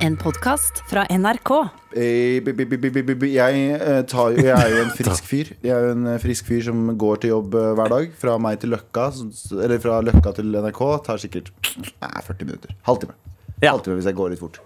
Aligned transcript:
En 0.00 0.14
podkast 0.16 0.80
fra 0.88 1.02
NRK. 1.12 1.50
Jeg, 1.92 2.44
tar, 4.08 4.36
jeg 4.38 4.52
er 4.54 4.70
jo 4.72 4.78
en 4.86 4.92
frisk 5.00 5.26
fyr. 5.28 5.50
Jeg 5.64 5.72
er 5.74 5.82
jo 5.88 5.96
en 5.96 6.06
eh, 6.14 6.20
frisk 6.22 6.46
fyr 6.48 6.62
som 6.70 6.78
går 7.00 7.16
til 7.24 7.34
jobb 7.34 7.56
eh, 7.60 7.72
hver 7.76 7.90
dag. 7.92 8.04
Fra 8.20 8.36
meg 8.40 8.60
til 8.62 8.72
Løkka, 8.72 9.04
eller 9.58 9.82
fra 9.82 9.98
Løkka 10.06 10.30
til 10.38 10.48
NRK, 10.56 10.80
tar 11.06 11.20
sikkert 11.20 11.50
nei, 11.76 12.22
40 12.24 12.48
minutter. 12.48 12.70
Halvtime. 12.88 13.14
Ja. 13.60 13.74
Halvtime 13.74 13.98
hvis 13.98 14.08
jeg 14.08 14.16
går 14.20 14.28
litt 14.32 14.40
fort. 14.42 14.56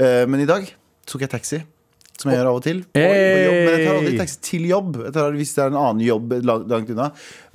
Eh, 0.00 0.24
Men 0.30 0.38
i 0.44 0.48
dag 0.48 0.62
tok 1.10 1.20
jeg 1.26 1.32
taxi. 1.34 1.58
Som 2.20 2.28
jeg 2.32 2.36
gjør 2.40 2.50
av 2.50 2.56
og 2.60 2.64
til. 2.64 2.78
På, 2.84 2.88
på 2.96 3.04
Hey! 3.04 3.44
jobb, 3.44 3.60
men 3.60 3.70
jeg 3.76 3.84
tar 3.86 3.94
aldri 4.00 4.16
taxi 4.20 4.38
til 4.44 4.62
jobb. 4.68 4.90
Jeg 5.06 5.12
tar, 5.16 5.28
hvis 5.36 5.52
det 5.56 5.62
er 5.64 5.70
en 5.72 5.78
annen 5.80 6.02
jobb 6.04 6.26
langt, 6.44 6.90
unna. 6.92 7.06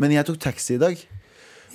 Men 0.02 0.10
jeg 0.16 0.26
tok 0.30 0.40
taxi 0.46 0.72
i 0.78 0.82
dag. 0.82 0.96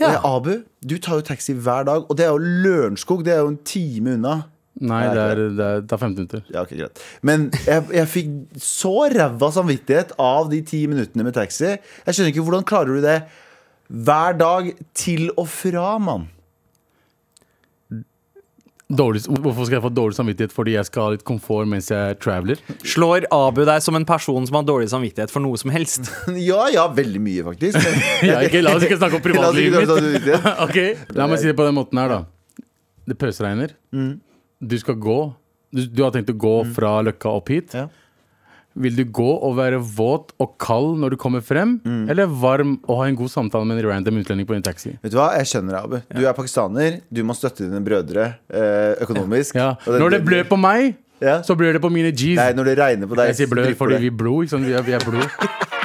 Og 0.00 0.06
jeg, 0.06 0.18
Abu, 0.26 0.50
du 0.90 0.96
tar 1.02 1.14
jo 1.20 1.24
taxi 1.28 1.54
hver 1.54 1.82
dag. 1.86 2.00
Og 2.10 2.18
det 2.18 2.24
er 2.26 2.32
jo 2.34 2.40
Lørenskog. 2.64 3.22
Det 3.26 3.34
er 3.36 3.42
jo 3.44 3.52
en 3.52 3.60
time 3.68 4.16
unna. 4.18 4.34
Nei, 4.80 5.02
det 5.10 5.20
er, 5.20 5.40
det 5.58 5.64
er, 5.66 5.80
det 5.82 5.90
tar 5.90 5.98
15 5.98 6.14
minutter. 6.16 6.42
Ja, 6.54 6.62
ok, 6.62 6.70
greit 6.78 7.00
Men 7.26 7.48
jeg, 7.66 7.84
jeg 7.92 8.08
fikk 8.08 8.60
så 8.62 8.94
ræva 9.12 9.50
samvittighet 9.52 10.14
av 10.22 10.48
de 10.52 10.60
ti 10.64 10.84
minuttene 10.88 11.26
med 11.26 11.34
taxi. 11.36 11.74
Jeg 11.74 12.14
skjønner 12.16 12.30
ikke 12.32 12.44
hvordan 12.46 12.68
klarer 12.68 12.96
du 12.96 13.04
det 13.04 13.18
hver 13.90 14.36
dag 14.38 14.70
til 14.94 15.32
og 15.34 15.48
fra, 15.50 15.96
mann. 15.98 16.28
Dårlig, 18.90 19.20
hvorfor 19.28 19.66
skal 19.68 19.76
jeg 19.76 19.82
få 19.84 19.90
dårlig 19.94 20.16
samvittighet 20.16 20.54
fordi 20.54 20.72
jeg 20.74 20.86
skal 20.88 21.04
ha 21.04 21.10
litt 21.14 21.22
komfort 21.26 21.68
mens 21.70 21.90
jeg 21.92 22.16
traveler? 22.22 22.58
Slår 22.82 23.26
Abu 23.34 23.60
deg 23.68 23.82
som 23.84 23.94
en 23.94 24.06
person 24.06 24.48
som 24.48 24.58
har 24.58 24.64
dårlig 24.66 24.88
samvittighet 24.90 25.30
for 25.30 25.42
noe 25.44 25.58
som 25.60 25.70
helst? 25.74 26.08
Ja, 26.50 26.64
ja, 26.74 26.88
veldig 26.94 27.20
mye, 27.22 27.44
faktisk. 27.52 27.78
Ja, 28.30 28.40
ikke, 28.46 28.64
la 28.64 28.74
oss 28.78 28.86
ikke 28.86 28.98
snakke 28.98 29.20
om 29.20 29.26
privatlivet 29.28 29.84
mitt. 29.84 29.92
samvittighet. 29.92 30.50
Ok, 30.66 31.14
La 31.18 31.28
meg 31.30 31.42
si 31.42 31.50
det 31.50 31.54
på 31.58 31.68
den 31.68 31.78
måten 31.78 32.02
her, 32.02 32.16
da. 32.16 32.66
Det 33.10 33.18
pøsregner. 33.18 33.76
Mm. 33.94 34.16
Du 34.60 34.76
skal 34.78 34.94
gå. 35.00 35.18
Du, 35.72 35.84
du 35.86 36.02
har 36.04 36.10
tenkt 36.12 36.30
å 36.32 36.36
gå 36.36 36.54
fra 36.74 36.96
Løkka 37.06 37.30
opp 37.38 37.48
hit. 37.52 37.74
Ja. 37.78 37.86
Vil 38.80 38.94
du 38.94 39.02
gå 39.04 39.26
og 39.42 39.56
være 39.58 39.80
våt 39.82 40.30
og 40.40 40.52
kald 40.62 40.98
når 41.02 41.10
du 41.14 41.16
kommer 41.18 41.42
frem, 41.42 41.80
Mm. 41.84 42.04
eller 42.12 42.26
varm 42.26 42.76
og 42.86 43.00
ha 43.00 43.08
en 43.10 43.16
god 43.18 43.28
samtale 43.32 43.66
med 43.66 43.80
en 43.82 43.88
random 43.90 44.20
utlending 44.22 44.46
på 44.46 44.54
en 44.54 44.62
taxi? 44.62 44.92
Vet 45.02 45.10
du 45.12 45.18
hva, 45.18 45.32
jeg 45.36 45.46
skjønner 45.50 45.74
deg, 45.74 45.84
Abu. 45.84 46.20
Du 46.20 46.26
er 46.26 46.32
pakistaner. 46.38 47.00
Du 47.12 47.22
må 47.26 47.34
støtte 47.34 47.66
dine 47.66 47.82
brødre 47.82 48.28
eh, 48.48 48.94
økonomisk. 49.02 49.54
Ja. 49.58 49.72
Ja. 49.86 49.98
Når 49.98 50.10
det 50.18 50.24
blør 50.28 50.44
på 50.52 50.58
meg, 50.60 50.94
Ja. 51.20 51.40
så 51.42 51.56
blør 51.58 51.72
det 51.76 51.82
på 51.82 51.90
mine 51.92 52.12
G's. 52.12 52.36
Nei, 52.38 52.52
når 52.56 52.64
det 52.70 52.78
regner 52.78 53.06
på 53.10 53.16
deg, 53.18 53.26
Jeg 53.34 53.36
sier 53.42 53.50
blør 53.50 53.74
fordi 53.76 53.94
det. 53.98 54.00
vi 54.00 54.06
er 54.06 54.16
blod. 54.22 54.44
Ikke 54.46 54.50
sant? 54.54 54.64
Vi 54.66 54.72
er, 54.72 54.82
vi 54.86 54.92
er 54.92 55.04
blod. 55.04 55.28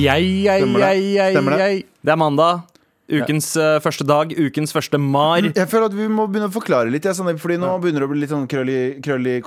Jeg, 0.00 0.44
jeg, 0.44 0.64
jeg, 0.64 1.02
jeg, 1.14 1.34
jeg. 1.34 1.82
Det 2.00 2.12
er 2.12 2.16
mandag. 2.16 2.60
Ukens 3.10 3.50
uh, 3.58 3.78
første 3.82 4.06
dag. 4.06 4.32
Ukens 4.38 4.72
første 4.74 4.98
mar. 5.00 5.40
Jeg 5.42 5.68
føler 5.70 5.86
at 5.90 5.96
vi 5.96 6.06
må 6.10 6.26
begynne 6.30 6.48
å 6.50 6.54
forklare 6.54 6.90
litt. 6.92 7.04
Jeg, 7.08 7.16
Sandeep. 7.18 7.40
fordi 7.42 7.56
nå 7.60 7.72
begynner 7.82 8.04
det 8.04 8.08
å 8.08 8.12
bli 8.12 8.20
litt 8.22 8.32
sånn 8.32 8.46
krøll 8.50 8.70
i, 8.70 9.40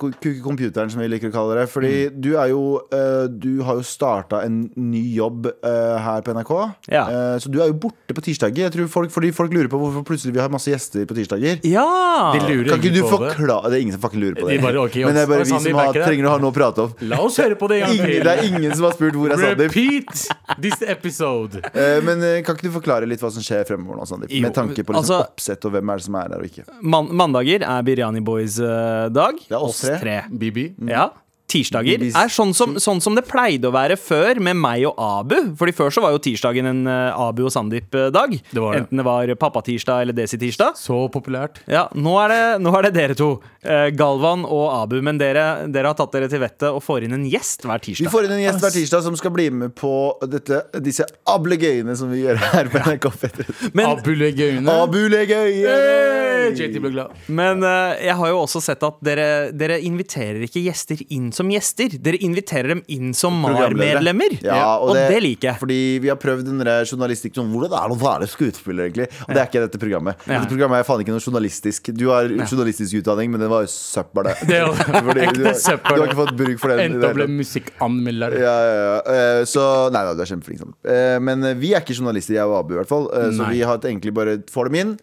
computeren, 0.44 0.92
som 0.92 1.02
vi 1.02 1.08
liker 1.12 1.32
å 1.32 1.36
kalle 1.36 1.58
det. 1.62 1.68
Fordi 1.72 1.94
Mm. 1.94 2.22
du 2.22 2.30
er 2.38 2.48
jo 2.50 2.62
uh, 2.92 3.28
Du 3.30 3.62
har 3.64 3.76
jo 3.80 3.84
starta 3.86 4.42
en 4.46 4.70
ny 4.76 5.04
jobb 5.16 5.48
uh, 5.48 5.98
her 6.04 6.22
på 6.26 6.34
NRK. 6.36 6.54
Ja. 6.92 7.04
Eh, 7.08 7.38
så 7.40 7.50
du 7.52 7.60
er 7.62 7.68
jo 7.72 7.78
borte 7.86 8.14
på 8.16 8.22
tirsdager. 8.24 8.66
Jeg 8.68 8.74
tror 8.76 8.88
folk, 8.92 9.12
fordi 9.14 9.32
folk 9.36 9.54
lurer 9.54 9.70
på 9.72 9.80
hvorfor 9.80 10.04
plutselig 10.08 10.34
vi 10.36 10.42
har 10.44 10.50
masse 10.52 10.70
gjester 10.72 11.06
på 11.10 11.16
tirsdager. 11.18 11.60
Ja! 11.68 12.34
De 12.36 12.42
lurer 12.48 12.70
Kan 12.74 12.82
ikke 12.82 12.94
du 12.96 13.02
forklare 13.08 13.70
Det 13.72 13.78
er 13.78 13.82
ingen 13.86 13.96
som 13.96 14.02
fucking 14.04 14.22
lurer 14.24 14.38
på 14.40 14.48
det. 14.50 14.58
De 14.58 14.64
bare, 14.66 14.80
okay, 14.84 15.06
Men 15.06 15.16
det 15.16 15.24
er 15.24 15.30
bare 15.32 15.46
vi 15.48 15.54
som 15.54 15.80
har, 15.80 15.94
trenger 15.94 16.28
å 16.30 16.34
ha 16.36 16.42
noe 16.44 16.52
å 16.54 16.56
prate 16.56 16.86
om. 16.88 16.94
La 17.10 17.20
oss 17.24 17.38
høre 17.42 17.58
på 17.60 17.70
det 17.72 17.82
en 17.82 17.88
gang 17.88 18.02
til. 18.08 18.24
det 18.28 18.34
er 18.34 18.44
ingen 18.50 18.76
som 18.76 18.88
har 18.90 18.96
spurt 18.98 19.18
hvor 19.20 19.34
er 19.34 19.42
Sandeep. 19.42 19.74
Repeat 19.74 20.60
this 20.62 20.82
episode. 20.88 21.62
Eh, 21.74 22.00
men 22.06 22.24
kan 22.46 22.58
ikke 22.58 22.68
du 22.70 22.74
forklare 22.76 23.08
litt 23.10 23.22
hva 23.24 23.32
som 23.34 23.44
skjer 23.46 23.53
fremover 23.70 24.00
nå, 24.02 24.06
Sandeep? 24.10 24.34
Med 24.44 24.54
tanke 24.56 24.84
på 24.84 24.96
liksom, 24.96 25.02
altså- 25.04 25.20
oppsett 25.30 25.66
og 25.70 25.72
hvem 25.76 25.94
er 25.94 26.02
det 26.02 26.06
som 26.08 26.16
er 26.20 26.32
der 26.34 26.44
og 26.44 26.48
ikke. 26.50 26.66
Man 26.82 27.10
mandager 27.24 27.66
er 27.68 27.84
Biryani 27.88 28.22
Boys-dag. 28.26 29.44
Det 29.48 29.58
er 29.58 29.64
oss 29.70 29.82
tre. 29.82 30.18
BB. 30.30 30.74
Ja. 30.90 31.10
Tirsdager 31.54 32.04
er 32.10 32.34
sånn 32.34 32.54
som, 32.58 32.76
sånn 32.82 33.02
som 33.04 33.18
det 33.18 33.26
pleide 33.30 33.70
å 33.70 33.74
være 33.76 33.98
før 34.00 34.42
med 34.44 34.58
meg 34.60 34.88
og 34.90 34.98
Abu. 34.98 35.36
Fordi 35.60 35.76
Før 35.78 35.94
så 35.94 36.04
var 36.04 36.14
jo 36.16 36.22
tirsdagen 36.24 36.70
en 36.70 36.84
eh, 36.90 37.22
Abu 37.28 37.44
og 37.48 37.54
Sandeep-dag. 37.54 38.36
Det 38.50 38.58
det. 38.60 38.82
Enten 38.82 39.02
det 39.02 39.06
var 39.08 39.34
pappatirsdag 39.40 40.04
eller 40.06 40.18
desi-tirsdag. 40.18 40.78
Så 40.80 40.98
populært. 41.14 41.62
Ja, 41.70 41.88
nå 41.94 42.16
er, 42.24 42.34
det, 42.34 42.44
nå 42.64 42.74
er 42.78 42.88
det 42.88 42.94
dere 42.98 43.18
to. 43.18 43.30
Eh, 43.62 43.90
Galvan 43.98 44.46
og 44.48 44.66
Abu. 44.76 44.98
Men 45.06 45.22
dere, 45.22 45.68
dere 45.74 45.92
har 45.92 45.98
tatt 46.00 46.14
dere 46.16 46.30
til 46.32 46.42
vettet 46.44 46.70
og 46.70 46.82
får 46.84 47.08
inn 47.08 47.18
en 47.18 47.26
gjest 47.30 47.66
hver 47.68 47.84
tirsdag. 47.84 48.08
Vi 48.08 48.14
får 48.14 48.28
inn 48.28 48.36
en 48.38 48.44
gjest 48.44 48.64
hver 48.64 48.76
tirsdag 48.76 49.06
som 49.08 49.18
skal 49.20 49.34
bli 49.36 49.50
med 49.54 49.76
på 49.78 49.94
dette, 50.30 50.64
disse 50.84 51.08
ablegøyene 51.30 51.96
som 52.00 52.12
vi 52.14 52.24
gjør 52.24 52.42
her 52.44 52.72
på 52.74 52.82
NRK 52.84 53.10
P3. 53.24 53.48
Abulegøyene. 53.84 54.78
Abulegøyene! 54.84 56.52
JT 56.54 56.80
ble 56.84 56.92
glad. 56.94 57.14
men 57.32 57.64
eh, 57.64 58.04
jeg 58.10 58.18
har 58.20 58.32
jo 58.34 58.42
også 58.44 58.62
sett 58.64 58.84
at 58.86 59.00
dere, 59.06 59.28
dere 59.56 59.80
inviterer 59.86 60.44
ikke 60.46 60.64
gjester 60.66 61.00
inn 61.14 61.32
som 61.36 61.43
gjester. 61.52 61.98
Dere 62.04 62.18
inviterer 62.24 62.68
dem 62.76 62.82
inn 62.88 63.14
som 63.14 63.34
MAR-medlemmer. 63.42 64.38
Ja, 64.46 64.78
og, 64.80 64.94
det, 64.96 65.20
liker 65.24 65.50
jeg. 65.52 65.60
Fordi 65.60 65.80
vi 66.04 66.10
har 66.12 66.18
prøvd 66.22 66.46
den 66.48 66.60
der 66.64 66.86
journalistikk 66.86 67.36
sånn, 67.36 67.50
Hvordan 67.54 67.74
er 67.74 67.90
det 67.92 67.98
å 67.98 68.02
være 68.04 68.28
skuespiller, 68.32 68.88
egentlig? 68.90 69.08
Og 69.28 69.34
det 69.34 69.42
er 69.42 69.48
ikke 69.50 69.64
dette 69.66 69.82
programmet. 69.82 70.16
Ja. 70.28 70.40
Dette 70.40 70.50
programmet 70.54 70.80
er 70.80 70.88
faen 70.88 71.02
ikke 71.04 71.16
noe 71.16 71.24
journalistisk. 71.24 71.92
Du 71.98 72.08
har 72.14 72.30
journalistisk 72.30 73.00
utdanning, 73.02 73.32
men 73.34 73.40
det 73.44 73.50
var 73.52 73.66
jo 73.66 73.72
søppel, 73.74 74.24
det. 74.30 74.36
Det 74.54 74.62
var 74.64 75.14
du, 75.34 75.44
har, 75.46 75.54
søppel. 75.60 75.96
du 75.96 76.02
har 76.02 76.08
ikke 76.12 76.20
fått 76.24 76.36
bruk 76.38 76.60
for 76.62 76.74
den. 76.74 76.80
Endte 76.86 77.02
det 77.02 77.10
opp 77.12 77.18
med 77.24 77.36
musikkanmelder. 77.42 78.38
ja, 78.40 78.56
ja, 78.70 78.76
ja. 78.84 79.00
Eh, 79.18 79.44
Så 79.50 79.64
Nei 79.94 80.04
da, 80.08 80.14
du 80.14 80.22
er 80.24 80.30
kjempeflink. 80.30 80.62
Sånn. 80.64 80.74
Eh, 80.86 81.18
Men 81.24 81.44
vi 81.60 81.74
er 81.74 81.82
ikke 81.84 81.96
journalister, 81.98 82.36
jeg 82.38 82.46
og 82.48 82.60
Abu 82.62 82.76
i 82.76 82.80
hvert 82.82 82.90
fall. 82.92 83.10
Eh, 83.14 83.30
Så 83.34 83.42
Nei. 83.44 83.52
vi 83.58 83.62
har 83.68 83.78
egentlig 83.84 84.14
bare 84.14 84.38
får 84.52 84.70
dem 84.72 84.80
inn. 84.84 84.94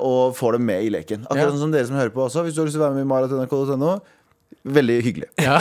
Og 0.00 0.32
får 0.38 0.52
dem 0.56 0.64
med 0.64 0.84
i 0.86 0.90
leken. 0.94 1.26
Akkurat 1.26 1.42
Ja. 1.44 1.50
sånn 1.52 1.58
som 1.66 1.72
dere 1.74 1.84
som 1.86 1.96
hører 1.96 2.12
på 2.14 2.22
også. 2.24 2.44
Hvis 2.46 2.54
du 2.56 2.62
har 2.62 2.66
lyst 2.68 2.76
til 2.78 2.80
å 2.82 2.86
være 2.86 2.94
med 2.96 3.04
i 3.04 3.10
marat.nrk.no. 3.10 4.00
Veldig 4.64 4.94
hyggelig. 5.04 5.26
Ja. 5.44 5.58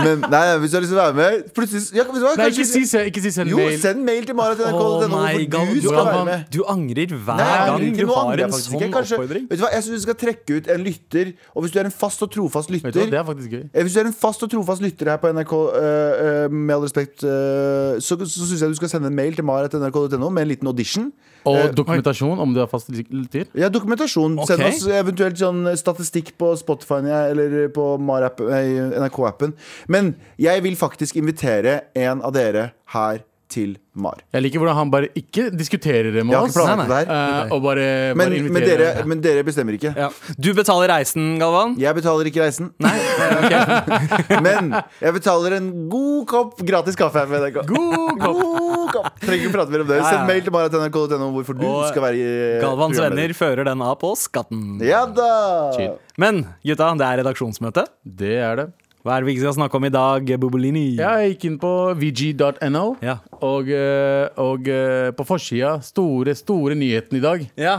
Men 0.00 0.22
nei, 0.24 0.40
nei, 0.48 0.54
hvis 0.62 0.72
du 0.72 0.76
har 0.78 0.82
lyst 0.82 0.90
til 0.90 0.98
å 0.98 1.02
være 1.02 1.16
med 1.18 1.50
Plutselig 1.54 1.98
ja, 1.98 2.04
hva, 2.08 2.32
Nei, 2.40 2.46
ikke 2.50 2.64
si, 2.66 2.80
ikke 3.10 3.22
si 3.22 3.32
send 3.34 3.52
Jo, 3.52 3.58
mail. 3.60 3.76
send 3.82 4.02
mail 4.06 4.26
til 4.26 4.36
marat.nrk.no 4.38 4.80
Oh 4.80 5.04
hvorfor 5.04 5.70
du 5.70 5.80
du, 5.80 5.86
skal 5.86 6.08
være 6.08 6.24
med. 6.28 6.44
du 6.54 6.60
angrer 6.72 7.12
hver 7.14 7.40
Nei, 7.40 7.48
gang 7.68 7.84
du 8.00 8.04
har 8.10 8.42
en 8.46 8.54
sånn. 8.56 8.84
Kanskje, 8.94 9.18
oppfordring. 9.18 9.46
vet 9.50 9.60
du 9.60 9.64
hva, 9.64 9.70
Jeg 9.76 9.86
syns 9.86 10.00
du 10.00 10.04
skal 10.06 10.18
trekke 10.24 10.58
ut 10.58 10.70
en 10.74 10.84
lytter. 10.86 11.32
Og 11.54 11.64
hvis 11.64 11.74
du 11.74 11.80
er 11.82 11.90
en 11.90 11.96
fast 12.02 12.24
og 12.26 12.32
trofast 12.34 12.72
lytter 12.72 12.94
du 12.94 13.00
det 13.00 13.18
er 13.20 13.26
faktisk 13.26 13.54
gøy. 13.56 13.64
Eh, 13.70 13.82
Hvis 13.86 13.94
du 13.96 14.00
er 14.02 14.08
en 14.10 14.16
fast 14.16 14.42
og 14.46 14.50
trofast 14.52 14.82
lytter 14.84 15.12
her 15.12 15.20
på 15.22 15.30
NRK, 15.34 15.52
uh, 15.52 15.66
uh, 15.70 16.46
med 16.52 16.74
all 16.76 16.86
respekt, 16.86 17.22
uh, 17.26 17.98
så, 18.02 18.16
så 18.18 18.46
syns 18.48 18.64
jeg 18.64 18.72
du 18.74 18.78
skal 18.80 18.92
sende 18.96 19.10
en 19.12 19.16
mail 19.16 19.36
til 19.38 19.46
marat.nrk.no 19.46 20.30
med 20.30 20.46
en 20.46 20.52
liten 20.54 20.70
audition. 20.70 21.10
Og 21.48 21.56
Eh, 21.56 21.70
dokumentasjon 21.72 22.38
om 22.38 22.52
du 22.54 22.60
er 22.60 22.68
fast 22.70 22.90
lytter. 22.90 23.46
Ja, 23.54 23.68
dokumentasjon. 23.72 24.38
Okay. 24.42 24.56
Send 24.56 24.66
oss 24.68 24.86
eventuelt 25.00 25.40
sånn 25.40 25.64
statistikk 25.76 26.34
på 26.40 26.52
Spotify 26.60 27.00
eller 27.06 27.68
på 27.72 27.96
NRK-appen. 28.00 29.54
Men 29.88 30.14
jeg 30.38 30.62
vil 30.62 30.76
faktisk 30.76 31.16
invitere 31.16 31.80
en 31.96 32.22
av 32.22 32.32
dere 32.36 32.72
her 32.92 33.24
til 33.50 33.74
Mar. 34.00 34.20
Jeg 34.32 34.44
liker 34.44 34.62
hvordan 34.62 34.76
han 34.78 34.90
bare 34.92 35.08
ikke 35.18 35.48
diskuterer 35.50 36.12
det 36.14 36.22
med 36.24 36.36
oss. 36.38 36.54
Nei, 36.56 36.76
Nei, 36.78 36.84
det 36.86 36.98
her. 37.10 37.46
eh, 37.46 37.54
og 37.56 37.62
bare, 37.64 37.86
Men, 38.14 38.20
bare 38.22 38.30
men, 38.30 38.46
inviterer. 38.46 38.82
dere, 38.94 39.06
men 39.10 39.22
dere 39.24 39.42
bestemmer 39.46 39.74
ikke. 39.76 39.90
Ja. 39.98 40.08
Du 40.38 40.52
betaler 40.54 40.92
reisen, 40.92 41.32
Galvan. 41.42 41.74
Jeg 41.80 41.96
betaler 41.98 42.30
ikke 42.30 42.44
reisen. 42.44 42.70
Nei, 42.80 42.94
okay. 43.40 44.38
Men 44.46 44.70
jeg 45.02 45.14
betaler 45.18 45.56
en 45.58 45.70
god 45.92 46.26
kopp 46.30 46.62
gratis 46.66 46.98
kaffe 46.98 47.18
her 47.24 47.30
med 47.30 47.42
NRK. 47.48 47.60
God 47.66 48.22
kopp. 48.22 48.40
God 48.40 48.92
kopp. 48.94 49.10
Trenger 49.24 49.42
ikke 49.44 49.54
prate 49.58 49.74
mer 49.74 49.84
om 49.84 49.90
det. 49.90 49.98
Ja, 49.98 50.04
ja. 50.06 50.12
Send 50.14 50.30
mail 50.30 50.44
til 50.46 50.54
marat.nrk.no 50.54 51.30
hvorfor 51.34 51.58
du 51.58 51.66
Og 51.68 51.82
skal 51.90 52.06
være 52.06 52.20
i 52.22 52.60
Galvans 52.62 53.02
venner 53.02 53.34
fører 53.36 53.66
den 53.72 53.82
av 53.84 53.98
på 54.00 54.14
skatten. 54.18 54.78
Ja 54.86 55.02
da! 55.10 55.30
Chill. 55.76 55.96
Men 56.20 56.44
gutta, 56.62 56.92
det 57.00 57.06
er 57.10 57.20
redaksjonsmøte. 57.24 57.86
Det 58.04 58.36
er 58.38 58.62
det. 58.62 58.70
Hva 59.00 59.14
er 59.16 59.22
det 59.22 59.30
vi 59.30 59.32
ikke 59.36 59.46
skal 59.46 59.54
snakke 59.56 59.78
om 59.78 59.84
i 59.88 59.92
dag, 59.94 60.30
Bobolini? 60.42 60.84
Jeg 60.98 61.30
gikk 61.32 61.46
inn 61.48 61.56
på 61.62 61.70
vg.no, 61.96 62.82
Ja. 63.00 63.14
og, 63.40 63.70
eh, 63.72 64.26
og 64.36 64.68
eh, 64.68 65.08
på 65.16 65.24
forsida 65.24 65.78
store, 65.80 66.34
store 66.36 66.76
nyheten 66.76 67.16
i 67.16 67.22
dag. 67.24 67.46
Ja. 67.56 67.78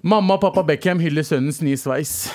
Mamma 0.00 0.38
og 0.38 0.40
pappa 0.46 0.64
Beckham 0.64 1.02
hyller 1.02 1.26
sønnens 1.26 1.60
nye 1.60 1.76
sveis. 1.76 2.30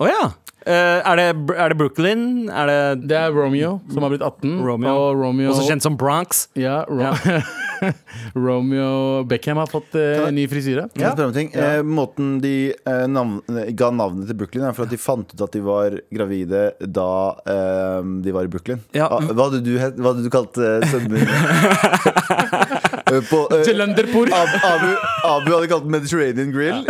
Å 0.00 0.08
ja. 0.08 0.28
Uh, 0.68 1.00
er, 1.00 1.14
det, 1.16 1.26
er 1.54 1.72
det 1.72 1.76
Brooklyn? 1.78 2.22
Er 2.50 2.68
det 2.68 3.06
Det 3.08 3.16
er 3.16 3.30
Romeo, 3.32 3.78
som 3.88 4.04
har 4.04 4.10
blitt 4.12 4.24
18. 4.26 4.58
Romeo. 4.66 4.90
Og 4.92 5.20
Romeo 5.22 5.52
også 5.52 5.68
kjent 5.68 5.84
som 5.84 5.96
Bronx? 5.96 6.46
Ja, 6.58 6.82
Ro 6.88 7.12
Romeo 8.46 9.24
Beckham 9.28 9.60
har 9.60 9.70
fått 9.70 9.94
eh, 9.98 10.26
en 10.28 10.34
ny 10.36 10.46
frisyre. 10.50 10.88
Ja. 10.98 11.12
Eh, 11.18 11.82
måten 11.86 12.38
de 12.42 12.54
eh, 12.74 13.04
navn, 13.10 13.38
ga 13.78 13.90
navnet 13.94 14.28
til 14.30 14.38
Brooklyn, 14.38 14.66
er 14.68 14.76
for 14.76 14.88
at 14.88 14.94
de 14.94 15.00
fant 15.00 15.34
ut 15.34 15.44
at 15.48 15.54
de 15.56 15.62
var 15.64 15.98
gravide 16.14 16.64
da 16.80 17.08
eh, 17.48 18.00
de 18.24 18.34
var 18.36 18.48
i 18.48 18.52
Brooklyn. 18.52 18.82
Ja. 18.96 19.08
Ah, 19.10 19.24
hva 19.30 19.48
hadde 19.48 19.62
du, 19.66 19.74
het- 19.80 19.98
hva 19.98 20.12
hadde 20.12 20.26
du 20.26 20.32
kalt 20.32 20.58
eh, 20.62 20.84
sønnen 20.90 21.18
din? 21.18 21.26
Eh, 23.08 23.22
på, 23.24 23.38
uh, 23.48 23.62
Jalanderpur. 23.64 24.28
Ab, 24.36 24.50
Abu, 24.68 24.88
Abu 25.24 25.52
hadde 25.54 25.68
kalt 25.70 25.86
den 25.86 25.94
Mediterranean 25.94 26.50
Grill. 26.52 26.82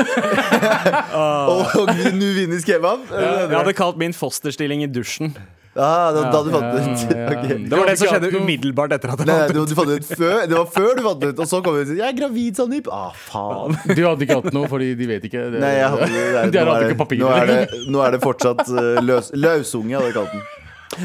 og, 1.23 1.77
og 1.79 1.93
Nuvinis 2.19 2.67
kebab. 2.67 3.05
Jeg 3.13 3.53
hadde 3.55 3.75
kalt 3.79 4.01
min 4.01 4.17
fosterstilling 4.17 4.83
i 4.83 4.91
dusjen. 4.91 5.31
Ah, 5.79 6.11
da, 6.13 6.23
da 6.33 6.41
du 6.43 6.51
fant 6.51 6.73
det 6.75 6.81
ut. 6.83 7.03
Ja. 7.15 7.27
Det 7.71 7.79
var 7.79 7.87
det 7.87 7.95
som 8.01 8.11
skjedde 8.11 8.31
umiddelbart 8.35 8.95
etter 8.97 9.13
at 9.15 9.21
det 9.23 9.27
fant 9.29 9.31
det 9.31 9.37
var 9.39 9.55
du, 9.55 9.61
du 9.71 9.75
fant 9.79 9.91
det 9.93 9.99
ut 10.03 10.09
før 10.19 10.37
Det 10.51 10.57
var 10.59 10.69
før 10.75 10.91
du 10.99 11.03
fant 11.07 11.21
det 11.23 11.31
ut, 11.33 11.43
og 11.45 11.51
så 11.53 11.61
kom 11.65 11.79
du 11.79 11.83
ut 11.85 11.93
Jeg 12.01 12.07
er 12.09 12.17
gravid, 12.19 12.59
Sandeep. 12.59 12.91
Ah, 12.93 13.11
faen. 13.29 13.79
Du 13.99 14.03
hadde 14.05 14.27
ikke 14.27 14.41
hatt 14.43 14.53
noe, 14.57 14.71
fordi 14.71 14.93
de 14.99 15.11
vet 15.13 15.29
ikke. 15.31 15.45
Det, 15.55 15.63
Nei, 15.63 15.75
jeg 15.79 15.91
hadde, 15.95 16.09
det, 16.13 16.23
er- 16.23 16.53
de 16.53 16.65
nå, 16.65 16.75
hatt 16.75 16.89
ikke 16.91 17.09
det, 17.15 17.21
nå, 17.23 17.35
er 17.39 17.53
det, 17.53 17.83
nå 17.95 18.03
er 18.07 18.17
det 18.17 18.23
fortsatt 18.25 18.65
uh, 18.73 18.99
løs, 19.05 19.31
løsunge, 19.39 19.95
hadde 19.99 20.11
jeg 20.11 20.19
kalt 20.19 20.35
den. 20.35 20.47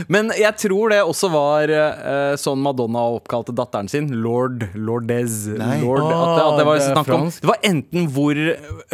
Men 0.07 0.31
jeg 0.37 0.55
tror 0.61 0.93
det 0.93 1.01
også 1.03 1.29
var 1.33 1.71
uh, 1.71 2.35
sånn 2.39 2.61
Madonna 2.63 3.05
oppkalte 3.17 3.55
datteren 3.55 3.89
sin. 3.91 4.09
Lord 4.23 4.67
Lordez. 4.75 5.45
Nei. 5.57 5.81
Lord, 5.83 6.05
at, 6.07 6.13
det, 6.13 6.43
at 6.43 6.59
det 6.59 6.67
var 6.67 6.81
Ah, 6.83 7.03
det 7.03 7.13
om. 7.13 7.29
Det 7.29 7.47
var 7.47 7.59
enten 7.67 8.07
hvor, 8.13 8.39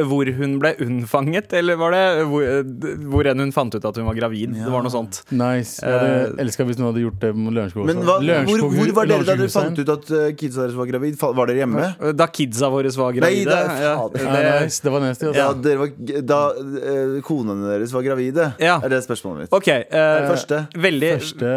hvor 0.10 0.30
hun 0.40 0.56
ble 0.62 0.74
unnfanget, 0.84 1.54
eller 1.58 1.78
var 1.80 1.96
det 1.96 2.04
hvor, 2.30 2.46
eh, 2.46 2.96
hvor 3.12 3.30
enn 3.30 3.44
hun 3.44 3.54
fant 3.56 3.76
ut 3.76 3.86
at 3.86 4.00
hun 4.00 4.08
var 4.10 4.18
gravid. 4.18 4.54
Det 4.56 4.72
var 4.72 4.86
noe 4.86 4.94
sånt. 4.94 5.22
Nice. 5.32 5.80
Jeg 5.84 5.94
hadde 5.94 6.44
elska 6.44 6.66
hvis 6.68 6.80
noen 6.80 6.92
hadde 6.92 7.04
gjort 7.06 7.20
det 7.24 7.32
med 7.38 7.56
Lørenskog. 7.58 7.88
Men 7.90 8.04
hva, 8.08 8.18
hvor, 8.50 8.66
hvor 8.76 8.94
var 9.00 9.10
dere 9.12 9.28
da 9.28 9.38
dere 9.40 9.52
fant 9.54 9.80
ut 9.80 9.94
at 9.96 10.12
eh, 10.16 10.28
kidsa 10.40 10.66
deres 10.66 10.78
var 10.80 10.90
gravid? 10.92 11.20
Var 11.20 11.52
dere 11.52 11.64
hjemme? 11.64 11.88
Da 12.20 12.30
kidsa 12.34 12.72
våre 12.74 12.92
var 13.00 13.14
Nei, 13.14 13.20
gravide. 13.22 13.50
det 13.50 13.60
er 13.60 13.84
ja. 13.86 13.96
Ja, 14.20 14.64
nice. 14.66 14.82
Det 14.84 14.94
var 14.94 15.04
nasty. 15.04 15.30
Altså. 15.30 15.78
var, 15.84 15.94
da 16.30 16.40
uh, 16.58 17.18
konene 17.26 17.70
deres 17.74 17.94
var 17.96 18.06
gravide? 18.06 18.52
Ja. 18.62 18.80
Er 18.84 18.94
det 18.94 19.02
spørsmålet 19.06 19.46
mitt? 19.46 19.54
Okay, 19.56 19.86
uh, 19.94 20.30
Første. 20.30 20.64
Veldig 20.80 21.12
Første 21.20 21.52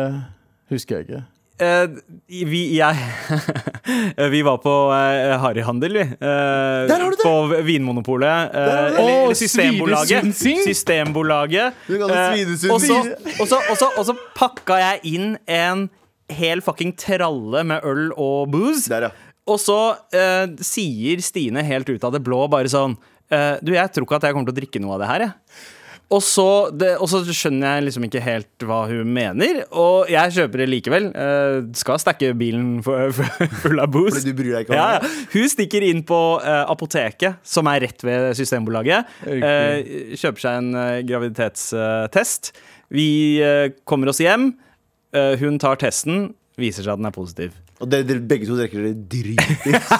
husker 0.72 0.98
jeg 0.98 1.06
ikke. 1.08 1.22
Uh, 1.62 1.98
vi, 2.48 2.60
jeg 2.74 2.96
Vi 4.32 4.40
var 4.42 4.56
på 4.64 4.72
uh, 4.90 5.34
harryhandel, 5.42 5.92
vi. 6.00 6.04
Uh, 6.16 6.88
Der 6.90 6.96
har 6.96 7.10
du 7.12 7.16
det! 7.16 7.22
På 7.22 7.62
Vinmonopolet. 7.66 8.54
eh, 8.56 8.70
har 8.72 8.88
du 8.88 8.96
det! 8.96 9.02
eller 9.04 9.34
Systembolaget. 9.38 10.32
Systembolaget. 10.66 11.74
Og 11.92 12.80
så- 14.08 14.16
pakka 14.34 14.78
jeg 14.80 15.00
inn 15.14 15.36
en 15.46 15.86
hel 16.32 16.64
fucking 16.64 16.96
tralle 16.98 17.62
med 17.68 17.84
øl 17.84 18.10
og 18.16 18.50
booze. 18.50 18.88
Der, 18.90 19.02
ja. 19.10 19.10
Og 19.46 19.58
så 19.60 19.78
eh, 20.14 20.46
sier 20.62 21.20
Stine 21.22 21.62
helt 21.66 21.88
ut 21.90 22.04
av 22.06 22.12
det 22.14 22.22
blå 22.24 22.44
bare 22.50 22.70
sånn 22.70 22.94
eh, 23.30 23.56
Du, 23.62 23.72
jeg 23.74 23.90
tror 23.92 24.06
ikke 24.06 24.18
at 24.20 24.26
jeg 24.28 24.36
kommer 24.36 24.46
til 24.50 24.54
å 24.54 24.60
drikke 24.60 24.82
noe 24.82 24.94
av 24.96 25.02
det 25.02 25.08
her, 25.10 25.24
jeg. 25.26 25.32
Og 26.12 26.20
så, 26.24 26.46
det, 26.76 26.90
og 27.00 27.08
så 27.08 27.22
skjønner 27.24 27.78
jeg 27.78 27.86
liksom 27.86 28.06
ikke 28.08 28.22
helt 28.24 28.66
hva 28.68 28.82
hun 28.90 29.08
mener, 29.14 29.62
og 29.70 30.10
jeg 30.12 30.34
kjøper 30.36 30.62
det 30.62 30.68
likevel. 30.68 31.08
Uh, 31.14 31.70
skal 31.78 32.00
stacke 32.02 32.32
bilen 32.38 32.82
full 33.62 33.80
av 33.80 33.88
boost. 33.92 34.18
Fordi 34.18 34.34
du 34.34 34.38
bryr 34.38 34.58
deg 34.58 34.66
ikke 34.66 34.74
om 34.74 34.80
ja, 34.80 35.00
det? 35.00 35.12
Hun 35.32 35.48
stikker 35.54 35.86
inn 35.86 36.04
på 36.08 36.20
uh, 36.42 36.64
apoteket, 36.72 37.40
som 37.46 37.70
er 37.72 37.86
rett 37.86 38.04
ved 38.04 38.28
Systembolaget. 38.36 39.08
Eh, 39.24 40.12
kjøper 40.18 40.44
seg 40.44 40.60
en 40.60 40.70
graviditetstest. 41.08 42.52
Vi 42.92 43.08
kommer 43.88 44.12
oss 44.12 44.20
hjem. 44.20 44.50
Hun 45.40 45.58
tar 45.60 45.80
testen. 45.80 46.32
Viser 46.60 46.84
seg 46.84 46.94
at 46.94 47.00
den 47.00 47.08
er 47.08 47.14
positiv. 47.14 47.56
Og 47.82 47.88
dere, 47.90 48.04
dere 48.06 48.20
begge 48.30 48.46
to 48.46 48.54
drikker 48.54 48.78
dere 48.78 48.94
dritings. 49.10 49.90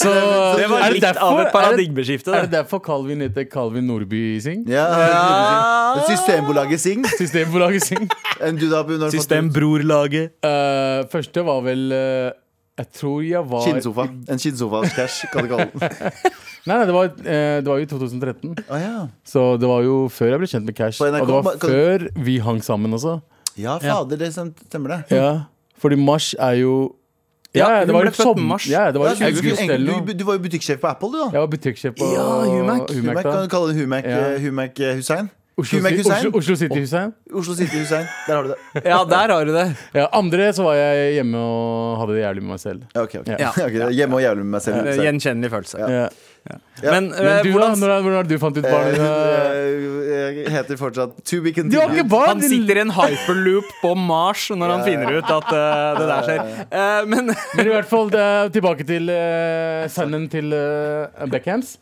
Så 0.00 0.08
Det 0.56 0.66
var 0.70 0.90
litt 0.92 1.02
derfor- 1.04 1.22
av 1.26 1.40
et 1.40 1.40
er 1.40 1.44
det- 1.44 1.52
paradigmeskifte. 1.52 2.30
Er 2.32 2.40
det 2.46 2.50
det. 2.50 2.56
derfor 2.56 2.78
Calvin 2.80 3.20
heter 3.20 3.44
Calvin 3.50 3.86
Nordby 3.86 4.40
Sing? 4.40 4.64
Ja. 4.68 4.86
Systembolaget 6.08 6.80
Sing. 6.80 7.04
Systembolaget 7.18 7.82
Sing. 7.84 8.08
Systembrorlaget. 9.12 10.30
Uh, 10.44 11.04
første 11.12 11.44
var 11.44 11.60
vel 11.66 11.92
uh, 11.92 12.30
Jeg 12.78 12.86
tror 12.92 13.20
jeg 13.24 13.44
var 13.50 13.62
Kinnsofa. 13.64 14.02
En 14.28 14.38
kinnsofa-cash, 14.38 15.26
kan 15.32 15.42
du 15.44 15.48
kalle 15.48 15.70
den. 15.72 15.80
Nei, 16.66 16.74
nei 16.80 16.86
det, 16.88 16.94
var, 16.96 17.04
eh, 17.22 17.60
det 17.62 17.66
var 17.70 17.76
jo 17.78 17.84
i 17.84 17.86
2013. 17.86 18.56
Å 18.68 18.76
ja. 18.82 19.04
Så 19.24 19.54
det 19.62 19.68
var 19.70 19.82
jo 19.86 20.08
før 20.10 20.32
jeg 20.32 20.38
ble 20.42 20.48
kjent 20.50 20.66
med 20.66 20.74
Cash. 20.74 20.98
NRK, 20.98 21.22
Og 21.22 21.26
det 21.30 21.34
var 21.36 21.44
før 21.62 22.08
vi 22.26 22.34
hang 22.42 22.58
sammen 22.66 22.90
også. 22.96 23.20
ja, 23.56 23.76
fader, 23.78 24.16
det 24.18 24.32
stemmer 24.34 24.88
det. 24.96 25.04
Ja, 25.14 25.44
fordi 25.78 25.96
Mars 25.96 26.34
er 26.38 26.52
jo 26.62 26.94
Ja, 27.54 27.68
Ja, 27.78 27.84
det 27.86 27.94
var 27.94 28.04
jo 28.04 28.10
som- 28.12 28.40
Mars. 28.40 28.66
Ja, 28.68 28.90
det 28.92 28.98
var 29.00 29.06
Ja, 29.06 29.30
du, 29.30 29.36
skulle 29.36 29.56
20 29.56 29.62
eller 29.62 29.74
egentlig- 29.76 29.96
noe. 29.96 30.06
du, 30.06 30.12
du 30.12 30.24
var 30.24 30.34
jo 30.34 30.38
butikksjef 30.44 30.78
på 30.80 30.88
Apple, 30.90 31.08
du, 31.08 31.16
da. 31.22 31.28
Jeg 31.32 31.40
var 31.40 31.46
butikksjef 31.48 31.92
på 31.96 32.04
Ja, 32.12 32.24
Humac. 32.44 32.90
Humac, 32.90 32.90
Humac, 32.92 33.22
kan 33.22 33.42
du 33.42 33.48
kalle 33.48 33.72
det 33.72 33.80
Humac, 33.80 34.04
Ja. 34.04 34.18
eh, 34.34 34.40
Humac 34.44 34.80
eh, 34.80 34.94
Hussein? 34.96 35.30
Oslo, 35.58 35.78
Humac 35.78 35.90
City- 35.92 36.02
Hussein? 36.02 36.18
Oslo, 36.26 36.38
Oslo 36.38 36.54
City 36.56 36.80
Hussein. 36.80 37.12
Oslo 37.32 37.54
City 37.54 37.76
Hussein. 37.80 38.04
Der 38.28 38.34
har 38.36 38.42
du 38.42 38.48
det. 38.50 38.58
Ja, 38.84 38.98
der 39.08 39.32
har 39.32 39.44
du 39.46 39.52
det. 39.54 39.76
Ja, 39.94 40.06
andre 40.12 40.52
så 40.52 40.62
var 40.64 40.74
jeg 40.74 41.14
hjemme 41.14 41.38
og 41.38 41.98
hadde 42.00 42.12
det 42.12 42.22
jævlig 42.26 42.42
med 42.42 42.50
meg 42.50 42.60
selv. 42.60 42.82
Ok, 42.94 43.14
ok. 43.22 43.28
Ja. 43.40 43.48
Ok, 43.66 43.72
er 43.72 43.88
Hjemme 43.90 44.14
og 44.16 44.20
jævlig 44.20 44.44
med 44.44 44.52
meg 44.52 44.60
selv. 44.60 44.84
Gjenkjennelig 45.00 45.50
følelse. 45.50 45.78
Ja. 45.80 46.08
Ja. 46.46 46.56
Ja. 46.82 46.90
Men, 46.92 47.08
Men 47.08 47.26
eh, 47.26 47.42
du, 47.42 47.48
da? 47.48 47.52
hvordan 47.56 47.78
Når, 47.80 47.92
når 48.04 48.14
har 48.18 48.26
du 48.28 48.34
fant 48.38 48.58
ut 48.60 48.66
barnet? 48.66 48.98
eh, 49.00 50.42
Jeg 50.44 50.52
heter 50.52 50.76
fortsatt 50.78 51.14
To 51.30 51.40
be 51.42 51.52
continued. 51.56 52.04
barn! 52.12 52.28
Han 52.34 52.42
sitter 52.44 52.76
i 52.76 52.84
en 52.84 52.92
hyperloop 52.94 53.70
på 53.80 53.94
Mars 53.98 54.44
når 54.52 54.74
han 54.74 54.84
finner 54.86 55.16
ut 55.18 55.32
at 55.38 55.50
uh, 55.50 55.96
det 55.98 56.06
der 56.12 56.28
skjer. 56.28 56.54
Eh, 56.70 57.00
men 57.10 57.32
Men 57.32 57.64
i 57.66 57.72
hvert 57.72 57.88
fall 57.90 58.12
det 58.12 58.26
tilbake 58.54 58.86
til 58.86 59.08
uh, 59.10 59.88
sønnen 59.90 60.28
til 60.32 60.52
uh, 60.54 61.26
Beckhams. 61.32 61.76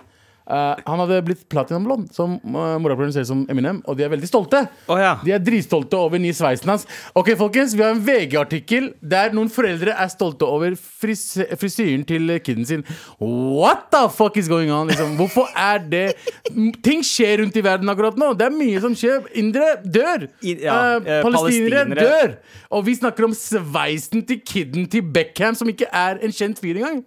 Eh, 0.44 0.74
han 0.84 1.00
hadde 1.00 1.22
blitt 1.24 1.46
platinumblond, 1.48 2.10
som 2.12 2.34
uh, 2.44 2.74
morapuleren 2.82 3.14
ser 3.14 3.24
som 3.24 3.46
Eminem, 3.48 3.78
og 3.88 3.96
de 3.96 4.04
er 4.04 4.10
veldig 4.12 4.28
stolte. 4.28 4.58
Oh, 4.92 4.98
ja. 5.00 5.14
De 5.24 5.32
er 5.32 5.40
dritstolte 5.40 5.96
over 5.96 6.20
ny 6.20 6.34
sveisen 6.36 6.68
hans. 6.68 6.84
Ok, 7.16 7.30
folkens, 7.40 7.72
Vi 7.74 7.80
har 7.82 7.94
en 7.94 8.02
VG-artikkel 8.04 8.90
der 9.00 9.32
noen 9.32 9.48
foreldre 9.48 9.94
er 9.96 10.10
stolte 10.12 10.44
over 10.44 10.76
fris 10.76 11.22
frisyren 11.56 12.04
til 12.04 12.28
kiden 12.44 12.66
sin. 12.68 12.84
What 13.18 13.86
the 13.94 14.02
fuck 14.12 14.36
is 14.36 14.48
going 14.52 14.68
on? 14.70 14.88
Liksom? 14.92 15.16
Hvorfor 15.16 15.48
er 15.56 15.78
det 15.80 16.04
Ting 16.84 17.00
skjer 17.04 17.38
rundt 17.40 17.56
i 17.56 17.62
verden 17.64 17.88
akkurat 17.88 18.18
nå. 18.20 18.34
Det 18.36 18.44
er 18.50 18.52
mye 18.54 18.80
som 18.84 18.92
skjer. 18.98 19.24
Indere 19.40 19.78
dør. 19.84 20.28
I- 20.44 20.58
ja, 20.60 20.74
Eh, 20.74 21.08
eh, 21.08 21.22
palestinere 21.24 21.86
palestinere. 21.86 22.04
dør. 22.04 22.36
Og 22.70 22.84
vi 22.84 22.94
snakker 23.00 23.24
om 23.24 23.32
sveisen 23.34 24.26
til 24.26 24.40
kiden 24.44 24.86
til 24.90 25.02
Beckham, 25.02 25.54
som 25.56 25.68
ikke 25.68 25.88
er 25.92 26.18
en 26.22 26.30
kjent 26.32 26.60
fyr 26.60 26.76
engang. 26.76 27.02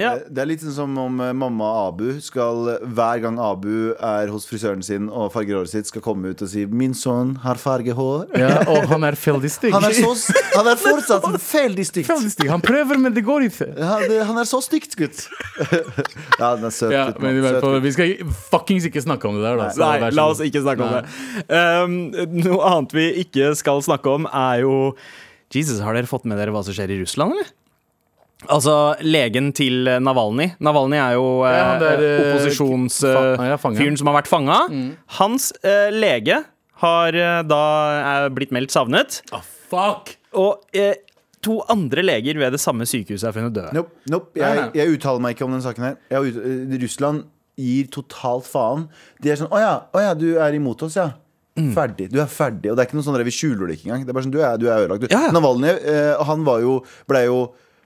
Ja. 0.00 0.12
Det 0.28 0.42
er 0.42 0.48
litt 0.48 0.62
sånn 0.64 0.74
som 0.76 0.96
om 1.00 1.20
eh, 1.24 1.32
mamma 1.36 1.68
Abu 1.86 2.18
skal 2.24 2.68
Hver 2.84 3.22
gang 3.24 3.38
Abu 3.42 3.94
er 3.94 4.30
hos 4.32 4.46
frisøren 4.48 4.82
sin 4.84 5.08
og 5.08 5.30
farger 5.34 5.58
håret 5.60 5.72
sitt, 5.72 5.88
skal 5.90 6.04
komme 6.04 6.32
ut 6.34 6.42
og 6.44 6.50
si 6.52 6.66
'Min 6.66 6.94
sønn 6.96 7.36
har 7.44 7.60
fargehår'. 7.60 8.34
Ja, 8.36 8.62
og 8.72 8.86
han 8.90 9.06
er 9.08 9.16
veldig 9.16 9.50
stygg. 9.50 9.72
Han 9.76 9.86
er, 9.88 9.96
han 10.56 10.70
er 10.72 10.80
fortsatt 10.80 11.26
veldig. 11.56 11.86
Stygg. 11.86 12.48
Han 12.50 12.64
prøver, 12.64 12.98
men 13.00 13.14
det 13.14 13.24
går 13.24 13.48
ikke. 13.48 13.68
Ja, 13.78 13.98
det, 14.04 14.22
han 14.28 14.38
er 14.38 14.48
så 14.48 14.60
stygt, 14.64 14.96
gutt. 14.98 15.26
ja, 16.40 16.54
den 16.56 16.68
er 16.68 16.74
søt. 16.74 16.92
Ja, 16.92 17.06
gutt, 17.10 17.20
men 17.22 17.38
i 17.38 17.44
hvert 17.44 17.58
Søt 17.58 17.66
fall, 17.66 17.76
gutt. 17.78 17.86
vi 17.86 17.92
skal 17.96 18.32
fuckings 18.50 18.88
ikke 18.88 19.04
snakke 19.04 19.28
om 19.28 19.38
det 19.38 19.44
der. 19.46 19.60
Da. 19.60 19.68
Så 19.74 19.84
Nei, 19.84 20.10
la 20.16 20.26
oss 20.32 20.42
ikke 20.44 20.64
snakke 20.64 20.86
om 20.86 20.96
det. 20.98 21.04
Um, 21.48 21.96
noe 22.42 22.72
annet 22.72 22.96
vi 22.96 23.06
ikke 23.24 23.52
skal 23.58 23.84
snakke 23.86 24.16
om, 24.18 24.28
er 24.28 24.64
jo 24.64 24.74
Jesus, 25.54 25.78
har 25.80 25.94
dere 25.94 26.10
fått 26.10 26.26
med 26.26 26.40
dere 26.40 26.52
hva 26.54 26.64
som 26.66 26.74
skjer 26.74 26.90
i 26.92 27.00
Russland, 27.04 27.36
eller? 27.36 27.52
Altså, 28.52 28.74
legen 29.04 29.52
til 29.56 29.84
Navalny 30.02 30.50
Navalny 30.62 30.98
er 31.00 31.16
jo 31.16 31.24
Ja, 31.44 31.76
eh, 31.78 31.96
eh, 31.96 32.20
opposisjonsfyren 32.26 33.58
fa- 33.58 33.74
ja, 33.74 33.96
som 33.96 34.10
har 34.12 34.18
vært 34.22 34.30
fanga. 34.30 34.58
Hans 35.18 35.50
eh, 35.62 35.90
lege 35.94 36.42
har 36.82 37.14
eh, 37.16 37.42
da 37.48 37.60
er 38.26 38.30
blitt 38.36 38.52
meldt 38.52 38.70
savnet. 38.74 39.20
Oh, 39.32 39.42
fuck! 39.70 40.14
Og 40.36 40.60
eh, 40.76 40.94
to 41.46 41.60
andre 41.72 42.02
leger 42.02 42.38
ved 42.40 42.52
det 42.56 42.60
samme 42.60 42.84
sykehuset 42.88 43.28
er 43.30 43.32
funnet 43.36 43.54
døde. 43.56 43.72
Nope, 43.76 43.90
nope. 44.10 44.34
Jeg, 44.40 44.70
jeg 44.76 44.96
uttaler 44.96 45.22
meg 45.22 45.36
ikke 45.36 45.46
om 45.46 45.54
den 45.56 45.62
saken 45.64 45.86
her. 45.90 45.96
Jeg, 46.10 46.32
ut- 46.34 46.42
eh, 46.44 46.80
Russland 46.82 47.24
gir 47.56 47.86
totalt 47.94 48.44
faen. 48.44 48.88
De 49.22 49.30
er 49.32 49.38
sånn 49.40 49.48
Å 49.54 49.60
ja, 49.62 49.74
å 49.96 50.02
ja, 50.02 50.10
du 50.18 50.26
er 50.42 50.52
imot 50.58 50.82
oss, 50.84 50.98
ja. 51.00 51.10
Mm. 51.56 51.70
Ferdig. 51.72 52.10
Du 52.12 52.18
er 52.20 52.28
ferdig. 52.28 52.68
Og 52.68 52.76
det 52.76 52.82
er 52.84 52.88
ikke 52.90 52.98
noe 52.98 53.06
sånn 53.06 53.14
der 53.16 53.24
vi 53.24 53.32
skjuler 53.32 53.70
det 53.70 53.78
ikke 53.78 53.86
engang. 53.88 54.02
Det 54.04 54.12
er 54.12 54.16
bare 54.18 54.26
sånn, 54.26 54.34
Du 54.34 54.42
er, 54.44 54.58
du 54.60 54.66
er 54.68 54.82
ødelagt. 54.84 55.06
Du. 55.06 55.14
Ja, 55.14 55.22
ja. 55.24 55.30
Navalny, 55.32 55.70
eh, 55.72 56.24
han 56.28 56.42
var 56.44 56.60
jo 56.60 56.74
Ble 57.08 57.22
jo 57.30 57.38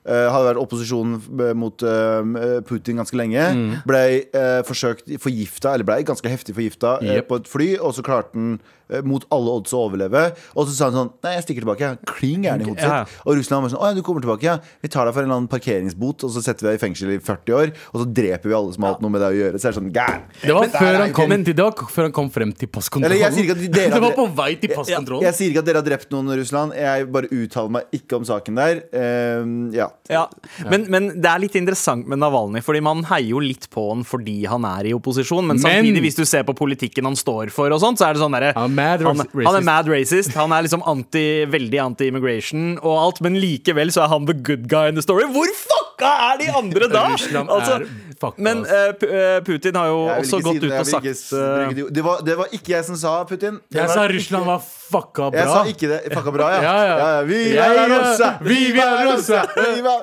eh, 0.07 0.27
hadde 0.33 0.49
vært 0.55 0.63
opposisjon 0.63 1.15
eh, 1.21 1.53
mot 1.55 1.83
uh, 1.83 2.61
Putin 2.67 2.97
ganske 3.03 3.17
lenge. 3.19 3.47
Mm. 3.57 3.71
Ble 3.89 4.03
uh, 4.35 4.61
forsøkt 4.69 5.09
forgifta, 5.21 5.75
eller 5.77 5.85
ble 5.89 6.01
ganske 6.09 6.29
heftig 6.33 6.55
forgifta 6.57 6.99
Yep. 7.01 7.29
på 7.31 7.41
et 7.43 7.49
fly. 7.51 7.71
Og 7.81 7.95
så 7.97 8.03
klarte 8.07 8.35
han 8.37 8.61
mot 9.07 9.23
alle 9.31 9.53
odds 9.55 9.71
å 9.71 9.85
overleve. 9.87 10.33
Og 10.59 10.65
så 10.67 10.73
sa 10.75 10.89
han 10.89 10.97
sånn 10.97 11.11
Nei, 11.23 11.37
jeg 11.37 11.45
stikker 11.45 11.63
tilbake. 11.63 11.91
Kling 12.11 12.31
Klin 12.31 12.43
gæren 12.47 12.63
i 12.65 12.67
hodet 12.67 12.83
Ja. 12.83 13.05
sitt. 13.07 13.21
Og 13.23 13.37
Russland 13.39 13.63
var 13.63 13.71
sånn 13.71 13.79
Å 13.85 13.87
ja, 13.91 13.95
du 13.95 14.03
kommer 14.03 14.21
tilbake, 14.25 14.43
ja. 14.49 14.57
Vi 14.83 14.89
tar 14.91 15.07
deg 15.07 15.15
for 15.15 15.23
en 15.23 15.29
eller 15.29 15.37
annen 15.39 15.51
parkeringsbot, 15.53 16.25
og 16.27 16.33
så 16.35 16.43
setter 16.43 16.67
vi 16.67 16.73
deg 16.73 16.79
i 16.81 16.83
fengsel 16.83 17.13
i 17.15 17.19
40 17.23 17.55
år. 17.55 17.73
Og 17.95 18.01
så 18.03 18.07
dreper 18.19 18.51
vi 18.51 18.57
alle 18.59 18.75
som 18.75 18.83
har 18.83 18.97
hatt 18.97 19.05
noe 19.05 19.15
med 19.15 19.23
deg 19.23 19.37
å 19.37 19.39
gjøre. 19.39 19.61
Så 19.63 19.69
er 19.71 19.73
det 19.73 19.79
sånn 19.79 19.93
gæren. 19.95 20.25
Det 20.43 20.57
var, 20.59 20.67
før 20.75 20.99
han 21.05 21.15
kom, 21.15 21.29
men- 21.31 21.45
det 21.47 21.57
var 21.57 21.73
før 21.95 22.03
han 22.09 22.17
kom 22.19 22.31
frem 22.35 22.53
til 22.53 22.67
passkontrollen. 22.69 23.21
Jeg 23.21 23.47
dere 23.71 23.91
det 23.95 24.03
var 24.03 24.17
på 24.19 24.27
vei 24.35 24.51
til 24.57 24.71
Jeg, 24.71 24.79
passkontrollen. 24.81 25.23
jeg 25.29 25.35
sier 25.39 25.51
ikke 25.55 25.63
at 25.63 25.71
dere 25.71 25.83
har 25.85 25.89
drept 25.91 26.11
noen 26.11 26.35
i 26.35 26.41
Russland. 26.43 26.75
Jeg 26.75 27.07
bare 27.15 27.31
uttaler 27.31 27.71
meg 27.79 27.95
ikke 27.95 28.19
om 28.19 28.25
saken 28.27 28.59
der. 28.59 28.83
Ehm, 28.91 29.57
ja. 29.77 29.90
Ja. 30.11 30.25
Men, 30.69 30.87
men 30.91 31.09
det 31.23 31.29
er 31.31 31.39
litt 31.39 31.55
interessant 31.55 32.07
med 32.11 32.19
Navalny, 32.19 32.61
Fordi 32.67 32.81
man 32.83 33.05
heier 33.07 33.29
jo 33.31 33.39
litt 33.39 33.69
på 33.71 33.85
han 33.93 34.03
fordi 34.05 34.45
han 34.51 34.65
er 34.67 34.89
i 34.91 34.95
opposisjon. 34.97 35.47
Men, 35.47 35.57
Men- 35.61 35.63
samtidig, 35.63 36.03
hvis 36.03 36.17
du 36.19 36.25
ser 36.27 36.43
på 36.49 36.55
politikken 36.59 37.05
han 37.07 37.15
står 37.19 37.51
for, 37.55 37.71
og 37.71 37.81
sånt, 37.81 37.99
så 38.01 38.09
er 38.09 38.15
det 38.15 38.23
sånn 38.25 38.35
derre 38.35 38.53
Han 38.57 38.75
mad 38.75 39.01
han, 39.07 39.17
racist. 39.23 39.47
han 39.47 39.57
er 39.61 39.67
mad 39.69 39.89
racist. 39.89 40.35
Han 40.35 40.53
er 40.53 40.63
liksom 40.67 40.83
anti, 40.87 41.25
veldig 41.47 41.81
anti-immigration 41.87 42.79
og 42.83 42.97
alt, 43.05 43.21
men 43.23 43.39
likevel 43.41 43.93
så 43.95 44.05
er 44.05 44.09
han 44.09 44.27
the 44.27 44.35
good 44.35 44.67
guy 44.69 44.89
in 44.89 44.95
the 44.99 45.03
story. 45.03 45.25
Hvor 45.31 45.47
fucka 45.47 45.90
fucka 46.01 46.13
er 46.31 46.41
de 46.41 46.49
andre 46.63 46.89
da?! 46.89 47.05
Russland 47.13 47.53
Altså, 47.57 47.81
er 47.81 48.09
men 48.37 48.65
eh, 48.69 49.41
Putin 49.45 49.77
har 49.81 49.87
jo 49.89 50.01
også 50.13 50.41
gått 50.45 50.59
si 50.59 50.67
ut 50.67 50.75
og 50.77 50.89
sagt 50.91 51.07
ikke 51.09 51.39
eh, 51.41 51.85
det, 51.89 52.03
var, 52.05 52.25
det 52.27 52.35
var 52.37 52.51
ikke 52.53 52.75
jeg 52.75 52.85
som 52.85 52.99
sa 53.01 53.15
Putin. 53.29 53.61
Det 53.73 53.81
jeg 53.81 53.89
var 53.89 53.97
sa 53.97 54.09
Russland 54.13 54.49
var 54.51 54.65
fucka 54.67 55.31
bra. 55.33 55.41
Jeg 55.41 55.49
sa 55.49 55.63
ikke 55.73 55.89
det. 55.89 56.01
Fucka 56.13 56.35
bra, 56.35 56.51
ja. 56.53 56.61
Ja, 56.61 56.75
ja. 56.85 56.97
Ja, 57.01 57.71
ja. 57.71 57.71
la 57.79 57.87
rosa! 57.95 58.35
Viva 58.45 58.91
Vi 59.01 59.07
er 59.41 59.73
Viva 59.79 59.97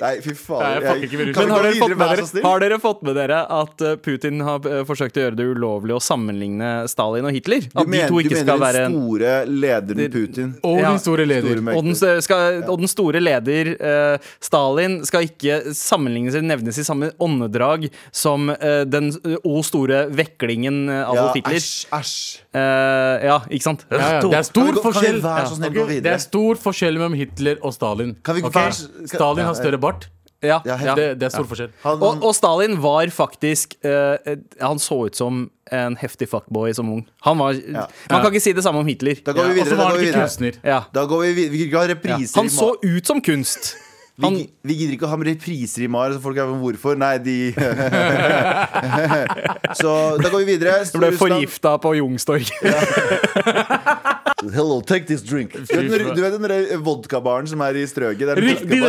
Nei, 0.00 0.12
fy 0.24 0.34
faen. 0.34 0.82
Jeg, 0.84 1.10
jeg 1.10 1.34
Kan 1.34 1.48
Men 1.48 1.54
har 1.54 1.62
dere, 1.66 1.74
fått 1.76 1.90
videre, 1.90 1.98
med 2.00 2.08
dere, 2.16 2.44
har 2.46 2.62
dere 2.64 2.78
fått 2.80 3.02
med 3.06 3.16
dere 3.20 3.40
at 3.60 3.82
eh, 3.84 3.96
Putin 4.00 4.40
har 4.46 4.66
eh, 4.70 4.82
forsøkt 4.88 5.18
å 5.20 5.24
gjøre 5.26 5.36
det 5.38 5.46
ulovlig 5.52 5.96
å 5.96 6.00
sammenligne 6.02 6.70
Stalin 6.90 7.28
og 7.28 7.34
Hitler? 7.36 7.66
Du 7.70 7.82
mener, 7.84 8.06
de 8.06 8.12
to 8.14 8.20
ikke 8.24 8.40
skal 8.44 8.62
være 8.62 8.84
den 8.86 8.96
mener 8.96 9.44
den 9.44 9.48
store 9.50 9.60
lederen 9.64 10.12
Putin? 10.14 10.54
Og 10.64 10.78
Ja. 10.80 10.90
din 10.94 11.02
store 11.04 11.26
leder. 11.28 11.60
Store 11.60 11.76
og 11.76 11.84
den, 11.84 12.22
skal, 12.24 12.62
og 12.70 12.78
den 12.80 12.88
store 12.90 13.20
leder 13.22 13.72
uh, 13.76 14.30
Stalin 14.40 14.98
skal 15.08 15.28
ikke 15.28 15.60
sammenlignes 15.76 16.34
eller 16.38 16.48
nevnes 16.54 16.78
i 16.80 16.84
samme 16.86 17.10
åndedrag 17.20 17.88
som 18.12 18.48
uh, 18.50 18.82
den 18.88 19.12
o 19.44 19.60
store 19.66 20.06
veklingen 20.16 20.88
eh, 20.88 21.00
Ja, 21.00 21.08
Adolf 21.12 21.36
Hitler. 21.36 21.56
æsj, 21.60 21.86
æsj. 21.96 22.14
Eh, 22.50 23.24
ja, 23.28 23.36
ikke 23.50 23.62
sant? 23.66 23.84
Ja, 23.90 23.98
ja. 24.16 24.20
Det 24.24 24.38
er 24.40 24.46
stor 24.48 24.80
forskjell? 24.82 25.20
Det 26.02 26.10
er 26.14 26.22
stor 26.22 26.58
forskjell 26.60 26.96
mellom 26.98 27.14
Hitler 27.18 27.60
og 27.66 27.74
Stalin. 27.76 28.16
Kan 28.26 28.38
vi 28.38 28.42
Ok? 28.46 28.52
kan- 28.54 29.06
Stalin 29.10 29.44
har 29.46 29.54
større 29.58 29.78
bart. 29.90 30.08
Ja, 30.40 30.62
Ja, 30.64 30.78
ja. 30.80 30.94
Det, 30.96 31.06
det 31.20 31.26
er 31.28 31.32
stor 31.34 31.44
forskjell. 31.44 31.72
Han, 31.82 32.00
Og, 32.00 32.22
og 32.24 32.34
Stalin 32.34 32.78
var 32.80 33.10
faktisk 33.12 33.74
eh, 33.84 34.38
Han 34.64 34.78
så 34.80 35.02
ut 35.10 35.16
som 35.18 35.50
en 35.70 35.96
heftig 36.00 36.30
fuckboy 36.30 36.72
som 36.74 36.88
ung. 36.88 37.02
Han 37.26 37.38
var, 37.38 37.58
Man 38.08 38.22
kan 38.24 38.32
ikke 38.32 38.40
si 38.42 38.54
det 38.56 38.64
samme 38.64 38.80
om 38.80 38.88
Hitler. 38.88 39.20
da 39.26 39.34
går 39.36 39.50
vi 39.52 39.60
videre. 39.60 39.76
Da 39.76 39.90
går 39.90 39.98
vi 39.98 40.06
videre. 40.08 40.80
Da 40.94 41.04
går 41.04 41.20
vi 41.26 41.32
videre. 41.36 41.52
Vi 41.52 41.70
ha 41.76 41.84
Ja. 41.84 42.26
Han 42.36 42.48
så 42.50 42.74
ut 42.82 43.06
som 43.06 43.20
kunst. 43.20 43.74
Vi, 44.20 44.24
Han, 44.26 44.34
Vi, 44.36 44.42
vi 44.68 44.74
gidder 44.76 44.94
ikke 44.98 45.06
å 45.08 45.12
ha 45.14 45.18
med 45.20 45.30
repriser 45.30 45.86
i 45.86 45.88
Mar, 45.88 46.12
så 46.12 46.20
folk 46.20 46.36
er 46.36 46.44
sånn 46.50 46.60
Hvorfor? 46.60 46.98
Nei, 47.00 47.14
de 47.24 47.36
Så 49.80 49.90
da 50.20 50.28
går 50.32 50.38
vi 50.44 50.48
videre. 50.54 50.80
Du 50.92 50.98
ble 51.00 51.12
forgifta 51.16 51.76
på 51.80 51.94
Youngstorg. 52.00 52.44
Hello, 54.54 54.80
take 54.80 55.04
this 55.04 55.20
drink. 55.22 55.52
Du 55.52 55.58
vet, 55.68 55.90
den- 55.90 56.14
du 56.16 56.22
vet 56.22 56.32
den 56.40 56.80
vodkabaren 56.84 57.46
som 57.48 57.60
er 57.60 57.74
i 57.76 57.82
Strøget? 57.88 58.18
Det 58.24 58.28
er 58.32 58.36
Riktig, 58.40 58.68
det 58.70 58.78
er 58.80 58.84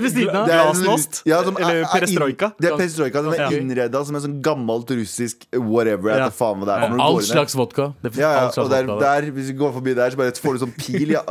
ved 0.00 0.10
siden 0.14 0.30
av. 0.32 0.48
Er 0.48 0.52
Glasnost? 0.62 1.18
Ja, 1.28 1.42
som 1.44 1.56
er- 1.56 1.60
Eller 1.60 1.74
er 1.82 1.86
perestrojka? 1.92 2.48
Det 2.58 2.66
er 2.70 2.76
perestrojka. 2.80 3.22
Den 3.26 3.32
er 3.36 3.52
innreda 3.58 4.00
som 4.08 4.16
en 4.16 4.22
sånn 4.24 4.38
gammelt 4.42 4.88
russisk 4.96 5.36
whatever. 5.52 6.16
Ja. 6.16 6.30
faen 6.30 6.58
hva 6.62 6.66
det 6.70 6.74
er. 6.88 6.96
All 7.04 7.20
slags 7.22 7.52
vodka. 7.54 7.92
Det 8.02 8.16
ja, 8.16 8.30
ja, 8.32 8.46
og 8.48 8.70
der, 8.72 8.84
vodka 8.88 9.04
der. 9.04 9.20
der, 9.28 9.32
hvis 9.36 9.46
vi 9.52 9.56
går 9.60 9.72
forbi 9.76 9.92
der, 9.94 10.08
så 10.10 10.16
bare 10.16 10.32
får 10.32 10.52
du 10.56 10.60
sånn 10.64 10.72
pil 10.78 11.08
ja. 11.12 11.22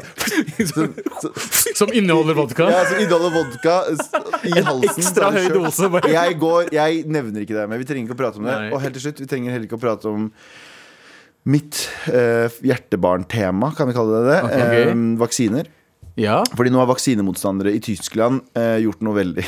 Som, 0.69 0.93
så, 1.21 1.27
Som 1.81 1.89
inneholder 1.97 2.33
vodka. 2.37 2.69
ja, 2.69 2.85
som 2.85 2.97
inneholder 3.01 3.26
vodka 3.33 3.75
s- 3.93 4.11
i 4.47 4.53
halsen. 4.61 5.01
Ekstra 5.03 5.31
høy 5.35 5.47
dose. 5.53 5.89
Jeg 6.13 6.37
går, 6.41 6.71
jeg 6.75 7.03
nevner 7.07 7.43
ikke 7.45 7.57
det, 7.57 7.67
men 7.71 7.79
vi 7.81 7.87
trenger 7.89 8.07
ikke 8.09 8.17
å 8.17 8.21
prate 8.23 8.41
om 8.41 8.47
det. 8.47 8.55
Nei. 8.63 8.71
Og 8.73 8.81
helt 8.83 8.97
til 8.97 9.05
slutt, 9.07 9.21
vi 9.23 9.29
trenger 9.31 9.51
heller 9.55 9.67
ikke 9.69 9.79
å 9.79 9.83
prate 9.83 10.09
om 10.11 10.29
mitt 11.47 11.85
eh, 12.11 12.51
hjertebarntema, 12.67 13.69
kan 13.77 13.87
vi 13.87 13.95
kalle 13.95 14.19
det 14.19 14.31
det. 14.33 14.39
Okay. 14.49 14.81
Eh, 14.89 15.01
vaksiner. 15.21 15.69
Ja. 16.17 16.39
Fordi 16.57 16.71
nå 16.73 16.79
har 16.81 16.89
vaksinemotstandere 16.89 17.71
i 17.77 17.79
Tyskland 17.85 18.41
eh, 18.57 18.79
gjort 18.83 19.03
noe 19.05 19.15
veldig 19.19 19.45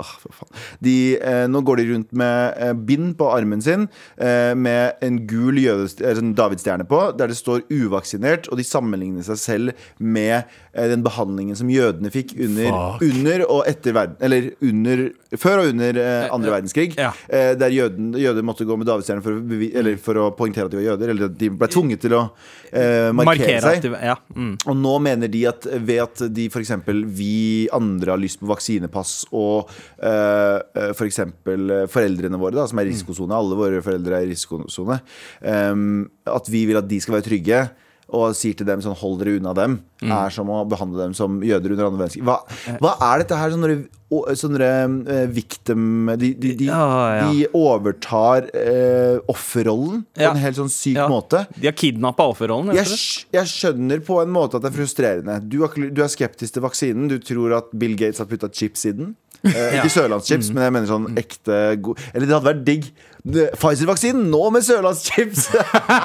Åh, 0.00 0.12
for 0.22 0.32
faen. 0.32 0.52
De, 0.80 0.94
eh, 1.20 1.44
nå 1.50 1.60
går 1.66 1.82
de 1.82 1.86
rundt 1.92 2.12
med 2.16 2.54
eh, 2.56 2.72
bind 2.72 3.14
på 3.18 3.28
armen 3.28 3.60
sin 3.64 3.88
eh, 4.16 4.54
med 4.56 5.02
en 5.04 5.18
gul 5.28 5.60
eh, 5.60 6.22
davidstjerne 6.38 6.86
på, 6.88 7.00
der 7.18 7.28
det 7.28 7.36
står 7.36 7.66
'uvaksinert', 7.68 8.48
og 8.48 8.56
de 8.60 8.64
sammenligner 8.64 9.26
seg 9.26 9.38
selv 9.38 9.72
med 9.98 10.44
eh, 10.72 10.88
den 10.88 11.04
behandlingen 11.04 11.58
som 11.58 11.70
jødene 11.70 12.12
fikk 12.12 12.34
under, 12.40 12.96
under 13.04 13.44
og 13.48 13.66
etter 13.68 13.92
verden 13.92 14.16
Eller 14.20 14.50
under, 14.62 15.04
før 15.36 15.62
og 15.62 15.72
under 15.74 16.00
eh, 16.00 16.28
andre 16.32 16.56
verdenskrig. 16.56 16.96
Ja. 16.96 17.12
Eh, 17.28 17.52
der 17.58 17.74
jøden, 17.74 18.12
jøder 18.16 18.42
måtte 18.46 18.64
gå 18.64 18.76
med 18.80 18.88
davidstjerne 18.88 19.22
for, 19.24 19.36
å 19.36 19.96
for 20.02 20.22
å 20.22 20.30
poengtere 20.36 20.70
at 20.70 20.72
de 20.72 20.80
var 20.80 20.88
jøder, 20.92 21.12
eller 21.12 21.28
at 21.28 21.38
de 21.38 21.50
ble 21.52 21.68
tvunget 21.68 22.00
til 22.06 22.16
å 22.16 22.22
eh, 22.72 23.12
markere, 23.12 23.32
Markere 23.32 23.60
seg. 23.60 23.84
de 23.84 23.92
Ja. 24.02 24.16
Mm. 24.34 24.56
Og 24.66 24.76
nå 24.76 24.96
mener 25.04 25.30
de 25.30 25.44
at 25.50 25.66
ved 25.68 26.00
at 26.02 26.24
de 26.32 26.48
eksempel 26.62 27.04
vi 27.06 27.68
andre 27.74 28.14
har 28.14 28.20
lyst 28.20 28.40
på 28.40 28.48
vaksinepass, 28.50 29.26
og 29.32 29.70
uh, 30.02 30.92
for 30.96 31.06
eksempel 31.08 31.70
eh, 31.70 31.86
foreldrene 31.90 32.38
våre, 32.40 32.56
da, 32.60 32.66
som 32.70 32.78
er 32.82 32.88
i 32.88 32.92
risikosone, 32.94 33.34
alle 33.36 33.58
våre 33.58 33.82
foreldre 33.84 34.18
er 34.20 34.26
i 34.28 34.32
risikosone, 34.34 35.00
Um, 35.42 36.10
at 36.26 36.46
vi 36.50 36.64
vil 36.68 36.78
at 36.78 36.88
de 36.88 37.00
skal 37.02 37.18
være 37.18 37.28
trygge. 37.30 37.62
Og 38.12 38.34
sier 38.36 38.52
til 38.52 38.66
dem 38.68 38.80
sånn, 38.84 38.92
hold 39.00 39.22
dere 39.22 39.38
unna 39.38 39.54
dem, 39.56 39.78
er 40.04 40.32
som 40.34 40.50
å 40.52 40.58
behandle 40.68 41.00
dem 41.06 41.14
som 41.16 41.38
jøder 41.40 41.72
under 41.72 41.86
andre 41.86 42.00
verdenskrig. 42.02 42.24
Hva, 42.26 42.34
hva 42.82 42.90
er 43.06 43.22
dette 43.22 43.38
her 43.40 43.54
sånne, 43.54 43.76
sånne 44.36 44.68
uh, 45.06 45.22
victim 45.32 46.10
De, 46.20 46.34
de, 46.36 46.50
de, 46.58 46.66
Ja, 46.68 46.82
ja. 47.16 47.30
de 47.30 47.46
overtar 47.56 48.50
uh, 48.52 49.22
offerrollen 49.32 50.02
på 50.12 50.28
en 50.28 50.42
helt 50.42 50.60
sånn 50.60 50.68
syk 50.74 50.98
Ja. 50.98 51.08
måte. 51.08 51.46
De 51.56 51.70
har 51.70 51.78
kidnappa 51.78 52.26
offerrollen. 52.34 52.74
Jeg, 52.76 53.00
jeg 53.32 53.48
skjønner 53.54 54.04
på 54.04 54.20
en 54.20 54.34
måte 54.34 54.60
at 54.60 54.66
det 54.66 54.74
er 54.74 54.76
frustrerende. 54.82 55.38
Du 55.48 55.62
er, 55.64 55.80
du 55.88 56.04
er 56.04 56.12
skeptisk 56.12 56.58
til 56.58 56.66
vaksinen. 56.68 57.08
Du 57.08 57.16
tror 57.22 57.56
at 57.62 57.72
Bill 57.72 57.96
Gates 57.96 58.20
har 58.20 58.28
putta 58.28 58.52
chips 58.52 58.84
i 58.90 58.92
den. 58.98 59.14
Eh, 59.42 59.78
ikke 59.80 59.90
sørlandschips, 59.90 60.52
men 60.54 60.62
jeg 60.68 60.72
mener 60.76 60.86
sånn 60.86 61.08
ekte 61.18 61.56
god 61.82 61.98
Eller 62.14 62.28
det 62.28 62.34
hadde 62.36 62.46
vært 62.52 62.60
digg. 62.68 62.84
Pfizer-vaksinen, 63.22 64.24
nå 64.30 64.40
med 64.54 64.64
sørlandschips! 64.66 65.44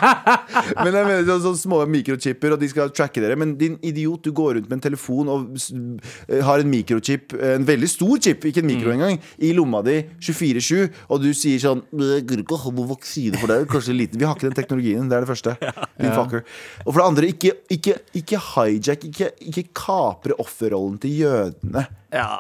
men 0.84 0.94
jeg 0.94 1.06
mener 1.08 1.24
sånn, 1.28 1.42
sånn 1.48 1.58
små 1.58 1.80
mikrochipper, 1.90 2.54
og 2.56 2.62
de 2.62 2.70
skal 2.72 2.92
tracke 2.94 3.22
dere. 3.24 3.38
Men 3.40 3.56
din 3.58 3.78
idiot, 3.86 4.22
du 4.28 4.32
går 4.38 4.58
rundt 4.58 4.70
med 4.70 4.78
en 4.80 4.84
telefon 4.88 5.30
og 5.34 5.48
s- 5.58 5.72
eh, 5.74 6.42
har 6.46 6.62
en 6.62 6.70
mikrochip, 6.72 7.34
en 7.34 7.66
veldig 7.68 7.90
stor 7.90 8.18
chip, 8.22 8.46
ikke 8.50 8.62
en 8.64 8.70
mikro 8.70 8.94
engang, 8.94 9.18
i 9.42 9.52
lomma 9.58 9.82
di 9.86 9.98
24-7, 10.22 10.88
og 11.10 11.22
du 11.26 11.30
sier 11.38 11.62
sånn 11.64 11.84
Jeg 11.98 12.26
gidder 12.28 12.44
ikke 12.44 12.58
å 12.58 12.64
ha 12.66 12.72
noen 12.74 12.90
vaksine 12.94 13.38
for 13.42 13.48
deg. 13.54 13.68
Kanskje 13.72 13.98
lite. 13.98 14.18
Vi 14.22 14.26
har 14.28 14.36
ikke 14.38 14.50
den 14.50 14.58
teknologien. 14.58 15.10
Det 15.10 15.18
er 15.18 15.26
det 15.26 15.32
første. 15.32 15.56
Din 16.02 16.14
fucker. 16.14 16.44
Og 16.86 16.92
for 16.94 17.02
det 17.02 17.08
andre, 17.10 17.32
ikke, 17.34 17.54
ikke, 17.74 17.98
ikke 18.22 18.42
hijack, 18.54 19.08
ikke, 19.10 19.32
ikke 19.50 19.66
kapre 19.78 20.38
offerrollen 20.42 21.00
til 21.02 21.18
jødene. 21.24 21.88
Ja. 22.14 22.38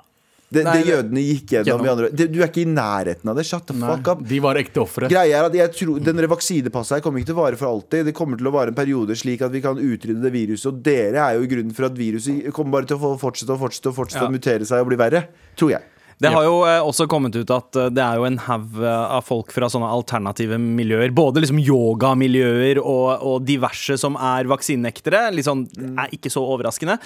Det, 0.48 0.62
Nei, 0.64 0.78
det 0.80 0.88
jødene 0.88 1.22
gikk 1.26 1.50
gjennom 1.58 1.82
i 1.84 1.90
andre 1.92 2.08
det, 2.16 2.30
Du 2.32 2.38
er 2.40 2.48
ikke 2.48 2.62
i 2.62 2.70
nærheten 2.72 3.28
av 3.28 3.36
det. 3.36 3.44
Shut 3.50 3.66
the 3.68 3.74
Nei, 3.76 3.90
fuck 3.98 4.08
up. 4.14 4.22
de 4.30 4.38
var 4.40 4.56
ekte 4.56 4.80
ofre. 4.80 5.10
Greia 5.12 5.42
er 5.42 5.48
at 5.50 5.58
jeg 5.60 5.74
tror 5.76 6.00
Den 6.00 6.22
vaksinepasset 6.32 6.96
her 6.96 7.04
kommer 7.04 7.20
ikke 7.20 7.34
til 7.34 7.36
å 7.36 7.42
vare 7.42 7.60
for 7.60 7.68
alltid. 7.68 8.06
Det 8.08 8.14
kommer 8.16 8.40
til 8.40 8.48
å 8.48 8.54
vare 8.56 8.72
en 8.72 8.78
periode 8.78 9.18
slik 9.20 9.44
at 9.44 9.52
vi 9.52 9.60
kan 9.66 9.76
utrydde 9.76 10.24
det 10.24 10.32
viruset. 10.32 10.70
Og 10.72 10.80
dere 10.88 11.20
er 11.26 11.36
jo 11.36 11.50
grunnen 11.52 11.76
for 11.76 11.90
at 11.90 12.00
viruset 12.00 12.48
kommer 12.56 12.78
bare 12.80 12.88
til 12.88 12.96
å 12.96 13.18
fortsette 13.20 13.52
og 13.52 13.60
fortsette 13.66 13.92
og 13.92 14.00
fortsette 14.00 14.24
Ja. 14.24 14.30
å 14.32 14.38
mutere 14.40 14.64
seg 14.66 14.80
og 14.80 14.88
bli 14.88 14.96
verre. 15.04 15.26
Tror 15.60 15.72
jeg. 15.76 15.84
Det 16.18 16.32
har 16.34 16.46
jo 16.48 16.56
eh, 16.66 16.80
også 16.82 17.06
kommet 17.10 17.36
ut 17.38 17.52
at 17.54 17.78
eh, 17.78 17.92
det 17.94 18.02
er 18.02 18.18
jo 18.18 18.26
en 18.26 18.40
haug 18.48 18.80
eh, 18.82 19.04
av 19.18 19.26
folk 19.28 19.54
fra 19.54 19.70
sånne 19.70 19.90
alternative 20.00 20.58
miljøer. 20.62 21.14
Både 21.16 21.44
liksom 21.44 21.62
yogamiljøer 21.62 22.82
og, 22.82 23.22
og 23.22 23.46
diverse 23.46 24.00
som 24.02 24.18
er 24.18 24.50
vaksinenektere. 24.50 25.28
Litt 25.36 25.48
sånn, 25.48 25.68
er 25.94 26.14
ikke 26.16 26.32
så 26.34 26.42
overraskende. 26.42 26.98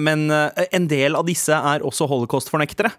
Men 0.00 0.28
en 0.30 0.86
del 0.90 1.16
av 1.18 1.26
disse 1.28 1.54
er 1.54 1.84
også 1.86 2.08
holocaust-fornektere. 2.10 2.92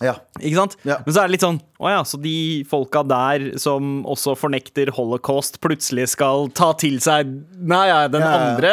Ja. 0.00 0.12
Ikke 0.38 0.54
sant? 0.54 0.76
Ja. 0.86 1.00
Men 1.02 1.10
så 1.14 1.20
er 1.24 1.26
det 1.26 1.32
litt 1.34 1.42
sånn 1.42 1.56
Å 1.82 1.88
ja, 1.90 2.02
så 2.06 2.20
de 2.22 2.62
folka 2.70 3.00
der 3.02 3.48
som 3.58 4.04
også 4.06 4.36
fornekter 4.38 4.92
holocaust, 4.94 5.56
plutselig 5.58 6.04
skal 6.12 6.46
ta 6.54 6.68
til 6.78 7.00
seg 7.02 7.32
Nei, 7.58 7.80
ja, 7.90 7.96
den 8.06 8.22
Ja, 8.22 8.28
ja. 8.30 8.44
andre 8.52 8.70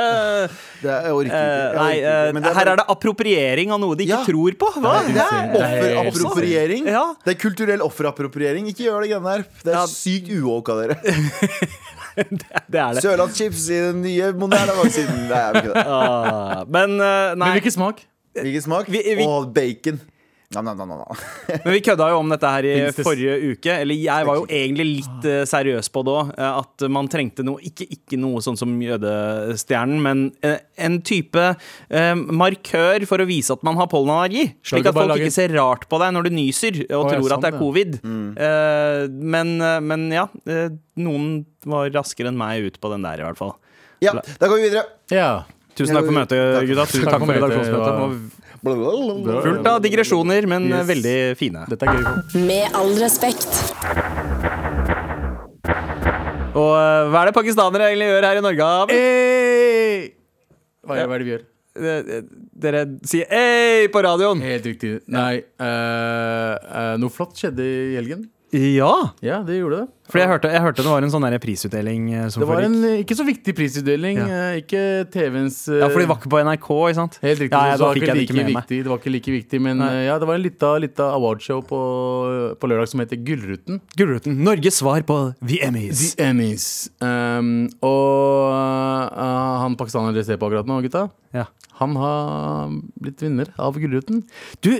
Det 0.83 0.91
er, 0.91 1.07
jeg 1.07 1.15
orker 1.15 1.25
ikke. 1.25 1.39
eh, 1.39 1.55
Jeg 1.55 1.75
Nei, 1.79 1.87
orker 1.87 1.97
ikke. 1.97 2.13
eh, 2.27 2.31
Men 2.37 2.43
her 2.59 2.69
er 2.75 2.75
det 2.81 2.85
appropriering 2.93 3.73
av 3.73 3.81
noe 3.81 3.95
de 3.97 4.05
ikke 4.05 4.19
Ja. 4.19 4.23
tror 4.27 4.59
på. 4.61 4.69
Hva? 4.77 4.93
Det 5.01 5.25
er 5.25 5.49
Det 5.55 5.65
er 5.65 5.97
offerappropriering. 6.03 6.85
Ja. 6.93 7.05
Det 7.25 7.33
er 7.35 7.39
kulturell 7.41 7.81
offerappropriering. 7.81 8.69
Ikke 8.69 8.85
gjør 8.85 9.01
det 9.01 9.09
greiene 9.15 9.31
her. 9.33 9.45
Det 9.63 9.73
er 9.73 9.79
Ja. 9.81 9.85
sykt 9.89 10.29
uåka 10.29 10.77
av 10.77 10.83
dere. 10.85 10.99
Det 12.15 12.79
er 12.79 12.93
det. 12.93 13.01
Sørlandschips 13.03 13.65
i 13.73 13.79
den 13.89 14.01
nye 14.05 14.29
moderne 14.39 14.75
vaksinen. 14.77 15.25
Nei, 15.27 15.39
jeg 15.41 15.63
ikke 15.65 15.73
det. 15.73 15.85
Ah, 15.89 16.61
men 16.69 16.93
eh, 17.01 17.33
nei. 17.35 17.47
Men 17.49 17.57
hvilken 17.57 17.73
smak? 17.75 18.05
Hvilken 18.37 18.63
smak? 18.63 18.87
Vi- 18.93 19.03
vi- 19.19 19.25
Og 19.27 19.49
bacon. 19.55 19.99
No, 20.53 20.61
no, 20.61 20.73
nam. 20.77 21.01
Men 21.49 21.73
vi 21.73 21.81
kødda 21.83 22.07
jo 22.13 22.19
om 22.21 22.29
dette 22.31 22.49
her 22.53 22.67
i 22.69 22.73
forrige 22.93 23.35
uke. 23.55 23.73
Eller 23.81 23.97
jeg 23.97 24.27
var 24.27 24.37
jo 24.37 24.45
egentlig 24.45 24.85
litt 25.01 25.25
eh, 25.29 25.41
seriøs 25.49 25.89
på 25.91 26.03
det 26.05 26.13
òg. 26.13 26.29
At 26.45 26.85
man 26.93 27.09
trengte 27.11 27.45
noe 27.45 27.63
ikke, 27.65 27.87
ikke 27.97 28.19
noe 28.21 28.43
sånn 28.45 28.59
som 28.59 28.75
jødestjernen, 28.83 29.97
men 30.05 30.23
eh, 30.45 30.61
en 30.85 30.99
type 31.05 31.47
eh, 31.49 32.13
markør 32.13 33.07
for 33.09 33.23
å 33.23 33.27
vise 33.29 33.57
at 33.57 33.65
man 33.65 33.79
har 33.81 33.89
pollenallergi. 33.91 34.47
Slik 34.65 34.91
at 34.91 34.97
folk 34.97 35.15
ikke 35.17 35.33
ser 35.33 35.55
rart 35.57 35.89
på 35.89 35.99
deg 36.03 36.13
når 36.15 36.29
du 36.29 36.35
nyser 36.37 36.79
og 36.85 37.09
tror 37.09 37.37
at 37.37 37.47
det 37.47 37.51
er 37.51 37.59
covid. 37.59 37.99
Mm. 38.05 38.29
Eh, 38.47 39.01
men, 39.35 39.57
eh, 39.65 39.81
men 39.81 40.07
ja, 40.13 40.29
eh, 40.45 40.69
noen 41.01 41.43
var 41.65 41.89
raskere 41.95 42.31
enn 42.31 42.39
meg 42.39 42.69
ut 42.69 42.79
på 42.81 42.93
den 42.93 43.05
der, 43.05 43.23
i 43.23 43.27
hvert 43.27 43.41
fall. 43.41 43.57
Ja, 44.03 44.13
da 44.13 44.47
går 44.47 44.59
vi 44.61 44.69
videre. 44.69 44.87
Ja. 45.09 45.29
Tusen 45.75 45.97
takk 45.97 46.07
for 46.07 46.15
møtet, 46.15 46.39
gutta. 46.69 46.85
Tusen 46.87 47.09
takk 47.09 47.19
for 47.19 47.27
møtet, 47.27 47.49
redaksjonsmøtet. 47.49 48.41
Fullt 48.65 49.67
av 49.69 49.81
digresjoner, 49.83 50.47
men 50.49 50.67
Yes. 50.71 50.87
veldig 50.89 51.17
fine. 51.37 51.65
Dette 51.69 51.85
er 51.85 51.99
gøy. 51.99 52.45
Med 52.47 52.73
all 52.73 52.93
respekt. 52.97 53.51
Og 56.55 56.71
eh, 56.71 57.01
hva 57.11 57.21
er 57.21 57.29
det 57.29 57.35
pakistanere 57.35 57.89
egentlig 57.91 58.07
gjør 58.09 58.27
her 58.29 58.39
i 58.39 58.43
Norge? 58.45 58.69
Hey! 58.91 60.13
Hva 60.85 60.97
er 61.01 61.09
hva 61.09 61.17
er 61.17 61.19
det 61.19 61.27
vi 61.27 61.33
gjør? 61.35 61.43
eh, 61.75 62.21
dere 62.55 62.85
sier 63.03 63.27
'ei' 63.27 63.89
på 63.91 64.01
radioen. 64.05 64.39
Helt 64.41 64.63
riktig. 64.65 65.01
Nei, 65.11 65.43
uh, 65.59 66.55
uh, 66.55 66.95
noe 67.01 67.11
flott 67.11 67.35
skjedde 67.35 67.59
i 67.65 67.95
helgen. 67.99 68.29
Ja. 68.55 68.91
Ja, 69.25 69.41
det 69.45 69.59
gjorde 69.59 69.83
det. 69.83 69.87
For 70.05 70.21
jeg 70.21 70.29
hørte, 70.29 70.49
jeg 70.53 70.61
hørte 70.61 70.83
det 70.85 70.91
var 70.91 71.01
en 71.01 71.09
sånn 71.09 71.23
der 71.25 71.33
prisutdeling 71.41 72.03
eh, 72.13 72.25
som 72.29 72.43
Det 72.43 72.47
var 72.47 72.59
en 72.61 72.75
eh, 72.85 72.99
ikke 73.01 73.15
så 73.17 73.23
viktig 73.25 73.55
prisutdeling. 73.57 74.19
Ja. 74.21 74.27
eh, 74.51 74.57
Ikke 74.61 74.81
TV-ens 75.09 75.57
Ja, 75.79 75.87
for 75.89 75.97
de 76.03 76.05
var 76.11 76.19
ikke 76.19 76.29
på 76.29 76.41
NRK, 76.45 76.67
ikke 76.91 76.97
sant? 76.99 77.17
Helt 77.23 77.41
riktig. 77.41 77.57
Ja, 77.57 77.71
ja, 77.71 77.79
så 77.79 77.79
det, 77.79 77.87
var 77.87 77.97
det 77.97 78.03
ikke 78.05 78.17
like 78.19 78.35
med 78.37 78.45
meg. 78.51 78.59
viktig, 78.59 78.79
det 78.85 78.91
var 78.93 79.01
ikke 79.01 79.13
like 79.15 79.33
viktig, 79.33 79.61
men 79.65 79.81
Nei. 79.81 79.89
ja, 80.05 80.19
det 80.21 80.29
var 80.29 80.37
en 80.37 80.45
lita, 80.45 80.69
lita 80.83 81.07
awardshow 81.17 81.63
på, 81.65 81.81
på 82.61 82.69
lørdag 82.69 82.91
som 82.93 83.01
heter 83.01 83.17
Gullruten. 83.25 83.81
Gullruten. 83.97 84.37
Norges 84.45 84.77
svar 84.83 85.01
på 85.09 85.19
The 85.41 85.61
Emmys. 85.71 86.05
The 86.13 86.29
Emmys. 86.29 86.67
Um, 87.01 87.51
og 87.81 88.53
uh, 88.53 89.55
han 89.65 89.77
pakistaneren 89.79 90.13
dere 90.15 90.27
ser 90.29 90.37
på 90.41 90.51
akkurat 90.51 90.69
nå, 90.69 90.81
gutta, 90.85 91.07
Ja. 91.35 91.47
han 91.81 91.95
har 91.99 92.69
blitt 93.01 93.25
vinner 93.25 93.49
av 93.59 93.75
Gullruten. 93.81 94.21
Du, 94.63 94.75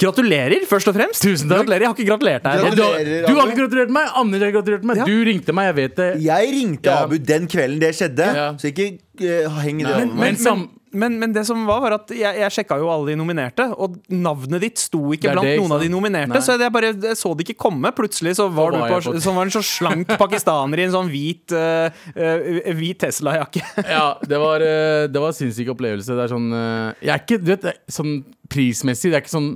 gratulerer, 0.00 0.64
først 0.68 0.88
og 0.90 0.96
fremst. 0.96 1.22
Tusen 1.22 1.48
takk. 1.48 1.62
Gratulerer, 1.64 1.84
Jeg 1.86 1.88
har 1.90 1.96
ikke 1.98 2.08
gratulert 2.10 2.42
deg. 2.42 2.76
Du, 2.76 2.82
har- 2.82 3.26
du 3.28 3.34
har 3.40 3.46
ikke 3.50 3.60
gratulert 3.62 3.90
meg! 3.94 4.08
Anders 4.20 4.42
har 4.42 4.54
gratulert 4.58 4.84
meg. 4.84 4.96
Ja. 5.02 5.04
Du 5.08 5.24
ringte 5.30 5.52
meg, 5.54 5.70
jeg 5.70 5.76
vet 5.82 5.96
det. 6.00 6.08
Jeg 6.24 6.54
ringte 6.54 6.90
Ja. 6.90 7.02
Abu 7.04 7.18
den 7.18 7.46
kvelden 7.46 7.80
det 7.80 7.94
skjedde, 7.94 8.26
Ja. 8.34 8.48
så 8.58 8.72
ikke 8.72 8.98
eh, 9.20 9.48
heng 9.62 9.78
det 9.78 9.86
over 9.92 10.06
meg. 10.06 10.16
Men, 10.18 10.36
sam- 10.36 10.70
men, 10.94 11.18
men 11.18 11.32
det 11.34 11.42
som 11.46 11.64
var, 11.66 11.80
var 11.82 11.92
at 11.96 12.08
jeg, 12.14 12.36
jeg 12.38 12.50
sjekka 12.54 12.76
jo 12.78 12.86
alle 12.90 13.10
de 13.10 13.16
nominerte, 13.18 13.64
og 13.78 13.96
navnet 14.10 14.60
ditt 14.62 14.78
sto 14.78 15.00
Det 15.10 15.18
ikke 15.18 15.30
er 15.30 15.34
blant 15.34 15.46
det, 15.46 15.54
ikke 15.56 15.62
noen 15.64 15.72
av 15.74 15.80
de 15.80 15.86
sant? 15.88 15.94
nominerte. 15.96 16.28
Nei. 16.34 16.40
Så 16.46 16.58
jeg 16.60 16.72
bare 16.72 16.90
jeg 16.92 17.16
så 17.18 17.32
det 17.36 17.46
ikke 17.48 17.56
komme. 17.64 17.90
Plutselig 17.94 18.34
så 18.38 18.46
var, 18.52 18.70
Så 18.70 18.78
du 18.78 18.82
på, 18.82 19.12
på- 19.14 19.20
så 19.24 19.34
var 19.34 19.42
en 19.48 19.50
så 19.56 19.62
slank 19.62 20.06
pakistaner 20.22 20.78
i 20.78 20.86
en 20.86 20.94
sånn 20.94 21.10
hvit, 21.10 21.50
uh, 21.54 21.90
uh, 22.14 22.72
hvit 22.78 22.98
Tesla-jakke. 22.98 23.62
Ja, 23.94 24.14
det 24.22 24.38
var, 24.38 24.60
eh, 24.62 25.06
det 25.10 25.20
var 25.22 25.28
en 25.30 25.38
sinnssyk 25.38 25.70
opplevelse. 25.74 26.14
Det 26.14 26.24
er 26.28 26.34
sånn 26.34 26.50
eh, 26.52 26.94
Jeg 27.06 27.14
er 27.14 27.22
ikke, 27.26 27.38
du 27.42 27.50
vet, 27.54 27.62
det 27.62 27.74
er 27.74 27.94
sånn 27.94 28.14
prismessig 28.50 29.10
Det 29.10 29.18
er 29.18 29.24
ikke 29.24 29.34
sånn 29.38 29.54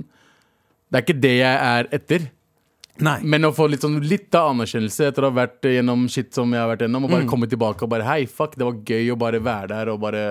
Det 0.89 0.99
er 0.99 1.05
ikke 1.05 1.21
det 1.21 1.35
jeg 1.37 1.55
er 1.69 1.89
etter. 1.95 2.27
Nei. 3.05 3.19
Men 3.23 3.47
å 3.47 3.53
få 3.55 3.69
litt, 3.71 3.83
sånn, 3.85 3.99
litt 4.03 4.35
av 4.35 4.51
anerkjennelse 4.51 5.07
etter 5.07 5.23
å 5.23 5.29
ha 5.29 5.37
vært 5.37 5.69
gjennom 5.71 6.07
shit 6.11 6.33
som 6.35 6.51
jeg 6.51 6.59
har 6.59 6.67
vært 6.73 6.83
gjennom, 6.83 7.05
og 7.07 7.13
bare 7.13 7.29
komme 7.29 7.47
tilbake 7.47 7.85
og 7.85 7.93
bare 7.93 8.07
Hei, 8.07 8.25
fuck, 8.27 8.57
det 8.59 8.67
var 8.67 8.81
gøy 8.83 9.13
å 9.13 9.19
bare 9.19 9.39
være 9.43 9.71
der 9.71 9.93
og 9.93 10.01
bare 10.03 10.23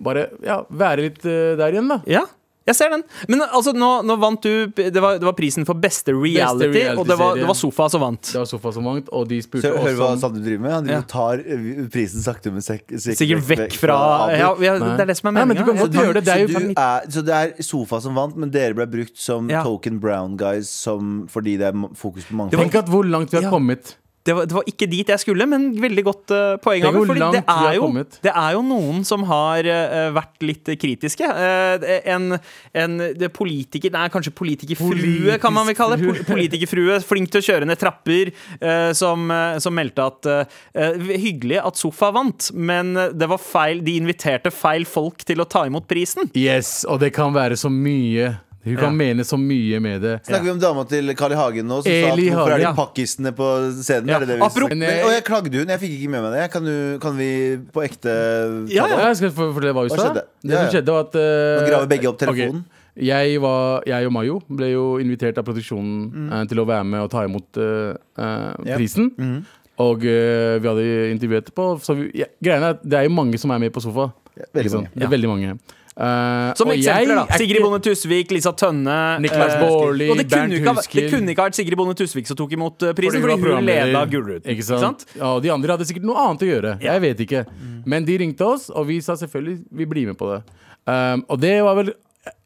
Bare 0.00 0.30
ja, 0.40 0.62
være 0.72 1.04
litt 1.04 1.20
uh, 1.28 1.52
der 1.60 1.76
igjen, 1.76 1.90
da. 1.92 2.00
Ja, 2.08 2.24
jeg 2.70 2.78
ser 2.78 2.90
den. 2.94 3.02
Men 3.28 3.42
altså, 3.46 3.72
nå, 3.76 3.90
nå 4.06 4.16
vant 4.22 4.42
du 4.42 4.66
Det 4.76 5.02
var, 5.02 5.18
det 5.20 5.26
var 5.26 5.34
prisen 5.38 5.66
for 5.68 5.74
beste 5.80 6.14
reality, 6.14 6.84
og 6.96 7.06
det 7.08 7.16
var, 7.18 7.34
det 7.38 7.46
var 7.48 7.58
Sofa 7.58 7.88
som 7.92 8.00
vant. 8.04 8.22
Det 8.32 8.38
var 8.40 8.48
Sofa 8.48 8.72
som 8.76 8.86
vant, 8.86 9.08
og 9.12 9.28
de 9.30 9.40
spurte 9.44 9.66
Så, 9.66 9.74
hør 9.84 9.98
hva 9.98 10.10
Sandeep 10.20 10.44
driver 10.46 10.62
med. 10.66 10.72
Han 10.78 10.90
Ja. 10.94 11.00
tar 11.10 11.42
eh, 11.44 11.84
prisen 11.92 12.22
sakte, 12.24 12.52
men 12.54 12.62
sek 12.64 12.86
Sikkert 12.96 13.44
vekk 13.50 13.76
fra 13.80 13.98
Abu. 13.98 14.36
ja, 14.38 14.50
ja, 14.70 14.74
Det 14.78 15.04
er 15.06 15.10
det 15.12 15.16
som 15.20 15.30
er 15.32 15.38
meninga. 15.44 15.66
Så, 15.66 15.90
så, 15.90 17.12
så 17.16 17.24
det 17.26 17.34
er 17.40 17.62
Sofa 17.62 18.00
som 18.04 18.14
vant, 18.18 18.36
men 18.36 18.50
dere 18.54 18.74
ble 18.78 18.86
brukt 18.90 19.16
som 19.20 19.48
Ja. 19.50 19.62
token 19.66 19.98
brown 20.00 20.36
guys 20.40 20.68
som, 20.70 21.26
fordi 21.30 21.56
det 21.58 21.72
er 21.74 21.88
fokus 21.98 22.24
på 22.30 22.36
mangfold? 22.38 22.60
Tenk 22.62 22.74
at 22.84 22.86
hvor 22.92 23.04
langt 23.04 23.30
vi 23.32 23.36
har 23.40 23.44
Ja. 23.48 23.50
kommet. 23.50 23.96
Det, 24.22 24.34
var, 24.36 24.44
det 24.44 24.52
var 24.52 24.66
ikke 24.68 24.86
dit 24.90 25.08
jeg 25.08 25.22
skulle, 25.22 25.46
men 25.48 25.70
veldig 25.80 26.02
godt 26.04 26.32
uh, 26.34 26.56
poeng. 26.60 26.82
Det, 26.84 27.04
fordi 27.08 27.28
det 27.32 27.40
er, 27.40 27.76
jo, 27.78 27.86
det 28.26 28.32
er 28.34 28.50
jo 28.52 28.60
noen 28.66 29.00
som 29.08 29.24
har 29.30 29.64
uh, 29.64 30.10
vært 30.12 30.44
litt 30.44 30.68
kritiske. 30.80 31.24
Uh, 31.24 31.86
en 32.04 32.36
en 32.76 32.98
det 33.16 33.30
politiker 33.34 33.92
Nei, 33.94 34.04
kanskje 34.12 34.32
politikerfrue, 34.36 35.38
kan 35.42 35.54
man 35.56 35.66
vel 35.68 35.76
kalle 35.78 35.96
det. 36.00 36.26
Politikerfrue, 36.28 37.00
flink 37.06 37.32
til 37.32 37.40
å 37.40 37.46
kjøre 37.48 37.68
ned 37.68 37.80
trapper, 37.80 38.32
uh, 38.60 38.90
som, 38.96 39.32
som 39.62 39.74
meldte 39.76 40.04
at 40.04 40.28
Hyggelig 40.74 41.60
at 41.62 41.80
Sofa 41.80 42.10
vant, 42.14 42.50
men 42.54 42.92
det 43.16 43.28
var 43.30 43.40
feil 43.40 43.80
De 43.84 43.96
inviterte 44.00 44.52
feil 44.52 44.84
folk 44.88 45.24
til 45.26 45.40
å 45.42 45.48
ta 45.48 45.64
imot 45.68 45.88
prisen. 45.90 46.28
Yes, 46.36 46.82
og 46.84 47.00
det 47.02 47.12
kan 47.16 47.32
være 47.34 47.58
så 47.60 47.72
mye. 47.72 48.34
Hun 48.62 48.76
kan 48.76 48.90
Ja. 48.92 48.96
mene 48.96 49.24
så 49.24 49.38
mye 49.40 49.78
med 49.80 50.02
det. 50.02 50.20
Snakker 50.26 50.44
vi 50.44 50.50
om 50.50 50.58
dama 50.60 50.84
til 50.84 51.14
Carl 51.16 51.32
I. 51.32 51.36
Hagen 51.40 51.66
nå, 51.66 51.78
som 51.82 51.88
sa 51.88 52.08
at 52.12 52.12
Eli 52.18 52.26
hvorfor 52.28 52.52
er 52.52 52.58
de 52.58 52.72
pakkisene 52.76 53.32
på 53.32 53.46
scenen? 53.80 54.08
Ja, 54.12 54.16
Er 54.16 54.20
det 54.20 54.28
det 54.28 54.36
vi 54.36 54.42
apropos- 54.44 54.68
men, 54.68 54.82
eh, 54.82 55.04
Og 55.06 55.10
jeg 55.12 55.24
klagde 55.24 55.54
hun, 55.58 55.66
jeg 55.68 55.80
fikk 55.80 55.94
ikke 55.96 56.10
med 56.10 56.22
meg 56.22 56.32
det. 56.36 56.50
Kan, 56.52 56.64
du, 56.64 56.98
kan 57.00 57.16
vi 57.16 57.56
på 57.72 57.80
ekte 57.82 58.02
ta 58.04 58.74
Ja, 58.74 58.84
det 58.86 58.98
ja. 58.98 59.06
jeg 59.08 59.16
skal 59.16 59.30
for- 59.30 59.52
fortelle 59.54 59.72
hva 59.72 59.80
hun 59.88 59.90
sa. 59.90 59.96
skjedde? 59.96 60.22
Det 60.44 60.50
Ja, 60.50 60.56
som 60.56 60.66
ja. 60.66 60.70
skjedde 60.74 60.92
var 60.92 61.00
at 61.00 61.14
eh, 61.14 61.56
Nå 61.56 61.68
graver 61.70 61.88
begge 61.88 62.06
opp 62.08 62.14
ok. 62.20 62.26
telefonen. 62.26 62.64
Jeg, 63.00 63.40
var, 63.40 63.82
jeg 63.86 64.06
og 64.06 64.12
Mayo 64.12 64.42
ble 64.50 64.66
jo 64.72 64.98
invitert 64.98 65.38
av 65.38 65.44
produksjonen 65.44 66.32
eh, 66.32 66.44
til 66.44 66.58
å 66.58 66.66
være 66.66 66.84
med 66.84 67.00
og 67.00 67.10
ta 67.10 67.24
imot 67.24 67.56
eh, 67.56 67.96
eh, 68.18 68.54
Yep. 68.66 68.76
prisen. 68.76 69.10
Mhm. 69.16 69.44
Og 69.80 70.04
eh, 70.04 70.58
vi 70.60 70.68
hadde 70.68 71.16
intervjuet 71.16 71.46
etterpå. 71.48 71.80
Så 71.80 71.96
vi, 71.96 72.10
ja, 72.20 72.26
greiene 72.44 72.62
er 72.66 72.70
at 72.76 72.82
det 72.84 72.92
er 72.98 73.04
jo 73.08 73.14
mange 73.16 73.38
som 73.40 73.50
er 73.52 73.58
med 73.58 73.72
på 73.72 73.80
sofa. 73.80 74.12
Ja, 74.36 74.44
Ikke 74.44 74.52
veldig 74.60 74.70
sant? 74.70 74.82
mange. 74.84 74.98
Det 75.00 75.04
er 75.08 75.16
veldig 75.16 75.28
mange. 75.32 75.58
Eh, 75.96 76.54
Som 76.54 76.70
eksempler, 76.70 77.14
da. 77.18 77.36
Sigrid 77.36 77.56
ikke- 77.58 77.64
Bonde 77.64 77.80
Tusvik, 77.82 78.30
Lisa 78.30 78.52
Tønne 78.52 79.18
Niklas 79.20 79.54
eh, 79.56 79.60
Baarli, 79.60 80.06
kunne, 80.08 80.24
Bernt 80.30 80.52
ikke 80.54 80.94
det 80.94 81.10
kunne 81.10 81.32
ikke 81.34 81.46
vært 81.48 81.58
Sigrid 81.58 81.76
Bonde 81.76 81.94
Tusvik 81.98 82.26
som 82.30 82.36
tok 82.38 82.52
imot 82.54 82.82
eh, 82.86 82.92
prisen, 82.94 83.20
fordi, 83.20 83.36
fordi 83.42 83.54
hun 83.56 83.66
leda 83.66 84.04
Gullruten. 84.06 84.46
Ikke 84.54 84.62
sant? 84.64 85.04
Ja, 85.16 85.34
og 85.34 85.42
de 85.42 85.50
andre 85.50 85.74
hadde 85.74 85.88
sikkert 85.88 86.06
noe 86.06 86.16
annet 86.16 86.44
å 86.46 86.50
gjøre. 86.50 86.76
Ja. 86.80 86.94
Jeg 86.94 87.02
vet 87.02 87.24
ikke. 87.26 87.42
Men 87.86 88.06
de 88.06 88.18
ringte 88.22 88.46
oss, 88.46 88.70
og 88.70 88.86
vi 88.86 89.00
sa 89.00 89.16
selvfølgelig 89.18 89.64
vi 89.72 89.88
blir 89.90 90.06
med 90.12 90.18
på 90.20 90.30
det. 90.30 90.42
Um, 90.86 91.24
og 91.28 91.40
det 91.40 91.62
var 91.62 91.76
vel 91.76 91.92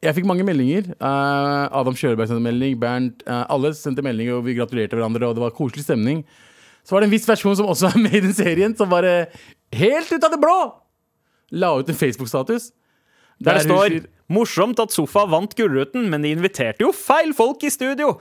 Jeg 0.03 0.15
fikk 0.15 0.27
mange 0.27 0.45
meldinger. 0.47 0.87
Uh, 1.03 1.67
Adam 1.75 1.95
Kjølberg 1.99 2.29
sendte 2.31 2.43
melding. 2.45 2.77
Bernt. 2.81 3.23
uh, 3.27 3.45
alle 3.51 3.73
sendte 3.75 4.03
meldinger, 4.07 4.39
og 4.39 4.45
vi 4.47 4.55
gratulerte 4.55 4.95
hverandre, 4.97 5.27
og 5.29 5.35
det 5.35 5.43
var 5.43 5.51
koselig 5.51 5.85
stemning. 5.85 6.23
Så 6.87 6.95
var 6.95 7.03
det 7.03 7.09
en 7.11 7.15
viss 7.17 7.27
versjon 7.27 7.57
som 7.59 7.67
også 7.67 7.91
er 7.91 7.99
med 7.99 8.15
i 8.15 8.21
den 8.21 8.33
serien, 8.37 8.77
som 8.77 8.89
bare 8.89 9.27
helt 9.75 10.13
ut 10.13 10.25
av 10.25 10.31
det 10.31 10.41
blå 10.41 10.57
la 11.55 11.79
ut 11.79 11.89
en 11.89 11.95
Facebook-status. 11.95 12.71
Der 13.41 13.55
det 13.59 13.67
står 13.67 13.89
sier- 13.89 14.07
'Morsomt 14.31 14.79
at 14.81 14.91
Sofa 14.91 15.27
vant 15.29 15.55
Gullruten, 15.55 16.09
men 16.09 16.23
de 16.23 16.31
inviterte 16.33 16.81
jo 16.81 16.93
feil 16.93 17.35
folk 17.35 17.63
i 17.65 17.69
studio'. 17.69 18.19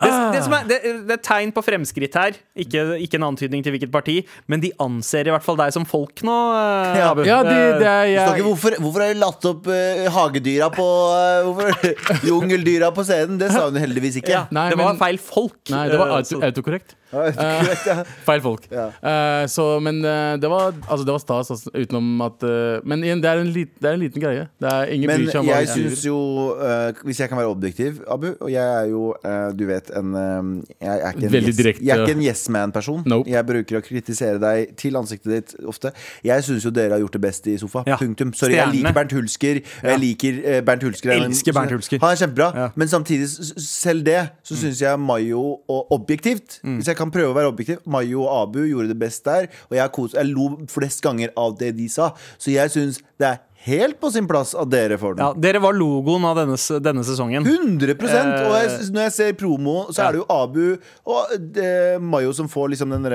Det, 0.00 0.06
Ah. 0.14 0.30
det, 0.30 0.44
som 0.44 0.52
er, 0.54 0.62
det, 0.62 0.76
det 1.08 1.10
er 1.10 1.22
tegn 1.26 1.50
på 1.50 1.58
fremskritt 1.60 2.14
her. 2.14 2.30
Ikke, 2.56 2.84
ikke 3.02 3.14
en 3.18 3.24
antydning 3.34 3.64
til 3.64 3.72
hvilket 3.74 3.90
parti, 3.90 4.24
men 4.46 4.60
de 4.62 4.70
anser 4.78 5.26
i 5.26 5.30
hvert 5.34 5.42
fall 5.42 5.56
deg 5.58 5.72
som 5.74 5.84
folk 5.84 6.22
nå. 6.22 6.36
eh, 6.54 6.98
Ja. 7.00 7.10
Abu. 7.10 7.24
Ja, 7.26 7.42
de, 7.42 7.50
det 7.82 7.88
er 7.88 8.06
Du 8.06 8.14
snakker, 8.30 8.46
hvorfor, 8.46 8.76
hvorfor 8.78 9.00
har 9.02 9.12
du 9.12 9.18
latt 9.18 9.44
opp 9.50 9.66
uh, 9.66 10.06
hagedyra 10.08 10.70
på 10.70 10.86
uh, 10.86 11.50
Hvorfor 11.50 12.24
Jungeldyra 12.30 12.92
på 12.94 13.02
scenen? 13.04 13.38
Det 13.42 13.50
sa 13.50 13.64
hun 13.68 13.74
heldigvis 13.74 14.20
ikke. 14.22 14.30
Ja, 14.30 14.46
Nei, 14.52 14.68
det 14.70 14.78
var 14.78 14.92
men- 14.94 15.02
feil 15.02 15.18
folk. 15.18 15.58
Nei, 15.68 15.88
det 15.90 15.98
var 15.98 16.08
eh, 16.14 16.16
auto, 16.22 16.40
autokorrekt. 16.46 16.94
Ja. 17.12 18.02
Feil 18.28 18.42
folk. 18.44 18.66
Ja. 18.70 18.88
Eh, 18.88 19.46
så, 19.48 19.66
men 19.80 20.00
eh, 20.04 20.34
det 20.40 20.50
var, 20.50 20.74
altså, 20.88 21.04
det 21.06 21.14
var 21.14 21.22
stas, 21.22 21.50
altså, 21.54 21.70
utenom 21.74 22.20
at 22.26 22.44
eh, 22.44 22.80
Men 22.84 23.04
igjen, 23.04 23.22
det 23.22 23.30
er, 23.30 23.42
en 23.42 23.52
lit, 23.54 23.70
det 23.80 23.90
er 23.90 23.96
en 23.96 24.02
liten 24.02 24.22
greie. 24.22 24.46
Det 24.60 24.72
er, 24.72 24.92
ingen 24.94 25.10
Men 25.10 25.24
bryr 25.24 25.32
seg 25.32 25.48
jeg 25.48 25.68
syns 25.72 26.04
jo, 26.06 26.18
uh, 26.58 26.90
hvis 27.06 27.20
jeg 27.22 27.30
kan 27.30 27.40
være 27.40 27.52
objektiv, 27.52 28.02
Abu 28.10 28.28
Og 28.40 28.50
jeg 28.52 28.64
er 28.64 28.90
jo, 28.90 29.14
uh, 29.24 29.48
du 29.56 29.64
vet, 29.68 29.90
en 29.96 30.14
uh, 30.14 30.50
Jeg 30.82 30.92
er 30.98 31.14
ikke 31.14 31.26
en, 31.26 31.32
Veldig 31.32 31.52
yes, 31.52 31.60
direkte. 31.62 31.86
jeg 31.86 31.96
er 31.96 32.04
ikke 32.04 32.18
en 32.18 32.24
yes 32.26 32.44
man-person. 32.52 33.02
Nope. 33.08 33.30
Jeg 33.30 33.46
bruker 33.48 33.80
å 33.80 33.82
kritisere 33.84 34.40
deg 34.42 34.74
til 34.78 34.96
ansiktet 35.00 35.32
ditt 35.32 35.54
ofte. 35.68 35.92
Jeg 36.24 36.44
syns 36.44 36.66
jo 36.66 36.72
dere 36.74 36.96
har 36.96 37.02
gjort 37.02 37.16
det 37.16 37.22
best 37.24 37.48
i 37.48 37.56
sofa. 37.60 37.84
Ja. 37.88 37.98
Punktum. 38.00 38.32
Sorry, 38.36 38.56
jeg 38.58 38.74
liker 38.76 38.96
Bernt 38.96 39.14
Hulsker. 39.16 39.60
Jeg 39.64 40.00
liker 40.02 40.40
eh, 40.44 40.60
Bernt 40.64 40.84
Hulsker. 40.84 41.12
Jeg 41.12 41.28
Elsker 41.28 41.56
Bernt 41.56 41.74
Hulsker. 41.76 42.00
Han 42.04 42.14
er 42.14 42.20
kjempebra. 42.22 42.48
Ja. 42.56 42.68
Men 42.78 42.90
samtidig, 42.90 43.28
selv 43.64 44.04
det, 44.06 44.20
så 44.46 44.58
syns 44.58 44.82
jeg 44.84 45.00
Mayo 45.00 45.44
og 45.68 45.92
objektivt 45.94 46.58
Mm. 46.62 46.74
Hvis 46.78 46.88
jeg 46.88 46.97
kan 46.98 47.12
prøve 47.14 47.32
å 47.32 47.36
være 47.36 47.52
objektiv 47.52 47.84
Mayo 47.90 48.24
og 48.26 48.32
Abu 48.42 48.62
gjorde 48.66 48.92
det 48.92 48.98
best 49.00 49.24
der. 49.28 49.48
Og 49.70 49.78
jeg, 49.78 49.94
kos, 49.94 50.16
jeg 50.18 50.30
lo 50.30 50.50
flest 50.70 51.02
ganger 51.04 51.32
av 51.38 51.56
det 51.60 51.74
de 51.78 51.88
sa. 51.92 52.12
Så 52.40 52.52
jeg 52.54 52.74
syns 52.74 53.02
det 53.20 53.32
er 53.32 53.44
helt 53.66 53.98
på 54.00 54.10
sin 54.14 54.28
plass 54.30 54.54
at 54.58 54.70
dere 54.70 54.98
får 55.00 55.18
den. 55.18 55.24
Ja, 55.26 55.32
dere 55.48 55.62
var 55.62 55.76
logoen 55.76 56.24
av 56.28 56.38
denne, 56.38 56.58
denne 56.84 57.04
sesongen. 57.06 57.46
100 57.46 57.96
Og 57.98 58.54
jeg, 58.54 58.68
Eh, 58.68 58.90
når 58.94 59.06
jeg 59.08 59.14
ser 59.14 59.34
promo, 59.38 59.76
så 59.92 60.06
er 60.06 60.14
det 60.14 60.20
jo 60.22 60.26
Abu 60.32 60.78
og 61.08 61.32
det, 61.54 62.00
Mayo 62.02 62.32
som 62.36 62.48
får 62.50 62.72
liksom 62.74 62.92
den 62.94 63.08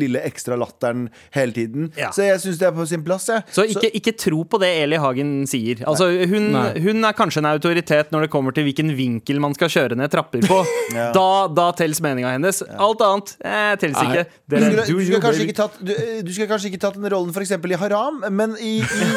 lille 0.00 0.22
ekstra 0.26 0.58
latteren 0.60 1.06
hele 1.34 1.54
tiden. 1.56 1.90
Ja. 1.98 2.10
Så 2.14 2.26
jeg 2.26 2.40
syns 2.42 2.60
det 2.60 2.68
er 2.68 2.74
på 2.76 2.86
sin 2.88 3.04
plass. 3.06 3.28
Jeg. 3.30 3.44
Så 3.54 3.66
ikke, 3.70 3.90
ikke 4.00 4.14
tro 4.18 4.42
på 4.48 4.60
det 4.62 4.70
Eli 4.82 4.98
Hagen 5.00 5.32
sier. 5.50 5.84
Altså, 5.88 6.10
hun, 6.30 6.50
hun 6.84 7.04
er 7.04 7.16
kanskje 7.16 7.42
en 7.42 7.50
autoritet 7.52 8.12
når 8.14 8.26
det 8.26 8.32
kommer 8.34 8.54
til 8.56 8.66
hvilken 8.68 8.94
vinkel 8.96 9.40
man 9.42 9.56
skal 9.56 9.72
kjøre 9.72 9.98
ned 10.00 10.12
trapper 10.14 10.44
på. 10.46 10.62
Ja. 10.94 11.08
Da, 11.14 11.48
da 11.50 11.64
tels 11.74 11.98
meninga 12.04 12.34
hennes. 12.34 12.60
Alt 12.62 13.00
annet 13.02 13.30
eh, 13.42 13.72
tels 13.80 13.96
ikke. 13.98 14.22
ikke. 14.22 14.40
Du 14.46 14.54
Dere, 14.54 14.84
skulle, 14.84 15.06
du, 15.06 15.16
skulle 15.16 15.46
ikke 15.48 15.56
tatt, 15.56 15.78
du, 15.80 15.90
du 16.22 16.30
skulle 16.30 16.50
kanskje 16.50 16.70
ikke 16.70 16.80
tatt 16.84 16.98
den 17.00 17.08
rollen 17.10 17.32
for 17.34 17.42
eksempel 17.42 17.74
i 17.74 17.78
Haram, 17.80 18.20
men 18.30 18.54
i, 18.62 18.76
i, 18.84 19.08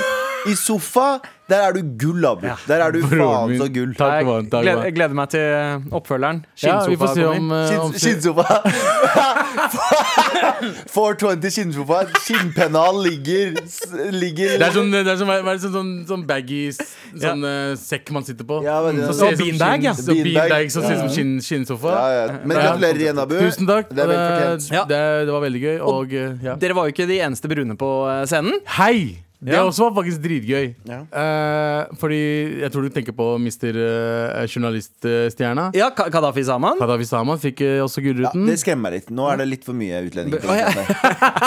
i 0.48 0.56
sofa, 0.56 1.20
der 1.50 1.62
er 1.68 1.72
du 1.78 1.82
gull, 1.98 2.26
Abu. 2.28 2.46
Ja. 2.48 2.56
Der 2.68 2.82
er 2.88 2.92
du 2.92 3.00
Broren 3.02 3.20
faen 3.24 3.50
min. 3.50 3.60
så 3.62 3.68
gull. 3.74 3.94
Takk, 3.96 4.26
mann, 4.28 4.50
takk, 4.52 4.62
gleder, 4.64 4.76
mann. 4.76 4.86
jeg 4.90 4.96
gleder 4.98 5.16
meg 5.16 5.30
til 5.30 5.42
oppfølgeren. 5.96 6.42
Ja, 6.64 6.86
vi 6.86 6.96
får 7.00 7.08
Skinnsofa 7.08 7.14
se 7.16 7.24
om, 7.26 7.36
kommer. 7.38 7.72
eh, 7.72 7.80
om 7.80 7.94
Skinnsofa. 7.94 8.48
420 10.92 11.52
skinnsofa. 11.52 12.00
Skinnpennal 12.24 13.00
ligger, 13.04 13.54
s- 13.64 13.92
ligger 14.12 14.58
Det 14.60 14.68
er 14.68 14.72
sånn, 14.76 14.92
det 14.92 15.04
er 15.08 15.18
sånn, 15.20 15.30
hva 15.30 15.38
er 15.40 15.44
det, 15.58 15.62
sånn, 15.64 15.74
sånn, 15.78 15.92
sånn 16.10 16.26
baggy 16.30 16.62
s- 16.74 16.96
sånn 17.22 17.44
eh, 17.48 17.76
sekk 17.80 18.12
man 18.16 18.24
sitter 18.28 18.46
på. 18.48 18.60
Ja, 18.66 18.80
men 18.86 18.96
det- 18.98 19.06
Som 19.08 19.14
ser 19.14 19.32
ut 19.34 19.38
som 19.38 19.48
beanbag, 19.48 19.84
ja. 19.84 19.94
så 19.94 20.06
Beanbag. 20.12 20.34
Beanbag 20.34 20.72
som 20.72 20.84
ser 20.84 20.94
ut 20.94 21.00
som 21.06 21.10
skinn, 21.16 21.38
skinnsofa. 21.42 21.92
ja, 21.96 22.26
ja. 22.28 22.40
Men 22.44 22.58
gratulerer 22.58 23.02
igjen, 23.06 23.20
Abu. 23.20 23.38
Tusen 23.40 23.68
takk. 23.68 23.90
Det 23.90 24.04
er 24.04 24.08
vel 24.08 24.18
fortjent. 24.18 24.72
Ja. 24.72 24.84
Det, 24.86 25.02
det 25.28 25.32
var 25.38 25.42
veldig 25.48 25.62
gøy. 25.62 25.78
Og, 25.82 26.14
eh, 26.14 26.36
ja. 26.44 26.56
Dere 26.56 26.74
var 26.74 26.88
jo 26.88 26.92
ikke 26.96 27.08
de 27.08 27.20
eneste 27.20 27.48
brune 27.48 27.78
på 27.78 27.92
eh, 28.12 28.26
scenen. 28.26 28.60
Hei! 28.78 29.24
Det 29.40 29.54
Ja. 29.54 29.62
også 29.70 29.86
var 29.92 30.02
faktisk 30.04 30.22
dritgøy. 30.24 30.72
Ja. 30.90 31.00
Uh, 31.14 31.96
fordi 32.02 32.18
jeg 32.64 32.72
tror 32.74 32.82
du 32.88 32.90
tenker 32.90 33.14
på 33.14 33.28
Mr. 33.38 33.70
Uh, 33.78 34.46
journaliststjerna. 34.50 35.68
Ja, 35.78 35.92
Ka- 35.94 36.08
Kadafi 36.10 36.42
Saman. 36.48 36.80
Kadafi 36.82 37.06
Saman 37.06 37.38
fikk 37.38 37.62
uh, 37.62 37.84
også 37.86 38.02
Ja, 38.08 38.32
det 38.34 38.56
skremmer 38.58 38.88
meg 38.90 38.94
litt. 38.98 39.12
Nå 39.14 39.28
er 39.30 39.38
det 39.38 39.48
litt 39.52 39.64
for 39.68 39.78
mye 39.78 40.00
utlendinger. 40.08 40.42
Oh, 40.48 40.58
ja. 40.58 40.72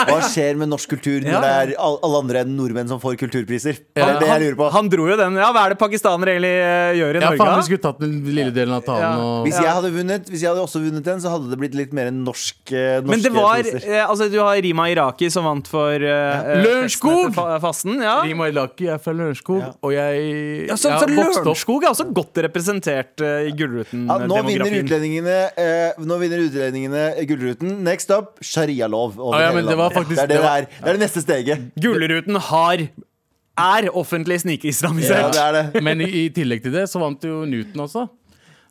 Hva 0.07 0.21
skjer 0.23 0.55
med 0.61 0.69
norsk 0.71 0.87
kultur 0.93 1.19
når 1.25 1.31
Ja. 1.35 1.41
det 1.43 1.51
er 1.51 1.73
all- 1.79 1.99
alle 2.03 2.21
andre 2.23 2.43
enn 2.45 2.55
nordmenn 2.55 2.87
som 2.87 2.99
får 3.03 3.17
kulturpriser? 3.19 3.75
Det 3.95 4.03
er 4.05 4.19
det 4.21 4.27
jeg 4.29 4.41
lurer 4.45 4.55
på. 4.61 4.71
Han 4.71 4.87
dro 4.89 5.09
jo 5.11 5.17
den. 5.19 5.35
Ja, 5.35 5.51
Hva 5.51 5.65
er 5.65 5.75
det 5.75 5.79
pakistanere 5.83 6.35
egentlig 6.37 6.53
gjør 7.01 7.11
i 7.11 7.19
ja, 7.19 7.25
Norge? 7.27 7.37
faen, 7.43 7.51
da? 7.51 7.57
vi 7.59 7.67
skulle 7.67 7.83
tatt 7.89 7.99
den 7.99 8.15
lille 8.31 8.51
delen 8.55 8.73
av 8.79 8.83
talen. 8.87 9.03
Ja. 9.03 9.19
Og, 9.19 9.45
Hvis 9.47 9.59
jeg 9.59 9.71
hadde 9.75 9.91
vunnet 9.91 10.31
Hvis 10.31 10.41
jeg 10.45 10.49
hadde 10.53 10.63
også 10.63 10.79
vunnet 10.83 11.03
den, 11.03 11.19
så 11.19 11.29
hadde 11.35 11.49
det 11.51 11.59
blitt 11.59 11.75
litt 11.75 11.91
mer 11.93 12.07
norsk, 12.11 12.55
eh, 12.71 13.01
norske 13.01 13.09
Men 13.11 13.21
det 13.27 13.33
var 13.35 13.59
priser. 13.63 14.07
Altså, 14.07 14.29
du 14.31 14.39
har 14.39 14.55
Rima 14.63 14.87
Iraki 14.91 15.29
som 15.29 15.43
vant 15.43 15.67
for 15.67 15.91
uh, 15.99 16.55
Lørenskog! 16.63 17.35
Fasten. 17.81 18.01
Ja. 18.01 18.21
Rima 18.23 18.47
Ilaki 18.51 18.87
er 18.87 18.97
fra 19.01 19.13
Lørenskog, 19.13 19.59
Ja. 19.61 19.71
og 19.81 19.91
jeg, 19.93 20.67
Ja, 20.67 20.75
så, 20.75 20.89
jeg 20.89 20.97
har 20.99 21.07
vokst 21.07 21.37
opp 21.39 21.45
Lørenskog 21.45 21.83
er 21.83 21.89
også 21.89 22.05
godt 22.13 22.37
representert 22.45 23.21
eh, 23.21 23.47
i 23.47 23.51
ja, 23.51 23.55
nå 23.55 23.67
vinner 23.91 24.65
Gullruten-demografien. 24.65 24.85
utlendingene 24.85 25.37
eh, 25.57 25.91
Nå 25.99 26.17
vinner 26.21 26.43
utlendingene 26.45 27.25
Gullruten. 27.27 27.83
Next 27.83 28.11
up 28.11 28.37
sharialov 28.41 29.19
over 29.19 29.35
Ah, 29.35 29.41
ja, 29.41 29.51
hele 29.51 29.67
det 29.69 29.77
var 29.77 29.89
landet. 29.89 29.97
faktisk- 29.97 30.15
det, 30.15 30.23
er 30.23 30.27
det, 30.27 30.41
det 30.41 30.51
er. 30.51 30.67
det 30.81 30.89
er 30.89 30.93
det 30.93 31.01
neste 31.05 31.21
steget. 31.21 31.71
Gullruten 31.81 32.35
har 32.39 32.87
er 33.61 33.89
offentlig 33.93 34.37
Ja, 34.39 34.43
snikislamisert. 34.45 35.33
det 35.33 35.41
er 35.41 35.51
det. 35.73 35.83
Men 35.83 36.01
i, 36.01 36.25
i 36.25 36.29
tillegg 36.29 36.63
til 36.63 36.71
det 36.71 36.87
så 36.89 36.99
vant 36.99 37.21
jo 37.23 37.45
Newton 37.45 37.81
også. 37.85 38.07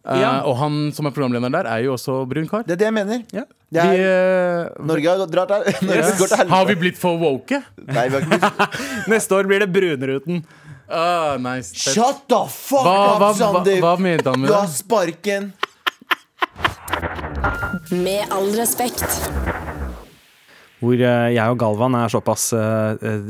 Eh, 0.01 0.17
Uh, 0.17 0.47
Og 0.49 0.55
han 0.57 0.77
som 0.97 1.05
er 1.07 1.13
programleder 1.13 1.51
der, 1.53 1.67
er 1.69 1.83
jo 1.85 1.93
også 1.93 2.23
brun 2.27 2.47
kar. 2.49 2.63
Det 2.65 2.73
er 2.73 2.77
det 2.81 2.87
jeg 2.89 2.95
mener. 2.97 3.19
Ja. 3.37 3.43
Det 3.71 3.83
Vi, 3.85 3.99
er, 4.01 4.65
eh, 4.65 4.85
Norge 4.89 5.09
har 5.11 5.19
gått- 5.21 5.31
drar 5.35 5.47
til 5.47 5.87
Norge 5.91 6.15
går 6.19 6.27
til 6.31 6.37
helvete. 6.41 6.49
har 6.57 6.65
vi 6.71 6.75
blitt 6.81 6.97
for 6.99 7.19
woke? 7.21 7.61
Nei, 7.87 8.09
vi 8.09 8.17
har 8.17 8.25
ikke 8.25 8.39
blitt 8.41 9.09
Neste 9.13 9.37
år 9.37 9.45
blir 9.47 9.61
det 9.61 9.69
Brunruten. 9.75 10.41
Uh, 10.91 11.37
nice. 11.39 11.75
Shut 11.77 12.25
the 12.33 12.41
fuck 12.51 12.83
Hva, 12.83 12.97
hva, 12.97 13.13
up, 13.15 13.21
hva, 13.21 13.35
Sander! 13.39 13.77
hva 13.85 13.93
mente 14.01 14.27
han 14.33 14.41
med 14.41 14.49
Du 14.51 14.55
har 14.57 14.67
sparken. 14.73 15.53
Med 17.93 18.25
all 18.33 18.51
respekt. 18.57 19.05
Hvor 20.81 20.97
eh, 20.97 21.31
jeg 21.37 21.45
og 21.53 21.59
Galvan 21.61 21.95
er 22.01 22.09
såpass 22.09 22.49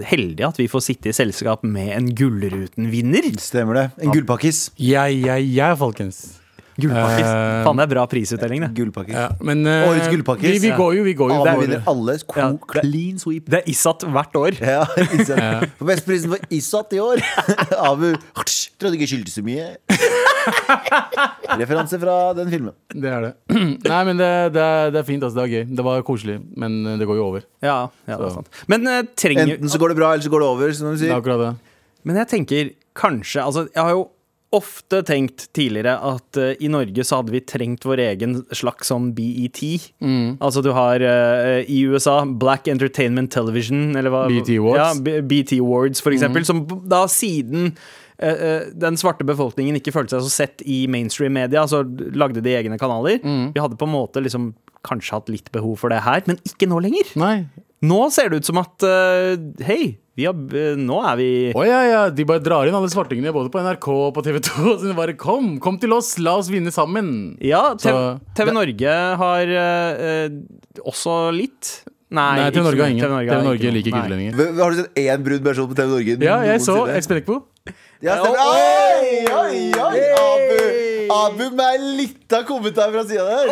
heldige 0.07 0.47
at 0.47 0.57
vi 0.61 0.69
får 0.71 0.85
sitte 0.87 1.11
i 1.11 1.13
selskap 1.17 1.65
med 1.67 1.91
en 1.99 2.09
Gullruten-vinner. 2.15 3.27
Stemmer 3.43 3.75
det. 3.75 3.87
En 4.07 4.15
gullpakkis. 4.15 4.69
Jeg, 4.79 5.19
jeg, 5.27 5.51
jeg, 5.59 5.77
folkens. 5.81 6.40
Gullpakkis. 6.83 7.27
Eh, 7.27 7.63
Faen, 7.67 7.81
det 7.81 7.85
er 7.85 7.91
bra 7.93 8.05
prisutdeling, 8.11 8.65
det. 8.65 8.71
Gullpakkis. 8.79 9.17
Ja, 9.17 9.27
men 9.47 9.65
uh, 9.67 9.89
Årets 9.91 10.11
gullpakkis. 10.13 10.57
Vi, 10.57 10.63
vi 10.65 10.73
går 10.77 10.97
jo, 10.99 11.05
vi 11.07 11.15
går 11.19 11.33
jo 11.35 11.39
Alle 11.41 11.55
vinner 11.63 11.87
alle. 11.91 12.17
Ja. 12.37 12.49
clean 12.75 13.21
sweep. 13.23 13.49
Det 13.51 13.61
er 13.61 13.71
Isat 13.73 14.07
hvert 14.17 14.39
år. 14.41 14.59
Ja, 14.59 14.83
Isat. 15.07 15.71
For 15.79 15.91
Bestprisen 15.91 16.35
for 16.35 16.53
Isat 16.57 16.97
i 16.97 17.03
år. 17.05 17.23
Abu 17.91 18.11
trodde 18.81 18.97
ikke 18.97 19.11
skyldte 19.11 19.35
så 19.35 19.45
mye. 19.45 19.71
Referanse 21.61 22.01
fra 22.01 22.19
den 22.39 22.53
filmen. 22.53 22.77
Det 22.93 23.11
er 23.13 23.27
det. 23.29 23.33
Nei, 23.93 24.03
men 24.09 24.21
det, 24.21 24.31
det, 24.57 24.65
er, 24.65 24.95
det 24.95 25.03
er 25.03 25.09
fint. 25.09 25.25
Altså, 25.25 25.41
det 25.41 25.45
var 25.45 25.55
gøy. 25.55 25.65
Det 25.77 25.89
var 25.91 26.07
koselig, 26.07 26.39
men 26.61 26.79
det 27.01 27.09
går 27.09 27.21
jo 27.21 27.27
over. 27.33 27.45
Ja, 27.65 27.83
ja 28.09 28.21
det 28.21 28.31
er 28.31 28.39
sant. 28.39 28.63
Men 28.73 28.89
uh, 28.89 29.03
trenger 29.19 29.57
Enten 29.57 29.73
så 29.73 29.81
går 29.83 29.93
det 29.93 30.01
bra, 30.01 30.15
eller 30.15 30.25
så 30.25 30.33
går 30.33 30.45
det 30.45 30.55
over. 30.55 30.73
Som 30.77 30.95
de 30.95 31.03
Det 31.03 31.13
er 31.13 31.19
akkurat 31.19 31.45
det. 31.45 31.53
Men 32.09 32.17
jeg 32.23 32.31
tenker 32.31 32.71
kanskje 32.97 33.45
Altså, 33.45 33.67
jeg 33.75 33.83
har 33.83 33.93
jo 33.93 34.09
ofte 34.57 34.99
tenkt 35.07 35.45
tidligere 35.55 35.93
at 36.03 36.39
uh, 36.41 36.51
i 36.59 36.69
Norge 36.73 37.05
så 37.07 37.21
hadde 37.21 37.35
vi 37.37 37.43
trengt 37.47 37.85
vår 37.87 38.03
egen 38.09 38.41
slags 38.57 38.91
sånn 38.91 39.13
BET. 39.15 39.61
Altså 40.43 40.63
du 40.67 40.73
har 40.75 41.03
uh, 41.05 41.61
i 41.63 41.85
USA 41.87 42.21
Black 42.27 42.67
Entertainment 42.71 43.31
Television, 43.31 43.93
eller 43.95 44.11
hva 44.11 44.25
BET 44.31 44.51
Awards. 44.57 44.83
Ja, 44.83 44.91
BT 44.99 45.23
BET 45.31 45.55
Awards, 45.61 46.03
for 46.03 46.15
eksempel. 46.17 46.47
Som 46.49 46.65
da 46.91 47.05
siden 47.11 47.71
eh, 48.19 48.67
den 48.75 48.99
svarte 49.01 49.25
befolkningen 49.29 49.79
ikke 49.79 49.95
følte 49.95 50.19
seg 50.19 50.27
så 50.27 50.35
sett 50.35 50.67
i 50.67 50.83
mainstream-media, 50.91 51.63
så 51.71 51.85
lagde 52.19 52.43
de 52.45 52.57
egne 52.59 52.79
kanaler. 52.81 53.23
Vi 53.23 53.63
hadde 53.63 53.79
på 53.79 53.87
en 53.87 53.95
måte 53.95 54.23
liksom 54.25 54.53
kanskje 54.87 55.19
hatt 55.19 55.31
litt 55.31 55.51
behov 55.55 55.79
for 55.83 55.93
det 55.93 56.03
her, 56.07 56.25
men 56.27 56.41
ikke 56.49 56.69
nå 56.71 56.83
lenger. 56.83 57.15
Nei. 57.21 57.37
Nå 57.87 58.03
ser 58.13 58.33
det 58.33 58.43
ut 58.43 58.51
som 58.51 58.59
at 58.61 58.85
hei, 59.65 59.95
har, 60.29 60.37
eh, 60.57 60.79
nå 60.79 60.99
er 61.07 61.19
vi 61.21 61.29
Å 61.57 61.65
ja, 61.67 61.81
ja. 61.89 62.03
De 62.15 62.27
bare 62.29 62.43
drar 62.45 62.69
inn 62.69 62.77
alle 62.77 62.91
svartingene 62.93 63.33
både 63.35 63.53
på 63.53 63.63
NRK 63.65 63.89
og 63.95 64.11
på 64.17 64.25
TV 64.27 64.41
2. 64.47 64.75
Så 64.81 64.89
de 64.89 64.97
bare 64.99 65.17
kom, 65.19 65.55
kom 65.63 65.79
til 65.81 65.95
oss, 65.97 66.15
la 66.23 66.37
oss 66.41 66.51
vinne 66.53 66.73
sammen. 66.75 67.37
Ja, 67.45 67.75
TV, 67.81 68.21
TV 68.39 68.53
Norge 68.57 68.97
har 69.23 69.55
eh, 69.65 70.05
eh, 70.11 70.83
også 70.85 71.23
litt. 71.37 71.73
Nei, 72.11 72.41
Nei, 72.41 72.51
TV 72.51 72.63
Norge 72.67 72.83
har 72.83 72.91
ingen. 72.91 73.05
TV 73.05 73.13
Norge 73.15 73.69
noe. 73.71 73.73
liker 73.77 73.93
ikke 73.93 74.01
utlendinger. 74.03 74.35
Har 74.59 74.73
du 74.75 74.79
sett 74.81 74.99
én 74.99 75.23
brun 75.23 75.43
person 75.45 75.69
på 75.71 75.77
TV 75.79 75.87
Norge? 75.95 76.17
Ja, 76.27 76.41
jeg 76.43 76.63
så? 76.65 76.75
Espen 76.91 77.21
Eckbo. 77.21 77.37
Ja, 78.03 78.17
stemmer. 78.19 78.41
Oi, 78.41 79.29
oi, 79.31 79.59
oi! 79.79 80.01
Abu, 80.19 80.57
Abu 81.15 81.45
med 81.55 81.65
ei 81.69 81.93
lita 82.01 82.41
kommentar 82.49 82.91
fra 82.91 83.05
sida 83.07 83.23
der. 83.29 83.47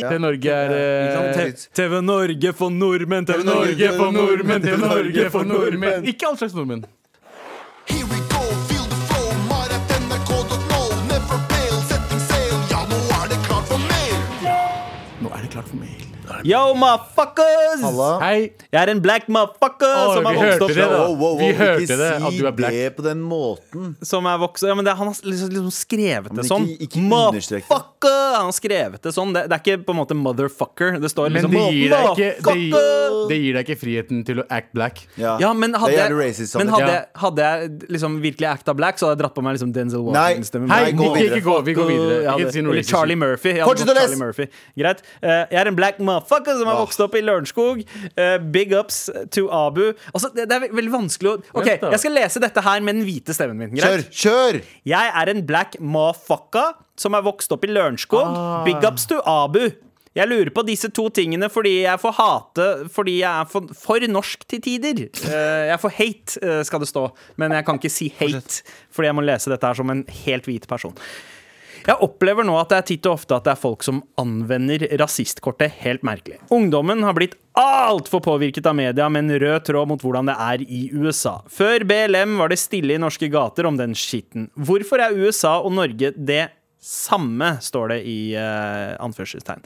TV 0.00 0.18
Norge 0.24 0.56
er 0.56 0.74
eh, 0.78 1.52
TV 1.76 2.00
Norge 2.00 2.52
for 2.56 2.70
nordmenn, 2.72 3.28
TV 3.28 3.44
Norge 3.44 3.92
for 3.98 4.16
nordmenn, 4.16 4.62
TV 4.64 4.80
Norge 4.86 5.30
for 5.36 5.44
nordmenn. 5.52 6.08
Ikke 6.08 6.30
all 6.30 6.40
slags 6.40 6.56
nordmenn. 6.56 6.86
Nå 15.20 15.28
er 15.34 15.40
det 15.42 15.50
klart 15.50 15.68
for 15.68 15.76
mail. 15.76 16.05
Yo, 16.46 16.58
motherfuckers! 16.78 17.80
Hei. 18.22 18.52
Jeg 18.70 18.78
er 18.78 18.90
en 18.92 19.00
black 19.02 19.24
motherfucker 19.32 19.88
Å, 19.90 20.12
som, 20.14 20.26
vi 20.28 20.30
er 20.30 20.36
vokst 20.36 20.44
hørte 20.44 20.66
opp, 20.66 20.72
det, 20.76 20.84
da. 20.86 20.98
Wow, 21.00 21.14
wow, 21.18 21.32
wow, 21.32 21.40
Vi 21.40 21.48
hørte 21.58 21.80
ikke 21.82 21.96
det, 21.98 22.10
si 22.20 22.26
at 22.28 22.36
du 22.38 22.46
er 22.46 22.54
black. 22.54 22.76
det 22.76 22.90
på 22.98 23.04
den 23.06 23.22
måten. 23.26 23.88
som 24.06 24.28
er 24.30 24.36
vokst 24.38 24.62
ja, 24.68 24.76
men 24.78 24.86
det, 24.86 24.92
Han 25.00 25.08
har 25.10 25.16
liksom, 25.26 25.48
liksom 25.50 25.72
skrevet 25.74 26.36
det 26.36 26.44
sånn. 26.46 26.68
ikke 26.76 27.00
understrek 27.02 27.64
det. 27.64 27.70
Motherfucker! 27.72 28.20
Han 28.36 28.50
har 28.50 28.54
skrevet 28.60 29.02
det 29.08 29.12
sånn. 29.16 29.32
Det, 29.34 29.42
det 29.50 29.56
er 29.58 29.64
ikke 29.64 29.86
på 29.88 29.96
en 29.96 29.98
måte 29.98 30.18
motherfucker. 30.20 31.00
Det 31.02 31.10
står 31.10 31.32
Men 31.32 31.38
liksom 31.40 31.56
det 31.56 31.64
gir 31.74 31.94
deg 31.96 32.06
ikke, 32.12 32.30
det 32.46 32.54
gir, 32.60 32.76
motherfucker! 32.76 33.26
det 33.32 33.40
gir 33.42 33.58
deg 33.58 33.66
ikke 33.66 33.78
friheten 33.82 34.22
til 34.28 34.42
å 34.44 34.46
act 34.60 34.70
black. 34.76 35.02
Ja, 35.18 35.50
men 35.56 35.74
hadde, 35.74 35.90
det 35.90 35.98
er 35.98 36.04
jeg, 36.04 36.12
jævlig 36.12 36.28
racist. 36.30 36.58
men 36.60 36.70
Sander. 36.70 36.76
hadde, 36.76 36.92
Ja. 36.92 37.00
jeg, 37.00 37.20
hadde 37.24 37.50
jeg 37.50 37.90
liksom 37.96 38.20
virkelig 38.22 38.50
acta 38.52 38.76
black, 38.78 39.00
så 39.02 39.08
hadde 39.08 39.16
jeg 39.18 39.22
dratt 39.24 39.34
på 39.40 39.46
meg 39.48 39.58
liksom 39.58 39.74
Denzel 39.74 40.06
Nei. 40.06 40.14
Washington-stemmen. 40.14 40.70
Hei, 40.70 40.80
Nei, 40.84 40.94
gå 40.94 41.10
ikke, 41.10 41.18
videre. 41.18 41.40
ikke 41.42 41.48
gå. 41.50 41.58
Vi 41.66 41.76
går 41.80 41.90
videre. 41.90 42.38
Ikke 42.38 42.54
si 42.54 42.62
noe 42.62 42.76
eller 42.76 42.84
racist 42.86 42.94
Charlie. 42.94 43.18
Murphy. 43.18 43.50
Jeg 43.56 43.64
hadde 43.64 43.72
Fortsett 43.72 43.90
gått 43.90 43.96
å 43.96 44.00
Charlie 44.04 44.14
lese. 44.14 44.22
Murphy. 44.22 44.48
Greit. 44.78 45.02
Eh, 45.26 45.42
jeg 45.50 45.60
er 45.64 45.72
en 45.72 45.78
black 45.82 45.98
motherfucker 45.98 46.34
som 46.44 46.68
har 46.68 46.80
vokst 46.80 47.00
opp 47.00 47.16
i 47.16 47.22
Lørenskog. 47.24 47.82
Uh, 48.18 48.36
big 48.52 48.74
ups 48.76 49.06
to 49.34 49.46
Abu. 49.52 49.92
Altså, 50.12 50.30
det, 50.34 50.48
det 50.50 50.58
er 50.58 50.68
veldig 50.76 50.92
vanskelig 50.92 51.32
å 51.32 51.36
OK, 51.56 51.70
jeg 51.80 52.02
skal 52.02 52.16
lese 52.16 52.42
dette 52.42 52.64
her 52.66 52.84
med 52.84 53.00
den 53.00 53.06
hvite 53.08 53.36
stemmen 53.36 53.62
min. 53.62 53.72
Kjør! 53.76 53.96
Greit? 54.02 54.12
Kjør! 54.12 54.60
Jeg 54.86 55.14
er 55.22 55.32
en 55.32 55.42
black 55.46 55.80
mafaka 55.80 56.72
som 57.00 57.16
er 57.16 57.24
vokst 57.26 57.52
opp 57.52 57.66
i 57.66 57.72
Lørenskog. 57.72 58.24
Ah. 58.26 58.62
Big 58.66 58.84
ups 58.86 59.08
to 59.10 59.20
Abu. 59.24 59.68
Jeg 60.16 60.30
lurer 60.30 60.48
på 60.54 60.64
disse 60.64 60.88
to 60.96 61.10
tingene 61.12 61.48
fordi 61.52 61.74
jeg 61.82 62.00
får 62.00 62.14
hate 62.16 62.66
Fordi 62.88 63.18
jeg 63.18 63.28
er 63.28 63.48
for, 63.50 63.68
for 63.76 64.06
norsk 64.08 64.46
til 64.48 64.62
tider. 64.64 65.06
Uh, 65.26 65.66
jeg 65.72 65.80
får 65.82 65.96
hate, 65.98 66.40
uh, 66.42 66.60
skal 66.64 66.82
det 66.82 66.88
stå. 66.88 67.06
Men 67.40 67.52
jeg 67.58 67.66
kan 67.68 67.80
ikke 67.80 67.92
si 67.92 68.08
hate, 68.16 68.62
fordi 68.94 69.10
jeg 69.10 69.18
må 69.18 69.24
lese 69.26 69.52
dette 69.52 69.68
her 69.68 69.76
som 69.76 69.92
en 69.92 70.04
helt 70.24 70.48
hvit 70.48 70.68
person. 70.70 70.96
Jeg 71.86 72.02
opplever 72.02 72.42
nå 72.46 72.56
at 72.58 72.72
det 72.72 72.78
er 72.80 72.86
titt 72.88 73.06
og 73.06 73.20
ofte 73.20 73.36
at 73.36 73.44
det 73.46 73.52
er 73.52 73.60
folk 73.60 73.84
som 73.86 74.00
anvender 74.18 74.82
rasistkortet 74.98 75.76
helt 75.84 76.02
merkelig. 76.06 76.40
Ungdommen 76.50 77.04
har 77.06 77.14
blitt 77.14 77.36
altfor 77.56 78.20
påvirket 78.24 78.66
av 78.66 78.74
media 78.76 79.06
med 79.08 79.24
en 79.24 79.38
rød 79.40 79.68
tråd 79.68 79.92
mot 79.92 80.02
hvordan 80.02 80.26
det 80.28 80.34
er 80.48 80.64
i 80.66 80.82
USA. 80.92 81.38
Før 81.46 81.86
BLM 81.86 82.34
var 82.40 82.50
det 82.50 82.58
stille 82.60 82.96
i 82.96 83.00
norske 83.00 83.30
gater 83.32 83.70
om 83.70 83.78
den 83.78 83.94
skitten. 83.96 84.50
Hvorfor 84.58 85.04
er 85.04 85.14
USA 85.14 85.60
og 85.62 85.76
Norge 85.78 86.10
det 86.16 86.48
samme, 86.86 87.56
står 87.60 87.90
det 87.90 87.98
i 88.06 88.18
uh, 88.38 88.94
anførselstegn. 89.02 89.64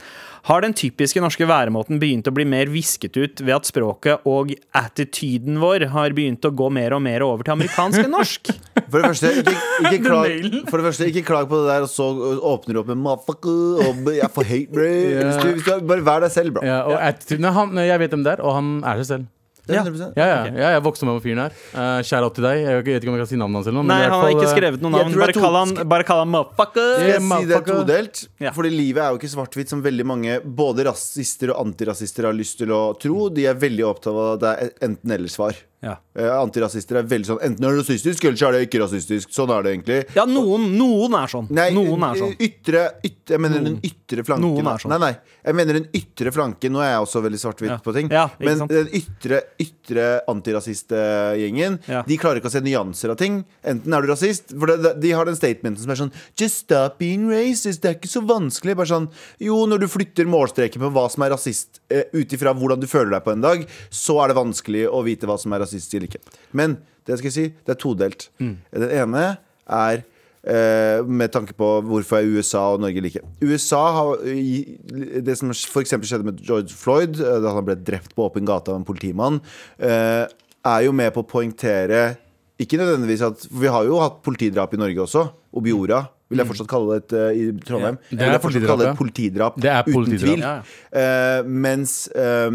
Har 0.48 0.64
den 0.64 0.72
typiske 0.76 1.20
norske 1.20 1.44
væremåten 1.48 2.00
begynt 2.00 2.28
å 2.30 2.33
bli 2.33 2.46
mer 2.48 2.70
visket 2.72 3.18
ut 3.20 3.42
ved 3.44 3.52
at 3.59 3.68
språket 3.68 4.24
og 4.28 4.54
attityden 4.76 5.61
vår 5.61 5.90
har 5.92 6.16
begynt 6.16 6.48
å 6.48 6.52
gå 6.56 6.70
mer 6.72 6.96
og 6.96 7.02
mer 7.04 7.24
over 7.26 7.44
til 7.44 7.59
amerikansk 7.59 8.06
enn 8.06 8.14
norsk? 8.16 8.52
For 8.90 9.02
det 9.02 9.11
første, 9.12 9.33
ikke, 9.42 9.56
ikke, 9.85 9.98
klag, 10.09 10.46
for 10.66 10.80
det 10.80 10.87
første, 10.88 11.06
ikke 11.12 11.22
klag 11.28 11.50
på 11.50 11.61
det 11.61 11.68
der, 11.68 11.85
og 11.85 11.90
så 11.92 12.06
åpner 12.50 12.74
du 12.74 12.80
opp 12.80 12.88
med 12.90 12.98
motherfucker 13.04 13.85
og 13.85 14.09
jeg 14.16 14.64
bro. 14.72 14.80
Du, 14.80 15.52
hvis 15.52 15.68
du, 15.68 15.85
bare 15.87 16.02
vær 16.06 16.24
deg 16.24 16.33
selv, 16.35 16.56
bro. 16.56 16.64
Ja, 16.66 16.80
og 16.88 16.96
attitude, 16.98 17.52
han, 17.54 17.78
jeg 17.87 18.02
vet 18.02 18.16
hvem 18.16 18.24
det 18.26 18.33
er, 18.35 18.42
og 18.42 18.56
han 18.56 18.72
er 18.83 19.02
seg 19.02 19.12
selv. 19.12 19.28
Ja. 19.68 19.83
Ja, 19.85 20.27
ja, 20.27 20.38
ja, 20.49 20.68
jeg 20.77 20.83
vokste 20.85 21.07
med 21.09 21.18
på 21.18 21.25
fyren 21.29 21.42
her. 21.44 21.57
Uh, 21.75 22.01
Shout 22.07 22.25
out 22.27 22.35
til 22.38 22.46
deg. 22.46 22.62
Jeg 22.64 22.85
vet 22.87 23.05
ikke 23.05 23.12
om 23.12 23.18
jeg 23.18 23.25
kan 23.25 23.31
si 23.31 23.38
navnet 23.40 23.61
hans 23.61 23.70
eller 23.70 23.79
noe. 23.81 23.88
Nei, 23.90 23.99
i 24.01 24.07
han 24.07 24.14
har 24.14 24.25
fall, 24.25 24.35
ikke 24.37 24.49
eh, 24.49 24.55
skrevet 24.55 24.85
noe 24.85 24.94
navn. 24.96 25.16
Bare 25.20 25.37
kall 25.37 25.59
han, 25.61 25.75
bare 25.94 26.07
kall 26.09 26.23
han 26.25 26.33
motherfucker. 26.35 26.92
Jeg 27.05 27.11
Yeah, 27.11 27.25
si 27.40 27.49
det 27.51 27.57
er 27.59 27.66
todelt? 27.68 28.23
Ja. 28.40 28.55
Fordi 28.57 28.70
livet 28.73 29.05
er 29.05 29.14
jo 29.14 29.20
ikke 29.20 29.33
svart-hvitt, 29.35 29.73
som 29.73 29.83
veldig 29.85 30.07
mange 30.09 30.38
både 30.44 30.87
rasister 30.88 31.53
og 31.55 31.61
antirasister 31.66 32.29
har 32.31 32.37
lyst 32.37 32.59
til 32.62 32.73
å 32.75 32.83
tro. 33.01 33.29
De 33.35 33.46
er 33.51 33.59
veldig 33.59 33.87
opptatt 33.90 34.14
av 34.14 34.33
at 34.37 34.44
det 34.44 34.55
er 34.55 34.73
enten-eller-svar. 34.90 35.59
Ja. 35.83 35.95
Eh, 36.12 36.29
antirasister 36.29 36.99
er 37.01 37.07
veldig 37.09 37.25
sånn 37.25 37.38
Enten 37.40 37.64
er 37.64 37.73
det 37.73 37.81
rasistisk, 37.81 38.25
eller 38.27 38.37
så 38.37 38.49
er 38.51 38.53
det 38.53 38.66
ikke 38.66 38.83
rasistisk. 38.83 39.31
Sånn 39.33 39.49
er 39.55 39.62
det 39.64 39.71
egentlig. 39.73 40.01
Ja, 40.14 40.27
noen, 40.29 40.66
noen 40.77 41.14
er 41.16 41.31
sånn. 41.33 41.47
Nei, 41.57 41.71
noen 41.73 42.03
er 42.05 42.19
sånn. 42.21 42.35
Ytre, 42.37 42.83
ytre 43.07 43.37
Jeg 43.37 43.40
mener 43.40 43.62
den 43.64 43.79
ytre 43.87 44.25
flanken. 44.27 44.45
Noen 44.45 44.66
er 44.69 44.83
sånn. 44.83 44.93
Nei, 44.93 44.99
nei. 44.99 45.14
Jeg 45.47 45.57
mener 45.57 45.79
den 45.79 45.87
ytre 45.97 46.33
flanken. 46.35 46.75
Nå 46.75 46.83
er 46.85 46.90
jeg 46.90 47.05
også 47.07 47.23
veldig 47.25 47.40
svart-hvitt 47.40 47.71
Ja. 47.71 47.79
på 47.79 47.95
ting. 47.97 48.11
Ja, 48.12 48.27
men 48.40 48.59
sant? 48.59 48.71
den 48.75 48.88
ytre, 48.93 49.40
ytre 49.62 50.07
antirasistgjengen, 50.29 51.79
Ja. 51.88 52.03
de 52.03 52.16
klarer 52.19 52.40
ikke 52.40 52.51
å 52.51 52.53
se 52.53 52.61
nyanser 52.61 53.11
av 53.11 53.16
ting. 53.16 53.45
Enten 53.64 53.95
er 53.95 54.03
du 54.03 54.09
rasist 54.09 54.51
For 54.59 54.66
det, 54.66 55.01
de 55.01 55.11
har 55.12 55.25
den 55.25 55.37
statementen 55.37 55.79
som 55.79 55.90
er 55.90 55.95
sånn 55.97 56.12
Just 56.37 56.59
stop 56.66 56.99
being 56.99 57.29
racist. 57.31 57.81
Det 57.81 57.88
er 57.90 57.95
ikke 57.95 58.11
så 58.11 58.23
vanskelig. 58.27 58.77
Bare 58.77 58.87
sånn 58.87 59.09
Jo, 59.40 59.66
når 59.66 59.81
du 59.81 59.87
flytter 59.88 60.27
målstreken 60.27 60.81
på 60.81 60.93
hva 60.93 61.09
som 61.11 61.23
er 61.23 61.31
rasist, 61.31 61.81
uh, 61.93 62.03
ut 62.12 62.29
ifra 62.29 62.53
hvordan 62.55 62.81
du 62.81 62.87
føler 62.87 63.11
deg 63.11 63.25
på 63.25 63.33
en 63.33 63.40
dag, 63.40 63.66
så 63.90 64.23
er 64.23 64.29
det 64.29 64.37
vanskelig 64.37 64.87
å 64.90 65.03
vite 65.05 65.27
hva 65.27 65.38
som 65.38 65.53
er 65.53 65.61
rasistisk 65.70 65.98
eller 65.98 66.11
ikke. 66.11 66.38
Men 66.52 66.80
det 67.06 67.18
skal 67.18 67.30
jeg 67.30 67.37
si, 67.37 67.46
det 67.64 67.74
er 67.74 67.80
todelt. 67.80 68.28
Mm. 68.42 68.56
Den 68.74 68.92
ene 68.98 69.24
er 69.70 70.02
eh, 70.44 71.00
med 71.06 71.33
tanke 71.35 71.56
på 71.56 71.70
hvorfor 71.87 72.20
er 72.20 72.28
USA 72.30 72.66
og 72.74 72.83
Norge 72.85 73.02
like. 73.04 73.22
USA 73.42 73.83
har 73.96 74.20
Det 74.20 75.37
som 75.38 75.52
f.eks. 75.54 75.96
skjedde 75.96 76.26
med 76.26 76.42
George 76.44 76.74
Floyd, 76.76 77.20
eh, 77.20 77.40
da 77.42 77.54
han 77.56 77.66
ble 77.66 77.78
drept 77.78 78.14
på 78.16 78.28
åpen 78.28 78.48
gate 78.48 78.72
av 78.72 78.80
en 78.80 78.87
politimann, 78.87 79.40
eh, 79.78 80.26
er 80.61 80.80
jo 80.85 80.92
med 80.92 81.12
på 81.14 81.24
å 81.24 81.28
poengtere 81.28 82.18
Ikke 82.61 82.76
nødvendigvis 82.76 83.22
at 83.24 83.46
For 83.46 83.62
vi 83.62 83.70
har 83.72 83.87
jo 83.88 83.96
hatt 84.02 84.18
politidrap 84.20 84.74
i 84.76 84.76
Norge 84.76 85.00
også. 85.00 85.22
Obiora. 85.56 86.02
Vil 86.30 86.38
jeg 86.38 86.46
fortsatt 86.46 86.68
kalle 86.70 86.98
det 86.98 86.98
et 87.00 87.14
eh, 87.16 87.38
i 87.40 87.44
Trondheim. 87.64 87.96
Det 88.11 88.20
er 88.20 88.35
det 88.35 88.37
et 88.37 88.44
politidrap, 88.44 88.98
politidrap. 88.98 89.56
Det 89.59 89.70
er 89.72 89.88
uten 89.88 90.18
tvil. 90.18 90.44
Ja, 90.44 90.61
Uh, 90.90 91.46
mens 91.46 92.09
eh, 92.18 92.50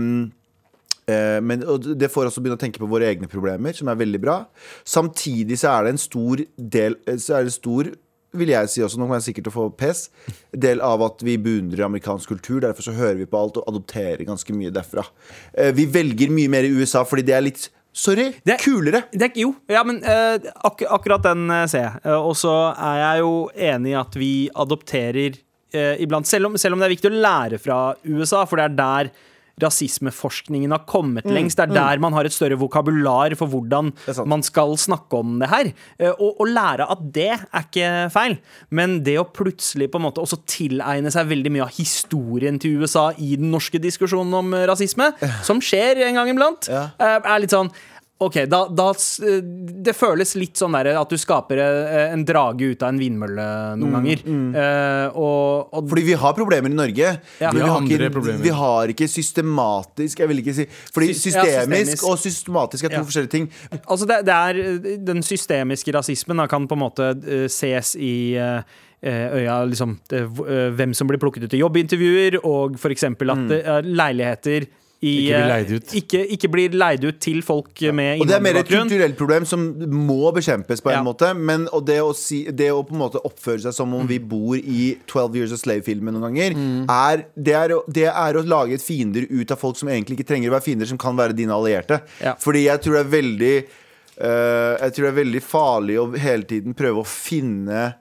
men 1.41 1.61
og 1.69 1.83
det 1.99 2.09
får 2.09 2.29
oss 2.29 2.39
å 2.39 2.41
begynne 2.41 2.57
å 2.57 2.61
tenke 2.63 2.81
på 2.81 2.89
våre 2.89 3.05
egne 3.11 3.29
problemer, 3.29 3.75
som 3.77 3.91
er 3.91 3.99
veldig 3.99 4.21
bra. 4.23 4.39
Samtidig 4.87 5.59
så 5.61 5.69
er 5.75 5.85
det 5.85 5.93
en 5.95 6.01
stor 6.01 6.41
del 6.57 6.97
eh, 7.05 7.19
Så 7.21 7.37
er 7.37 7.45
det 7.45 7.53
stor 7.53 7.91
vil 8.35 8.51
jeg 8.51 8.67
si 8.67 8.81
også, 8.83 8.97
nå 8.99 9.05
kommer 9.05 9.21
jeg 9.21 9.29
sikkert 9.29 9.45
til 9.47 9.53
å 9.53 9.55
få 9.55 9.65
pes 9.79 9.99
Del 10.51 10.81
av 10.83 10.99
at 11.05 11.21
vi 11.23 11.37
beundrer 11.39 11.85
amerikansk 11.85 12.33
kultur 12.33 12.59
Derfor 12.65 12.83
så 12.83 12.95
hører 12.97 13.15
vi 13.21 13.27
på 13.31 13.39
alt 13.39 13.61
og 13.61 13.69
adopterer 13.71 14.25
ganske 14.27 14.55
mye 14.57 14.73
derfra 14.75 15.05
Eh, 15.55 15.71
Vi 15.77 15.85
velger 15.87 16.33
mye 16.35 16.51
mer 16.51 16.67
i 16.67 16.73
USA 16.75 17.05
Fordi 17.07 17.23
det 17.29 17.37
er 17.37 17.45
litt, 17.45 17.69
sorry, 17.95 18.33
Det 18.43 18.57
er- 18.57 18.63
kulere 18.65 19.05
Det 19.13 19.31
jo, 19.39 19.53
ja, 19.71 19.85
men 19.87 20.01
uh, 20.03 20.35
ak 20.67 20.83
akkurat 20.97 21.23
den 21.29 21.45
uh, 21.47 21.63
ser 21.71 21.85
jeg. 21.85 22.01
Uh, 22.03 22.19
og 22.27 22.35
så 22.35 22.51
er 22.75 22.99
jeg 23.05 23.23
jo 23.23 23.31
enig 23.71 23.93
i 23.93 23.99
at 24.01 24.19
vi 24.19 24.31
adopterer 24.51 25.39
eh, 25.75 25.95
iblant, 26.03 26.27
selv 26.27 26.49
om, 26.49 26.57
selv 26.59 26.75
om 26.75 26.81
det 26.83 26.89
er 26.89 26.95
viktig 26.95 27.11
å 27.11 27.21
lære 27.23 27.59
fra 27.61 27.79
USA, 28.03 28.43
for 28.47 28.59
det 28.59 28.67
er 28.67 28.75
der 28.79 29.11
rasismeforskningen 29.61 30.73
har 30.73 30.83
kommet 30.89 31.27
lengst. 31.29 31.59
Det 31.59 31.69
er 31.69 31.75
der 31.75 32.01
man 32.03 32.15
har 32.15 32.27
et 32.27 32.35
større 32.35 32.57
vokabular 32.59 33.35
for 33.39 33.51
hvordan 33.51 33.93
man 34.27 34.43
skal 34.45 34.75
snakke 34.79 35.21
om 35.21 35.37
det 35.41 35.49
her. 35.51 35.71
Eh, 35.99 36.11
og, 36.11 36.41
og 36.43 36.51
lære 36.51 36.89
at 36.91 37.03
det 37.15 37.31
er 37.35 37.63
ikke 37.63 37.91
feil. 38.13 38.37
Men 38.69 38.99
det 39.05 39.17
å 39.21 39.27
plutselig 39.27 39.89
på 39.91 40.01
en 40.01 40.07
måte 40.07 40.23
også 40.23 40.41
tilegne 40.49 41.11
seg 41.13 41.29
veldig 41.31 41.53
mye 41.55 41.67
av 41.67 41.75
historien 41.75 42.59
til 42.61 42.81
USA 42.81 43.09
i 43.17 43.35
den 43.39 43.51
norske 43.53 43.79
diskusjonen 43.81 44.35
om 44.41 44.55
rasisme, 44.67 45.11
som 45.45 45.61
skjer 45.63 46.03
en 46.05 46.19
gang 46.19 46.31
iblant, 46.31 46.69
eh, 46.69 47.19
er 47.19 47.43
litt 47.43 47.55
sånn 47.55 47.71
Ok, 48.23 48.37
da, 48.47 48.61
da 48.71 48.85
Det 49.83 49.91
føles 49.91 50.29
litt 50.39 50.55
sånn 50.55 50.75
der 50.77 50.93
at 50.95 51.11
du 51.11 51.17
skaper 51.19 51.59
eh, 51.59 52.13
en 52.13 52.23
drage 52.27 52.69
ut 52.71 52.85
av 52.85 52.93
en 52.93 52.99
vindmølle 53.01 53.47
noen 53.81 53.97
ganger. 53.97 54.21
Eh, 54.61 55.17
og, 55.19 55.73
og 55.75 55.89
Fordi 55.91 56.05
vi 56.07 56.15
har 56.21 56.37
problemer 56.37 56.71
i 56.71 56.77
Norge 56.77 57.09
Ja. 57.41 57.51
Men 57.51 57.59
Vi 57.59 57.67
har 57.67 57.89
ikke, 57.89 58.11
problemer. 58.15 58.43
vi 58.45 58.53
har 58.55 58.93
ikke 58.93 59.09
systematisk 59.11 60.23
Jeg 60.23 60.31
vil 60.31 60.39
ikke 60.43 60.55
si 60.55 60.67
Fordi 60.95 61.11
systemisk, 61.11 61.43
ja, 61.43 61.65
systemisk 61.65 62.07
og 62.07 62.23
systematisk 62.23 62.87
er 62.87 62.95
to 62.95 63.01
Ja. 63.01 63.03
forskjellige 63.09 63.33
ting 63.35 63.49
Altså 63.83 64.07
det, 64.07 64.21
det 64.29 64.39
er 64.39 64.61
eh, 64.63 64.89
Den 65.11 65.21
systemiske 65.25 65.95
rasismen 65.95 66.39
da, 66.39 66.47
kan 66.47 66.69
på 66.71 66.77
en 66.77 66.83
måte 66.85 67.11
uh, 67.19 67.45
ses 67.51 67.95
i 67.99 68.35
eh, 68.39 68.61
eh, 69.05 69.27
øya 69.41 69.59
liksom, 69.69 69.97
eh, 70.11 70.25
hvem 70.71 70.93
som 70.95 71.07
blir 71.07 71.19
plukket 71.21 71.45
ut 71.45 71.51
til 71.53 71.61
jobbintervjuer, 71.61 72.39
og 72.43 72.77
f.eks. 72.79 73.03
at 73.03 73.21
mm. 73.21 73.51
leiligheter 73.85 74.67
Ikke 75.05 75.29
blir 75.29 75.37
eh, 75.37 75.47
leid 75.51 75.71
ut. 75.75 75.93
Ikke, 75.99 76.21
ikke 76.35 76.49
blir 76.53 76.75
leid 76.75 77.05
ut 77.05 77.19
til 77.21 77.41
folk 77.45 77.81
med 77.93 78.21
Og 78.23 78.27
det 78.29 78.35
er 78.37 78.41
mer 78.43 78.57
et 78.59 78.65
innvandrerbakgrunn. 78.65 78.89
kulturelt 78.89 79.17
problem 79.19 79.45
som 79.45 79.65
må 80.09 80.31
bekjempes 80.35 80.81
på 80.81 80.91
en 80.91 80.97
Ja. 80.99 81.03
måte. 81.05 81.31
Men 81.37 81.67
det, 81.85 81.99
å 82.01 82.13
si, 82.17 82.43
det 82.51 82.71
å 82.73 82.81
på 82.87 82.95
en 82.95 83.01
måte 83.03 83.21
oppføre 83.25 83.61
seg 83.67 83.73
som 83.77 83.93
om 83.93 84.07
vi 84.09 84.17
bor 84.19 84.55
i 84.57 84.97
12 85.07 85.35
Years 85.39 85.53
a 85.53 85.57
Slave-filmen 85.61 86.13
noen 86.15 86.27
ganger, 86.29 86.57
er, 86.89 87.25
det, 87.35 87.53
er, 87.53 87.75
det 87.87 88.07
er 88.11 88.39
å 88.39 88.45
lage 88.45 88.73
et 88.79 88.83
fiender 88.85 89.27
ut 89.29 89.51
av 89.51 89.57
folk 89.61 89.77
som 89.77 89.89
egentlig 89.89 90.19
ikke 90.19 90.29
trenger 90.33 90.49
å 90.49 90.57
være 90.57 90.67
fiender, 90.69 90.89
som 90.89 90.97
kan 91.01 91.15
være 91.15 91.35
dine 91.37 91.53
allierte. 91.55 92.01
Ja. 92.21 92.35
Fordi 92.39 92.65
jeg 92.65 92.81
tror 92.81 92.97
det 92.99 93.03
er 93.05 93.13
veldig 93.15 93.55
uh, 94.21 94.73
Jeg 94.81 94.93
tror 94.95 95.03
det 95.07 95.11
er 95.11 95.19
veldig 95.23 95.43
farlig 95.43 95.99
å 96.01 96.07
hele 96.17 96.43
tiden 96.49 96.73
prøve 96.77 97.03
å 97.03 97.07
finne 97.07 97.93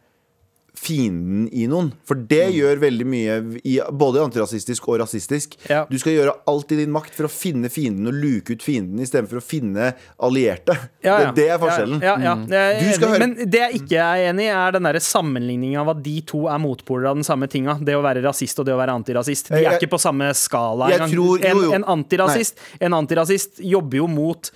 fienden 0.85 1.47
i 1.53 1.65
noen. 1.71 1.91
For 2.09 2.19
det 2.29 2.51
gjør 2.55 2.81
veldig 2.83 3.07
mye, 3.09 3.37
i, 3.65 3.79
både 3.91 4.23
antirasistisk 4.25 4.87
og 4.93 4.99
rasistisk. 5.03 5.57
Ja. 5.71 5.85
Du 5.89 5.97
skal 6.01 6.17
gjøre 6.19 6.35
alt 6.51 6.73
i 6.75 6.79
din 6.83 6.93
makt 6.95 7.15
for 7.17 7.29
å 7.29 7.33
finne 7.33 7.71
fienden 7.73 8.11
og 8.11 8.19
luke 8.21 8.55
ut 8.57 8.65
fienden 8.65 9.01
istedenfor 9.05 9.41
å 9.41 9.45
finne 9.45 9.93
allierte. 10.23 10.77
Ja, 11.05 11.19
ja. 11.21 11.31
Det, 11.33 11.35
det 11.41 11.49
er 11.55 11.63
forskjellen. 11.63 12.03
Ja, 12.05 12.17
ja, 12.21 12.35
ja. 12.35 12.35
Jeg 12.55 12.77
er 12.77 12.81
Du 12.85 12.93
skal 12.99 13.09
enig. 13.09 13.15
høre- 13.15 13.21
Men 13.25 13.51
det 13.55 13.63
jeg 13.65 13.81
ikke 13.83 14.03
er 14.05 14.25
enig 14.31 14.49
i, 14.49 14.53
er 14.55 14.73
den 14.79 15.01
sammenligninga 15.05 15.81
av 15.85 15.89
at 15.97 16.03
de 16.05 16.17
to 16.29 16.47
er 16.49 16.59
motpoler 16.63 17.11
av 17.11 17.17
den 17.17 17.25
samme 17.27 17.49
tinga. 17.51 17.79
Det 17.83 17.95
å 17.97 18.03
være 18.05 18.23
rasist 18.25 18.59
og 18.61 18.67
det 18.69 18.75
å 18.75 18.81
være 18.81 18.95
antirasist. 18.95 19.49
De 19.49 19.55
er 19.61 19.63
jeg- 19.71 19.81
ikke 19.83 19.91
på 19.97 20.01
samme 20.01 20.33
skala 20.35 20.91
engang. 20.93 21.11
tror- 21.11 21.41
jo, 21.41 21.63
jo. 21.65 21.73
En, 21.73 21.85
en, 21.85 22.45
en 22.81 22.93
antirasist 23.01 23.59
jobber 23.61 23.97
jo 24.03 24.07
mot 24.07 24.51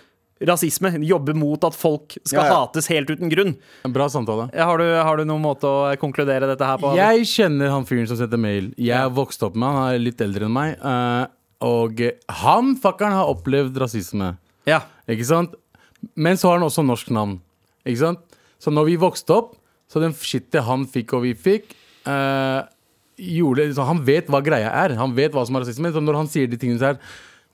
rasisme. 0.47 0.93
Jobbe 1.07 1.35
mot 1.35 1.65
at 1.67 1.75
folk 1.75 2.15
skal 2.23 2.45
Ja, 2.45 2.47
ja. 2.51 2.59
hates 2.63 2.87
helt 2.93 3.11
uten 3.11 3.31
grunn. 3.33 3.57
En 3.85 3.93
bra 3.95 4.07
samtale. 4.13 4.49
Har 4.55 4.79
du, 4.79 4.85
har 4.85 5.17
du 5.19 5.25
noen 5.27 5.43
måte 5.43 5.67
å 5.67 5.97
konkludere 6.01 6.47
dette 6.51 6.65
her 6.69 6.79
på? 6.79 6.93
Jeg 6.99 7.27
kjenner 7.31 7.73
han 7.75 7.87
fyren 7.89 8.07
som 8.11 8.17
sendte 8.21 8.39
mail. 8.39 8.71
Jeg 8.79 9.11
vokste 9.17 9.49
opp 9.49 9.57
med 9.59 9.69
han, 9.69 9.81
han 9.83 9.95
er 9.97 10.05
litt 10.05 10.21
eldre 10.25 10.47
enn 10.47 10.55
meg. 10.55 10.77
eh, 10.79 11.27
og 11.67 11.99
han 12.45 12.77
fuckeren 12.79 13.17
har 13.19 13.27
opplevd 13.33 13.77
rasisme. 13.83 14.37
Ja. 14.69 14.83
Ikke 15.11 15.27
sant? 15.27 15.57
Men 16.15 16.37
så 16.39 16.53
har 16.53 16.61
han 16.61 16.69
også 16.69 16.85
norsk 16.87 17.11
navn. 17.11 17.41
Ikke 17.83 17.99
sant? 18.05 18.21
Så 18.63 18.71
når 18.71 18.87
vi 18.93 18.97
vokste 19.03 19.35
opp, 19.35 19.57
så 19.91 19.99
den 20.03 20.13
shitet 20.15 20.63
han 20.67 20.85
fikk 20.87 21.15
og 21.17 21.25
vi 21.25 21.33
fikk 21.35 21.73
uh, 22.07 22.63
gjorde, 23.19 23.65
så 23.75 23.87
Han 23.89 24.05
vet 24.07 24.29
hva 24.31 24.39
greia 24.45 24.71
er. 24.85 24.95
Han 25.01 25.15
vet 25.17 25.33
hva 25.35 25.43
som 25.49 25.57
er 25.59 25.65
rasisme. 25.65 25.91
Så 25.91 26.03
når 26.05 26.19
han 26.21 26.29
sier 26.31 26.47
de 26.47 26.59
tingene 26.61 26.79
her 26.93 27.01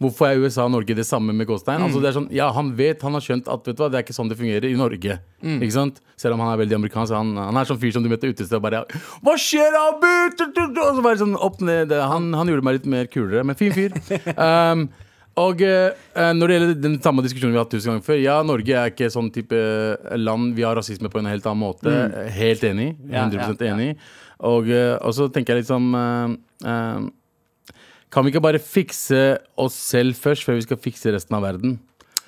Hvorfor 0.05 0.29
er 0.29 0.43
USA 0.43 0.67
og 0.69 0.75
Norge 0.75 0.97
det 0.97 1.07
samme 1.09 1.33
med 1.37 1.49
gåstein? 1.49 1.83
Altså 1.85 2.03
det 2.03 2.11
er 2.11 2.17
sånn, 2.19 2.29
ja, 2.35 2.51
Han 2.55 2.75
vet, 2.77 3.03
han 3.05 3.17
har 3.17 3.25
skjønt 3.25 3.49
at 3.51 3.69
vet 3.69 3.79
du 3.79 3.83
hva, 3.83 3.91
det 3.93 4.01
er 4.01 4.07
ikke 4.07 4.17
sånn 4.17 4.31
det 4.31 4.39
fungerer 4.41 4.69
i 4.69 4.77
Norge. 4.79 5.19
Ikke 5.55 5.75
sant? 5.75 6.03
Selv 6.21 6.37
om 6.37 6.45
han 6.45 6.53
er 6.53 6.61
veldig 6.65 6.79
amerikansk. 6.79 7.17
Han, 7.17 7.33
han 7.41 7.61
er 7.61 7.69
sånn 7.69 7.81
fyr 7.83 7.95
som 7.97 8.05
du 8.05 8.11
møter 8.13 8.33
utested 8.33 8.59
og 8.59 8.65
bare 8.67 8.85
Hva 9.25 9.37
skjer, 9.41 9.79
Abu? 9.81 10.11
Og 10.37 10.99
så 10.99 11.05
bare 11.05 11.21
sånn 11.23 11.39
opp 11.41 11.65
ned. 11.65 11.95
Han, 12.13 12.31
han 12.37 12.53
gjorde 12.53 12.67
meg 12.67 12.79
litt 12.79 12.91
mer 12.91 13.09
kulere, 13.11 13.47
men 13.47 13.59
fin 13.59 13.75
fyr. 13.75 13.97
Um, 14.45 14.89
og 15.41 15.63
uh, 15.67 15.91
når 16.35 16.51
det 16.51 16.57
gjelder 16.57 16.77
den 16.79 16.95
samme 17.03 17.23
diskusjonen 17.25 17.55
vi 17.55 17.59
har 17.59 17.65
hatt 17.65 17.73
tusen 17.75 17.91
ganger 17.91 18.05
før 18.07 18.19
Ja, 18.21 18.37
Norge 18.47 18.77
er 18.79 18.93
ikke 18.93 19.09
sånn 19.11 19.31
type 19.35 19.59
land. 20.19 20.53
Vi 20.55 20.63
har 20.67 20.77
rasisme 20.79 21.11
på 21.11 21.21
en 21.21 21.31
helt 21.31 21.47
annen 21.51 21.63
måte. 21.63 21.95
Helt 22.35 22.63
enig. 22.67 22.93
100% 23.11 23.65
enig. 23.67 23.89
Og, 24.47 24.71
uh, 24.71 25.11
så 25.15 25.27
tenker 25.33 25.55
jeg 25.55 25.65
litt 25.65 25.73
sånn 25.73 25.91
uh, 25.95 27.09
Kan 28.15 28.23
vi 28.23 28.31
ikke 28.31 28.45
bare 28.45 28.63
fikse 28.63 29.21
oss 29.59 29.75
selv 29.91 30.15
først, 30.15 30.45
før 30.47 30.61
vi 30.61 30.67
skal 30.69 30.79
fikse 30.79 31.11
resten 31.11 31.35
av 31.35 31.43
verden? 31.43 31.81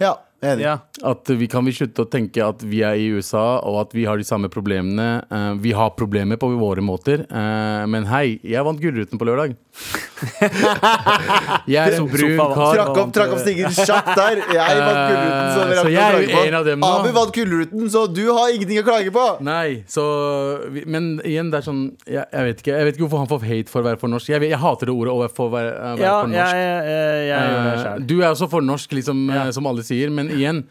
Ja, 0.03 0.17
enig. 0.43 0.63
ja. 0.67 0.79
At 1.05 1.29
vi 1.29 1.47
Kan 1.49 1.65
vi 1.69 1.73
slutte 1.77 2.05
å 2.07 2.09
tenke 2.11 2.41
at 2.45 2.63
vi 2.65 2.81
er 2.83 2.97
i 2.97 3.11
USA, 3.13 3.59
og 3.61 3.81
at 3.87 3.95
vi 3.97 4.05
har 4.09 4.17
de 4.17 4.25
samme 4.25 4.49
problemene? 4.53 5.23
Uh, 5.31 5.55
vi 5.61 5.73
har 5.77 5.91
problemer 5.97 6.37
på 6.41 6.49
våre 6.57 6.81
måter, 6.85 7.27
uh, 7.31 7.85
men 7.87 8.07
hei, 8.09 8.39
jeg 8.43 8.65
vant 8.65 8.81
Gullruten 8.81 9.21
på 9.21 9.29
lørdag. 9.29 9.57
jeg 11.69 11.77
er 11.83 11.97
en 11.99 12.09
brun 12.09 12.37
kar. 12.55 12.79
Trakk 12.79 13.01
opp, 13.03 13.13
trakk 13.17 13.35
opp 13.37 13.43
stigen 13.43 13.73
kjapt 13.77 14.13
der. 14.17 14.41
Jeg 14.57 14.79
vant 14.81 15.01
Gullruten, 15.11 15.51
så 15.53 15.61
dere 15.61 15.77
så 15.77 15.85
har 15.85 15.93
jeg 15.93 16.01
er 16.07 16.25
jo 16.25 16.45
en 16.47 16.59
av 16.61 16.67
dem 16.71 16.81
nå. 16.81 16.91
Abu 17.01 17.11
vant 17.17 17.35
Gullruten, 17.37 17.85
så 17.93 18.07
du 18.09 18.23
har 18.33 18.55
ingenting 18.55 18.81
å 18.81 18.87
klage 18.87 19.13
på. 19.15 19.27
Nei, 19.47 19.83
så 19.91 20.05
Men 20.87 21.17
igjen, 21.27 21.51
det 21.53 21.61
er 21.61 21.65
sånn 21.67 21.83
Jeg, 22.09 22.25
jeg 22.33 22.47
vet 22.47 22.61
ikke 22.63 22.73
Jeg 22.73 22.87
vet 22.89 22.97
ikke 22.97 23.05
hvorfor 23.05 23.21
han 23.23 23.31
får 23.31 23.45
hate 23.47 23.73
for 23.73 23.83
å 23.83 23.87
være 23.91 24.01
for 24.01 24.13
norsk. 24.13 24.31
Jeg, 24.33 24.47
jeg 24.51 24.61
hater 24.63 24.91
det 24.91 24.95
ordet 24.97 25.13
å 25.13 25.21
være 25.21 25.35
for, 25.37 25.53
være, 25.53 25.73
være 26.01 26.07
ja 26.07 26.15
for 26.23 26.33
norsk. 26.33 26.57
jeg, 26.57 26.97
jeg, 27.27 27.37
Eh, 27.37 27.99
du 28.07 28.15
er 28.21 28.29
også 28.31 28.49
for 28.51 28.65
norsk, 28.65 28.93
liksom, 28.99 29.27
Ja. 29.31 29.47
eh, 29.47 29.51
som 29.55 29.67
alle 29.69 29.83
sier, 29.87 30.11
men 30.11 30.26
igjen 30.35 30.65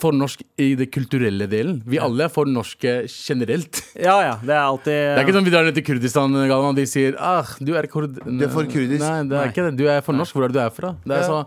For 0.00 0.14
norsk 0.14 0.44
i 0.62 0.68
det 0.78 0.86
kulturelle 0.94 1.48
delen. 1.50 1.80
Vi 1.90 1.98
alle 1.98 2.28
er 2.28 2.30
for 2.30 2.46
norske 2.46 2.92
generelt. 3.10 3.80
Ja, 3.98 4.14
ja. 4.22 4.34
Det 4.38 4.54
er 4.54 4.60
alltid 4.62 4.94
Det 4.94 5.16
er 5.18 5.24
ikke 5.24 5.34
sånn 5.34 5.48
vi 5.48 5.52
drar 5.56 5.66
ned 5.66 5.74
til 5.74 5.86
Kurdistan 5.88 6.36
og 6.38 6.76
de 6.78 6.84
sier 6.86 7.16
ah, 7.18 7.48
du 7.58 7.72
er 7.74 7.88
kurd. 7.90 8.20
Du 8.22 8.44
er 8.46 8.52
for 8.54 8.70
kurdisk. 8.70 9.02
Nei, 9.02 9.24
det 9.26 9.34
er 9.34 9.42
Nei. 9.42 9.50
ikke 9.50 9.64
det. 9.66 9.74
Du 9.80 9.84
er 9.90 10.00
for 10.06 10.14
norsk. 10.14 10.36
Hvor 10.38 10.46
er 10.46 10.54
det 10.54 10.60
du 10.60 10.62
er 10.62 10.70
fra? 10.76 10.92
Det 11.02 11.16
er 11.18 11.24
Ja. 11.24 11.26
så 11.26 11.42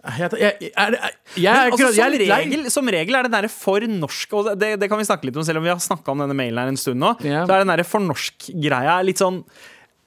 jeg, 0.00 0.28
jeg, 0.32 0.38
jeg, 0.40 0.70
jeg, 0.70 1.16
jeg, 1.44 1.56
Men 1.56 1.72
ikke- 1.72 1.88
jeg 1.88 1.96
som, 1.96 2.20
regel, 2.20 2.70
som 2.72 2.86
regel 2.88 3.16
er 3.18 3.22
det 3.26 3.32
derre 3.34 3.50
for 3.52 3.80
norsk 3.84 4.32
Og 4.32 4.46
det, 4.60 4.70
det 4.80 4.88
kan 4.88 4.96
vi 5.00 5.04
snakke 5.04 5.26
litt 5.28 5.36
om, 5.36 5.44
selv 5.44 5.58
om 5.60 5.64
vi 5.66 5.68
har 5.72 5.76
snakka 5.76 6.08
om 6.14 6.22
denne 6.24 6.36
mailen 6.36 6.56
her 6.62 6.68
en 6.72 6.76
stund 6.80 7.00
nå. 7.00 7.10
Yeah. 7.24 7.44
Så 7.44 7.52
er 7.52 7.64
den 7.64 7.68
derre 7.72 7.84
for 7.84 8.00
norsk-greia 8.00 9.00
litt 9.04 9.20
sånn 9.20 9.42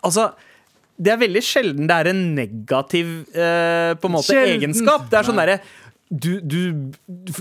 Altså 0.06 0.32
det 1.04 1.10
er 1.10 1.18
veldig 1.18 1.42
sjelden 1.42 1.88
det 1.90 1.96
er 1.98 2.08
en 2.12 2.20
negativ 2.38 3.08
eh, 3.34 3.94
på 3.98 4.06
en 4.10 4.14
måte 4.14 4.30
Sjelden. 4.30 4.60
egenskap. 4.62 5.08
Det 5.10 5.18
er 5.20 5.26
sånn 5.26 5.40
derre 5.42 5.56
du, 6.14 6.30
du 6.46 6.58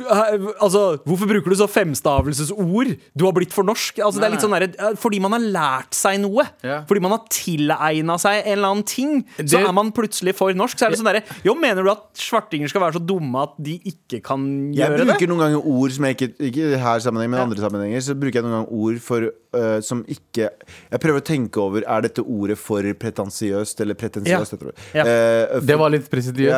eh, 0.01 0.47
Altså, 0.63 0.83
hvorfor 1.05 1.29
bruker 1.29 1.53
du 1.53 1.57
så 1.59 1.69
femstavelsesord? 1.69 2.95
Du 3.19 3.27
har 3.27 3.35
blitt 3.37 3.53
for 3.53 3.67
norsk. 3.69 4.01
Altså, 4.01 4.23
det 4.23 4.29
er 4.29 4.35
litt 4.35 4.45
sånn 4.45 4.57
der, 4.57 4.67
eh, 4.73 4.97
fordi 5.01 5.21
man 5.23 5.37
har 5.37 5.45
lært 5.45 5.97
seg 5.97 6.21
noe. 6.23 6.47
Ja. 6.65 6.81
Fordi 6.89 7.03
man 7.05 7.15
har 7.17 7.27
tilegna 7.33 8.17
seg 8.23 8.41
en 8.41 8.57
eller 8.57 8.73
annen 8.73 8.89
ting, 8.89 9.21
så 9.39 9.61
er 9.61 9.77
man 9.77 9.93
plutselig 9.95 10.37
for 10.39 10.57
norsk. 10.57 10.81
Så 10.81 10.89
er 10.89 10.95
det 10.95 11.01
sånn 11.03 11.11
derre 11.11 11.25
Jo, 11.47 11.57
mener 11.59 11.85
du 11.85 11.93
at 11.93 12.09
svartinger 12.19 12.73
skal 12.73 12.87
være 12.87 12.97
så 12.97 13.05
dumme 13.05 13.45
at 13.45 13.57
de 13.63 13.77
ikke 13.93 14.23
kan 14.25 14.49
gjøre 14.73 14.73
det? 14.73 14.81
Jeg 14.81 15.13
bruker 15.13 15.27
det? 15.27 15.31
noen 15.33 15.45
ganger 15.47 15.71
ord 15.77 15.95
som 15.95 16.09
jeg 16.09 16.19
ikke 16.19 16.31
Ikke 16.49 16.83
her 16.83 17.05
sammenheng, 17.05 17.33
men 17.33 17.43
ja. 17.43 17.47
andre 17.49 17.65
sammenhenger 17.65 18.05
Så 18.05 18.17
bruker 18.19 18.41
jeg 18.41 18.47
noen 18.47 18.61
ganger 18.61 18.85
ord 18.87 19.01
for 19.05 19.29
øh, 19.55 19.81
som 19.85 20.03
ikke 20.09 20.49
Jeg 20.51 21.01
prøver 21.03 21.21
å 21.21 21.25
tenke 21.25 21.61
over 21.63 21.85
Er 21.87 22.05
dette 22.07 22.23
ordet 22.23 22.59
for 22.61 22.83
pretensiøst 22.83 23.81
eller 23.85 23.99
pretensiøst? 23.99 24.55
Ja. 24.95 25.03
Ja. 25.03 25.05
Uh, 25.05 25.61
for- 25.61 25.67
Det 25.67 25.79
var 25.79 25.93
litt 25.93 26.09
presidiøst. 26.11 26.53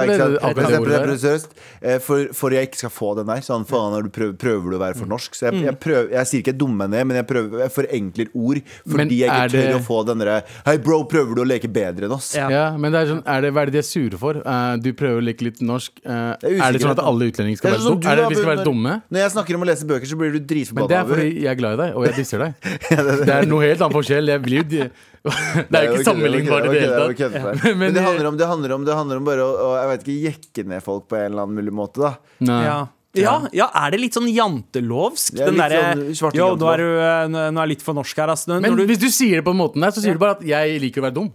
ja, 1.83 1.95
eh, 1.95 1.99
for, 1.99 2.29
for 2.33 2.51
jeg 2.55 2.69
ikke 2.69 2.81
skal 2.85 2.93
få 2.95 3.15
den 3.19 3.27
der. 3.31 3.43
Sånn, 3.45 3.67
faen, 3.69 3.97
du 4.05 4.11
prøver, 4.15 4.37
prøver 4.41 4.71
du 4.71 4.77
å 4.79 4.83
være 4.83 4.99
for 4.99 5.11
norsk? 5.11 5.35
Så 5.37 5.51
jeg, 5.51 5.65
jeg, 5.65 5.79
prøver, 5.81 6.11
jeg 6.15 6.31
sier 6.31 6.43
ikke 6.45 6.55
jeg 6.55 6.61
dummer 6.61 6.89
ned, 6.91 7.07
men 7.11 7.21
jeg, 7.21 7.27
prøver, 7.31 7.65
jeg 7.65 7.75
forenkler 7.75 8.33
ord 8.35 8.61
fordi 8.85 9.21
jeg 9.23 9.31
ikke 9.31 9.51
tør 9.55 9.69
det- 9.69 9.77
å 9.79 9.85
få 9.85 10.01
den 10.07 10.23
derre 10.23 10.43
Hei, 10.67 10.77
bro, 10.79 11.03
prøver 11.11 11.35
du 11.39 11.43
å 11.45 11.49
leke 11.49 11.71
bedre 11.73 12.09
enn 12.09 12.17
oss? 12.17 12.35
Ja. 12.35 12.77
Men 12.77 12.93
det 12.93 13.03
er 13.05 13.13
sånn, 13.15 13.23
er 13.27 13.41
det, 13.45 13.53
hva 13.55 13.63
er 13.63 13.71
det 13.71 13.77
de 13.79 13.83
er 13.83 13.89
sure 13.89 14.21
for? 14.21 14.41
Uh, 14.45 14.77
du 14.81 14.93
prøver 14.97 15.21
å 15.21 15.25
leke 15.25 15.47
litt 15.47 15.61
norsk. 15.65 16.01
Er 16.05 16.37
det 16.41 16.83
sånn 16.83 16.95
at 16.95 17.03
alle 17.03 17.31
utlendinger 17.31 17.61
skal 17.61 17.75
være, 17.75 17.85
sånn 17.85 17.99
dum? 17.99 18.01
du, 18.05 18.09
er 18.09 18.21
det 18.21 18.29
vi 18.31 18.41
skal 18.41 18.51
være 18.55 18.67
dumme? 18.67 18.95
Når 19.11 19.25
jeg 19.25 19.35
snakker 19.35 19.59
om 19.59 19.65
å 19.65 19.69
lese 19.69 19.89
bøker, 19.89 20.09
så 20.09 20.19
blir 20.19 20.33
du 20.35 20.55
Men 20.75 20.89
det 20.89 20.97
er 20.97 21.05
fordi 21.09 21.29
jeg 21.43 21.51
er 21.51 21.59
glad 21.59 21.79
i 21.79 21.83
deg, 21.83 21.97
og 21.97 22.07
jeg 22.07 22.15
disser 22.19 22.39
deg. 22.45 22.55
Det 22.91 23.35
er 23.35 23.47
noe 23.49 23.63
helt 23.65 23.81
annen 23.81 23.95
forskjell. 23.95 24.33
Jeg 24.35 24.43
blir 24.45 24.65
jo 24.65 24.89
Det 25.71 25.79
er 25.79 25.87
jo 25.87 25.95
ikke 25.95 26.05
sammenlignbart 26.05 26.67
i 26.69 26.73
det 26.75 26.83
hele 26.83 27.15
tatt. 27.17 27.63
Men, 27.81 27.95
det 27.97 28.03
handler 28.05 28.29
om, 28.29 28.37
det 28.37 28.49
handler 28.51 28.75
om, 28.77 28.83
det 28.85 28.97
handler 28.99 29.23
om 29.23 29.29
bare 29.31 29.47
å, 29.47 29.55
å 29.55 29.71
jeg 29.79 29.91
vet 29.93 30.05
ikke, 30.05 30.19
jekke 30.29 30.67
ned 30.75 30.85
folk 30.85 31.07
på 31.09 31.17
en 31.17 31.31
eller 31.31 31.47
annen 31.47 31.63
mulig 31.63 31.73
måte. 31.75 32.03
da 32.05 32.45
Nei. 32.45 32.61
Ja. 32.67 32.83
Ja, 33.15 33.35
ja, 33.55 33.69
er 33.79 33.93
det 33.95 34.01
litt 34.03 34.17
sånn 34.17 34.27
jantelovsk? 34.27 35.37
Ja, 35.39 35.47
den 35.47 35.61
derre 35.61 36.15
sånn 36.19 36.35
Jo, 36.35 36.49
nå 36.59 36.67
er 36.73 36.81
du 36.83 36.89
eh, 36.99 37.51
nå 37.55 37.63
er 37.63 37.69
litt 37.71 37.85
for 37.87 37.95
norsk 37.95 38.19
her, 38.19 38.33
Altså. 38.35 38.51
Når, 38.51 38.65
Men 38.65 38.75
du, 38.81 38.83
hvis 38.91 38.99
du 38.99 39.07
sier 39.07 39.39
det 39.39 39.45
på 39.47 39.55
den 39.55 39.61
måten 39.61 39.85
der, 39.87 39.95
så 39.95 40.03
sier 40.03 40.19
du 40.19 40.23
bare 40.23 40.35
at 40.35 40.43
jeg 40.49 40.81
liker 40.83 40.99
å 40.99 41.07
være 41.07 41.17
dum. 41.21 41.29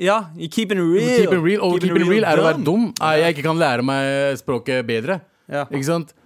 ja, 0.00 0.16
keep 0.48 0.72
it 0.72 0.80
real. 0.80 1.10
Keep 1.12 1.34
it 1.36 1.42
real, 1.44 1.66
Og 1.66 1.76
keep 1.82 1.92
it 1.92 2.08
real 2.08 2.24
er 2.24 2.40
å 2.40 2.46
være 2.48 2.64
dum. 2.64 2.88
Jeg 2.96 3.36
ikke 3.36 3.44
kan 3.50 3.60
lære 3.60 3.84
meg 3.84 4.40
språket 4.40 4.86
bedre. 4.88 5.20
Ja. 5.44 5.66
Ikke 5.68 5.88
sant? 5.90 6.16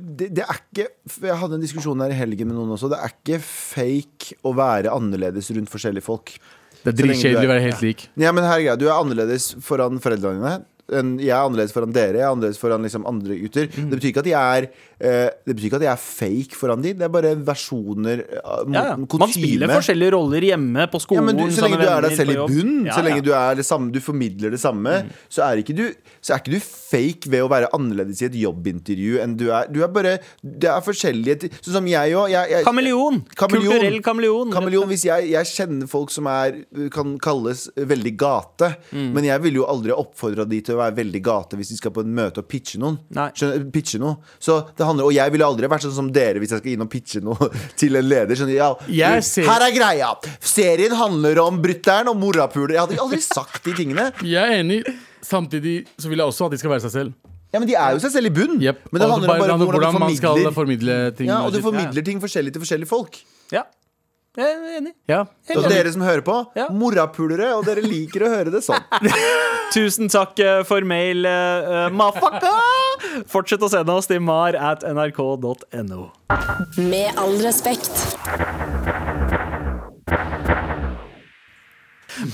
Det, 0.00 0.30
det 0.36 0.44
er 0.44 0.58
ikke 0.58 0.86
Jeg 1.26 1.36
hadde 1.42 1.58
en 1.58 1.62
diskusjon 1.64 2.02
her 2.04 2.14
i 2.14 2.18
helgen 2.18 2.50
med 2.50 2.56
noen 2.58 2.74
også. 2.76 2.90
Det 2.92 2.98
er 3.00 3.12
ikke 3.14 3.38
fake 3.44 4.40
å 4.46 4.54
være 4.56 4.94
annerledes 4.94 5.50
rundt 5.56 5.72
forskjellige 5.72 6.06
folk. 6.06 6.34
Det 6.80 6.92
er 6.92 6.98
dritkjedelig 7.02 7.48
å 7.48 7.52
være 7.52 7.64
helt 7.66 7.84
lik. 7.84 8.06
Ja, 8.20 8.32
men 8.32 8.46
her 8.48 8.62
er 8.62 8.80
Du 8.80 8.86
er 8.88 8.96
annerledes 8.96 9.52
foran 9.64 10.00
foreldrene 10.02 10.40
dine. 10.40 10.58
Jeg 10.90 11.30
er 11.30 11.44
annerledes 11.44 11.74
foran 11.74 11.92
dere. 11.94 12.18
Jeg 12.18 12.26
er 12.26 12.32
annerledes 12.32 12.58
foran 12.58 12.86
liksom 12.86 13.06
andre 13.06 13.36
gutter. 13.38 13.68
Mm. 13.70 13.90
Det 13.90 13.98
betyr 13.98 14.10
ikke 14.10 14.24
at 14.24 14.30
jeg 14.32 14.62
er 14.62 14.70
Det 15.00 15.54
betyr 15.56 15.66
ikke 15.70 15.78
at 15.80 15.84
jeg 15.86 15.92
er 15.94 16.02
fake 16.04 16.56
foran 16.58 16.82
de 16.84 16.92
Det 16.98 17.06
er 17.06 17.12
bare 17.12 17.32
versjoner 17.46 18.20
uh, 18.36 18.64
Ja, 18.68 18.82
ja. 18.90 18.96
Man 19.00 19.32
spiller 19.32 19.72
forskjellige 19.72 20.12
roller 20.14 20.44
hjemme, 20.50 20.86
på 20.92 21.00
Ja, 21.00 21.04
skolen, 21.06 21.28
men 21.30 21.38
du, 21.40 21.44
så 21.56 21.64
lenge 21.66 21.80
du 21.80 21.86
er 21.88 22.04
deg 22.06 22.16
selv 22.18 22.34
i 22.34 22.36
bunnen, 22.40 22.56
bunn, 22.60 22.86
Ja, 22.90 22.96
så 22.98 23.04
lenge 23.06 23.22
ja. 23.22 23.26
du, 23.54 23.60
det 23.60 23.66
samme, 23.66 23.90
du 23.94 24.00
formidler 24.04 24.52
det 24.52 24.60
samme, 24.60 24.96
så, 25.32 25.46
er 25.48 25.62
du, 25.64 25.84
så 26.20 26.34
er 26.36 26.42
ikke 26.42 26.54
du 26.56 26.60
fake 26.64 27.30
ved 27.32 27.44
å 27.46 27.48
være 27.50 27.70
annerledes 27.76 28.20
i 28.22 28.28
et 28.28 28.36
jobbintervju 28.40 29.20
enn 29.24 29.36
du 29.40 29.46
er. 29.54 29.68
Du 29.72 29.80
er 29.84 29.90
bare 29.92 30.16
Det 30.42 30.68
er 30.70 30.84
forskjellige 30.84 31.50
Sånn 31.60 31.76
som 31.78 31.86
jeg 31.88 32.14
òg. 32.18 32.32
Kameleon. 32.66 33.20
Kameleon. 33.38 33.70
Kulturell 33.70 33.98
kameleon. 34.04 34.52
Kameleon, 34.54 34.88
hvis 34.90 35.04
jeg, 35.08 35.30
jeg 35.32 35.48
kjenner 35.50 35.88
folk 35.90 36.12
som 36.12 36.28
er, 36.30 36.60
kan 36.92 37.16
kalles 37.22 37.68
veldig 37.76 38.14
gate, 38.20 38.72
Mm. 38.90 39.12
men 39.14 39.24
jeg 39.26 39.42
ville 39.44 39.60
jo 39.60 39.66
aldri 39.70 39.92
oppfordra 39.94 40.44
de 40.48 40.58
til 40.64 40.74
å 40.76 40.80
være 40.80 40.96
veldig 40.96 41.20
gate 41.24 41.58
hvis 41.58 41.70
de 41.72 41.76
skal 41.78 41.92
på 41.94 42.02
en 42.04 42.12
møte 42.16 42.42
og 42.42 42.48
pitche 42.50 42.80
noen. 42.80 42.96
Skjønner, 43.12 43.62
pitche 43.74 44.00
noe. 44.02 44.16
Så 44.42 44.56
det 44.78 44.86
handler, 44.90 45.08
og 45.08 45.14
jeg 45.16 45.32
ville 45.34 45.46
aldri 45.46 45.70
vært 45.72 45.86
sånn 45.86 45.94
som 45.96 46.10
dere 46.12 46.42
hvis 46.42 46.52
jeg 46.54 46.60
skal 46.62 46.72
inn 46.74 46.84
og 46.84 46.90
pitche 46.92 47.22
noe 47.24 47.48
til 47.80 47.96
en 48.00 48.08
leder. 48.10 48.36
Sånn, 48.38 48.52
ja, 48.54 48.72
Jeg 48.90 49.24
ser- 49.26 49.48
Her 49.48 49.64
er 49.68 49.74
greia! 49.74 50.12
Serien 50.42 50.94
handler 50.98 51.40
om 51.46 51.58
brutter'n 51.62 52.10
og 52.12 52.18
morapuler. 52.20 52.76
Jeg 52.76 52.84
hadde 52.86 53.00
aldri 53.06 53.22
sagt 53.24 53.64
de 53.66 53.74
tingene. 53.80 54.10
Jeg 54.36 54.42
er 54.42 54.60
enig. 54.64 54.82
Samtidig 55.24 55.84
så 56.00 56.08
vil 56.10 56.18
jeg 56.22 56.26
også 56.32 56.46
at 56.48 56.54
de 56.54 56.58
skal 56.62 56.72
være 56.72 56.84
seg 56.86 56.92
selv. 56.94 57.12
Ja, 57.52 57.58
Men 57.58 57.66
de 57.68 57.74
er 57.74 57.96
jo 57.96 58.00
seg 58.04 58.12
selv 58.14 58.28
i 58.30 58.32
bunn. 58.34 58.60
Yep. 58.62 58.84
Men 58.92 59.02
det 59.02 59.08
handler 59.10 59.28
bare- 59.32 59.42
bare 59.42 59.54
om 59.56 59.62
hvordan, 59.66 59.80
hvordan 59.90 60.00
man 60.06 60.16
skal 60.16 60.52
formidle 60.54 60.96
ting. 61.18 61.28
Ja, 61.32 61.40
og 61.46 61.52
du 61.52 61.58
formidler 61.64 62.04
ting 62.06 62.20
forskjellig 62.22 62.52
til 62.54 62.62
forskjellige 62.62 62.88
folk. 62.90 63.18
Ja. 63.50 63.64
Jeg 64.38 64.46
er 64.46 64.74
enig. 64.78 64.92
Ja. 65.10 65.24
Så 65.48 65.62
dere 65.66 65.90
som 65.90 66.02
hører 66.06 66.22
på, 66.22 66.34
Ja. 66.54 66.68
morapulere, 66.70 67.48
og 67.56 67.64
dere 67.66 67.82
liker 67.82 68.22
å 68.22 68.30
høre 68.30 68.52
det 68.54 68.60
sånn. 68.62 68.78
Tusen 69.74 70.06
takk 70.12 70.38
eh, 70.38 70.60
for 70.68 70.86
mail, 70.86 71.26
uh, 71.26 71.88
mafaka! 71.90 72.52
Fortsett 73.30 73.62
å 73.66 73.70
sende 73.72 73.90
oss 73.98 74.06
til 74.06 74.22
mar 74.22 74.54
at 74.54 74.86
nrk.no. 74.86 76.06
Med 76.78 77.18
all 77.18 77.36
respekt. 77.42 77.90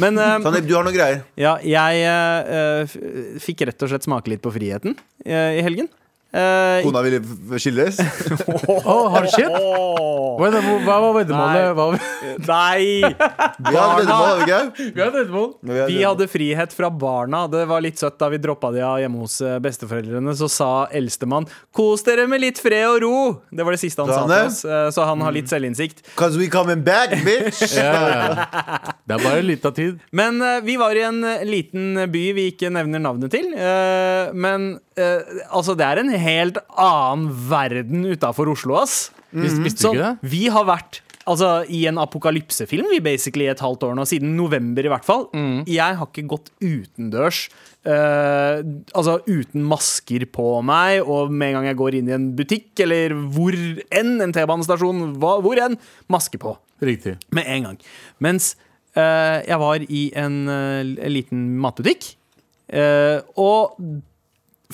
Men 0.01 0.19
uh, 0.19 0.37
Sandeep, 0.43 0.67
du 0.69 0.75
har 0.77 0.85
noen 0.85 0.97
greier. 0.97 1.21
ja, 1.39 1.57
jeg 1.63 2.01
eh, 2.05 2.57
eh, 2.59 2.97
fikk 3.43 3.65
rett 3.69 3.85
og 3.87 3.93
slett 3.93 4.05
smake 4.09 4.33
litt 4.33 4.43
på 4.45 4.51
friheten 4.55 4.97
eh, 5.25 5.61
i 5.61 5.65
helgen. 5.65 5.89
Eh, 6.37 6.83
Kona 6.85 7.01
ville 7.07 7.21
skilles. 7.63 7.97
oh, 8.85 9.07
har 9.15 9.25
det 9.25 9.31
skjedd? 9.33 9.55
Hva, 10.37 10.51
hva 10.85 10.97
var 11.01 11.15
veddemålet? 11.17 12.03
Nei! 12.45 12.45
Nei! 12.45 13.15
Vi 13.67 13.73
hadde 13.77 14.03
veddemål, 14.03 14.37
vi 14.37 14.45
ikke? 14.45 14.89
Vi 14.93 15.01
har 15.01 15.09
et 15.09 15.17
veddemål. 15.17 15.49
Vi 15.89 15.99
hadde 16.03 16.27
frihet 16.29 16.75
fra 16.77 16.91
barna. 16.93 17.45
Det 17.51 17.63
var 17.71 17.81
litt 17.85 18.01
søtt 18.01 18.19
da 18.21 18.29
vi 18.33 18.41
droppa 18.43 18.71
de 18.75 18.83
av 18.85 18.99
hjemme 19.01 19.23
hos 19.25 19.39
eh, 19.41 19.57
besteforeldrene. 19.65 20.35
Så 20.37 20.49
sa 20.53 20.69
eldstemann 20.95 21.49
'kos 21.75 22.05
dere 22.07 22.27
med 22.29 22.43
litt 22.45 22.61
fred 22.63 22.85
og 22.91 23.01
ro'. 23.07 23.37
Det 23.51 23.65
var 23.65 23.77
det 23.77 23.81
siste 23.83 24.05
han 24.05 24.13
Sa 24.13 24.21
sa 24.21 24.27
til 24.29 24.51
oss. 24.51 24.61
eh, 24.69 24.89
Så 24.93 25.07
han 25.09 25.25
har 25.25 25.33
litt 25.35 25.49
selvinnsikt. 25.49 26.05
Cause 26.17 26.37
we 26.37 26.49
coming 26.53 26.85
back, 26.85 27.17
bitch! 27.25 27.63
Ja. 27.77 28.47
Det 29.07 29.15
er 29.17 29.23
bare 29.23 29.43
litt 29.45 29.65
av 29.69 29.73
tid. 29.77 29.99
Men 30.17 30.41
uh, 30.43 30.61
vi 30.65 30.77
var 30.81 30.97
i 30.97 31.03
en 31.07 31.21
liten 31.47 31.95
by 32.13 32.25
vi 32.37 32.49
ikke 32.53 32.71
nevner 32.73 33.01
navnet 33.03 33.31
til. 33.33 33.53
Uh, 33.55 34.33
men 34.37 34.77
eh, 34.97 35.43
altså, 35.53 35.77
det 35.77 35.87
er 35.87 35.99
en 36.03 36.11
helt 36.11 36.59
annen 36.77 37.31
verden 37.51 38.05
utafor 38.13 38.49
Oslo, 38.53 38.77
ass. 38.83 39.11
Vis- 39.33 39.59
Visste 39.61 39.91
du 39.91 39.99
ikke 39.99 40.05
det? 40.23 40.31
vi 40.37 40.47
har 40.49 40.65
vært 40.65 41.03
Altså, 41.27 41.65
I 41.69 41.89
en 41.91 41.97
apokalypsefilm 41.99 42.87
vi 42.87 43.01
basically 43.03 43.49
i 43.49 43.51
et 43.51 43.59
halvt 43.59 43.83
år 43.83 43.97
nå, 43.99 44.05
siden 44.07 44.37
november 44.39 44.87
i 44.87 44.91
hvert 44.93 45.03
fall. 45.05 45.25
Jeg 45.67 45.97
har 45.99 46.07
ikke 46.07 46.23
gått 46.31 46.53
utendørs. 46.63 47.49
eh, 47.85 48.61
altså 48.95 49.17
uten 49.27 49.65
masker 49.67 50.23
på 50.31 50.63
meg, 50.63 51.01
og 51.03 51.33
med 51.35 51.49
en 51.49 51.55
gang 51.59 51.67
jeg 51.67 51.79
går 51.81 51.97
inn 51.99 52.09
i 52.13 52.15
en 52.15 52.29
butikk 52.39 52.79
eller 52.87 53.11
hvor 53.35 53.59
enn, 53.91 54.21
en 54.23 54.33
T-banestasjon, 54.33 55.17
hva- 55.19 55.41
hvor 55.43 55.59
enn, 55.67 55.75
maske 56.09 56.39
på. 56.39 56.55
Riktig. 56.81 57.17
Med 57.35 57.45
en 57.57 57.63
gang. 57.73 57.79
Mens 58.23 58.53
eh, 58.95 59.43
jeg 59.51 59.59
var 59.59 59.83
i 59.83 60.05
en, 60.15 60.39
eh, 60.49 60.81
en 61.09 61.13
liten 61.13 61.45
matbutikk, 61.59 62.13
eh, 62.71 63.19
og 63.37 63.75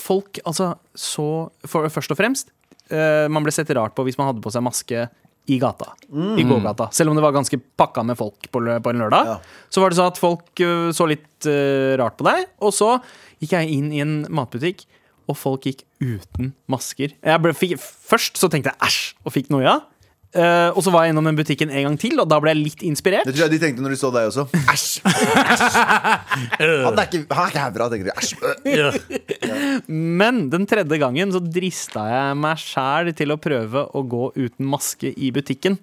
folk 0.00 0.40
altså 0.48 0.74
så 0.94 1.26
for, 1.68 1.88
Først 1.92 2.14
og 2.14 2.18
fremst, 2.20 2.52
uh, 2.92 3.28
man 3.32 3.44
ble 3.44 3.54
sett 3.54 3.72
rart 3.76 3.96
på 3.96 4.06
hvis 4.06 4.18
man 4.20 4.30
hadde 4.30 4.44
på 4.44 4.52
seg 4.54 4.64
maske 4.64 5.08
i 5.50 5.58
gata. 5.58 5.88
I 6.38 6.44
gågata. 6.46 6.86
Selv 6.94 7.10
om 7.10 7.18
det 7.18 7.24
var 7.24 7.34
ganske 7.34 7.58
pakka 7.76 8.04
med 8.06 8.18
folk 8.18 8.46
på, 8.46 8.60
på 8.62 8.92
en 8.92 9.00
lørdag. 9.02 9.26
Ja. 9.26 9.36
Så 9.74 9.82
var 9.82 9.90
det 9.90 9.98
sånn 9.98 10.12
at 10.12 10.20
folk 10.22 10.62
uh, 10.62 10.90
så 10.94 11.08
litt 11.10 11.48
uh, 11.50 11.98
rart 11.98 12.18
på 12.20 12.26
deg. 12.28 12.46
Og 12.62 12.74
så 12.76 12.94
gikk 13.42 13.56
jeg 13.56 13.72
inn 13.74 13.90
i 13.90 14.02
en 14.04 14.20
matbutikk, 14.30 14.84
og 15.30 15.38
folk 15.38 15.66
gikk 15.66 15.82
uten 16.02 16.52
masker. 16.70 17.16
Jeg 17.18 17.42
ble, 17.42 17.54
fikk, 17.58 17.74
først 17.82 18.38
så 18.38 18.50
tenkte 18.52 18.70
jeg 18.70 18.86
æsj, 18.86 19.00
og 19.26 19.34
fikk 19.34 19.50
noia. 19.54 19.80
Eh, 20.32 20.70
og 20.72 20.80
så 20.80 20.88
var 20.88 21.04
jeg 21.04 21.12
innom 21.12 21.26
den 21.28 21.36
butikken 21.36 21.68
en 21.68 21.84
gang 21.90 21.96
til, 22.00 22.16
og 22.22 22.28
da 22.30 22.38
ble 22.40 22.54
jeg 22.54 22.60
litt 22.62 22.84
inspirert. 22.88 23.26
Det 23.28 23.34
tror 23.34 23.44
jeg 23.44 23.52
de 23.52 23.58
tenkte 23.60 23.84
når 23.84 23.92
de 23.92 23.98
så 24.00 24.08
deg 24.14 24.30
også. 24.30 24.46
Æsj! 24.72 24.92
Han 26.62 26.96
er 26.96 27.04
ikke, 27.04 27.20
han 27.28 27.42
er 27.42 27.50
ikke 27.50 27.64
herfra, 27.66 27.88
tenker 27.92 28.08
de. 28.08 28.14
Æsj! 28.16 28.30
Men 30.22 30.46
den 30.52 30.64
tredje 30.70 30.98
gangen 31.02 31.34
så 31.34 31.42
drista 31.44 32.06
jeg 32.08 32.38
meg 32.40 32.62
sjæl 32.62 33.12
til 33.18 33.34
å 33.34 33.40
prøve 33.44 33.84
å 33.92 34.04
gå 34.08 34.30
uten 34.38 34.70
maske 34.72 35.12
i 35.12 35.28
butikken. 35.36 35.76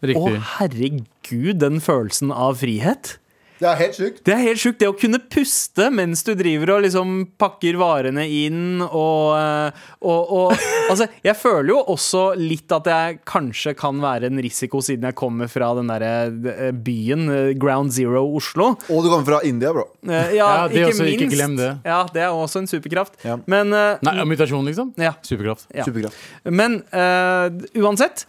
Å, 0.00 0.22
herregud, 0.56 1.58
den 1.60 1.82
følelsen 1.84 2.30
av 2.32 2.60
frihet. 2.62 3.16
Det 3.60 3.68
er 3.68 3.76
helt 3.76 3.96
sjukt. 3.98 4.20
Det 4.24 4.32
er 4.32 4.40
helt 4.40 4.60
sjukt, 4.62 4.78
det 4.80 4.88
å 4.88 4.94
kunne 4.96 5.18
puste 5.30 5.90
mens 5.92 6.22
du 6.24 6.30
driver 6.38 6.72
og 6.78 6.84
liksom 6.86 7.10
pakker 7.40 7.76
varene 7.80 8.24
inn 8.24 8.80
og, 8.86 9.36
eh, 9.36 9.82
og, 10.00 10.32
og 10.32 10.54
Altså, 10.90 11.06
jeg 11.22 11.36
føler 11.38 11.68
jo 11.74 11.76
også 11.92 12.22
litt 12.40 12.72
at 12.74 12.88
jeg 12.90 13.18
kanskje 13.28 13.74
kan 13.78 14.00
være 14.02 14.30
en 14.30 14.40
risiko, 14.42 14.80
siden 14.82 15.06
jeg 15.10 15.18
kommer 15.20 15.50
fra 15.52 15.68
den 15.78 15.92
derre 15.92 16.10
eh, 16.56 16.72
byen, 16.72 17.28
eh, 17.30 17.52
Ground 17.60 17.92
Zero 17.94 18.24
Oslo. 18.40 18.72
Og 18.88 19.04
du 19.04 19.10
kommer 19.12 19.28
fra 19.28 19.42
India, 19.46 19.70
bro. 19.76 19.86
Ja, 20.08 20.24
Ja, 20.40 20.50
det 20.66 20.80
ikke 20.80 20.94
også, 20.94 21.06
ikke 21.12 21.26
minst. 21.28 21.36
glem 21.36 21.56
det. 21.60 21.70
Ja, 21.86 22.00
det 22.14 22.24
er 22.26 22.34
også 22.34 22.64
en 22.64 22.70
superkraft. 22.70 23.20
Ja. 23.26 23.36
Men 23.50 23.70
Nei, 23.70 24.18
mutasjon, 24.26 24.66
liksom? 24.66 24.94
Ja. 24.98 25.14
Superkraft. 25.26 25.68
Ja. 25.76 25.84
Superkraft. 25.86 26.16
Men 26.48 26.80
uh, 26.90 27.50
uansett 27.78 28.24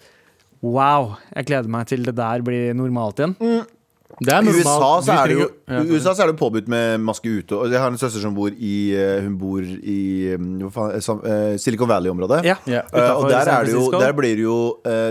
Wow, 0.62 1.16
jeg 1.34 1.48
gleder 1.50 1.72
meg 1.74 1.88
til 1.90 2.04
det 2.06 2.14
der 2.20 2.44
blir 2.46 2.76
normalt 2.78 3.18
igjen. 3.18 3.34
Normalt. 3.42 3.78
USA 4.20 4.90
så 5.06 5.16
er 5.16 5.32
det 5.32 5.38
jo 5.38 5.48
USA 5.96 6.14
så 6.16 6.26
er 6.26 6.32
det 6.32 6.38
påbudt 6.40 6.68
med 6.72 7.02
maske 7.04 7.30
ute. 7.30 7.58
Og 7.58 7.72
jeg 7.72 7.82
har 7.82 7.92
en 7.92 8.00
søster 8.00 8.24
som 8.24 8.36
bor 8.36 8.52
i 8.52 8.76
eh, 8.98 9.22
Hun 9.26 9.38
bor 9.40 9.62
i 9.64 10.36
mm, 10.38 10.68
faen, 10.74 10.98
eh, 10.98 11.32
eh, 11.32 11.56
Silicon 11.62 11.90
Valley-området. 11.90 12.44
Ja, 12.48 12.58
Ja. 12.68 12.84
Og 12.92 13.30
der, 13.30 13.48
er 13.48 13.66
det 13.66 13.74
jo, 13.74 13.88
der 13.92 14.14
blir 14.18 14.36
det 14.36 14.46
jo 14.46 14.60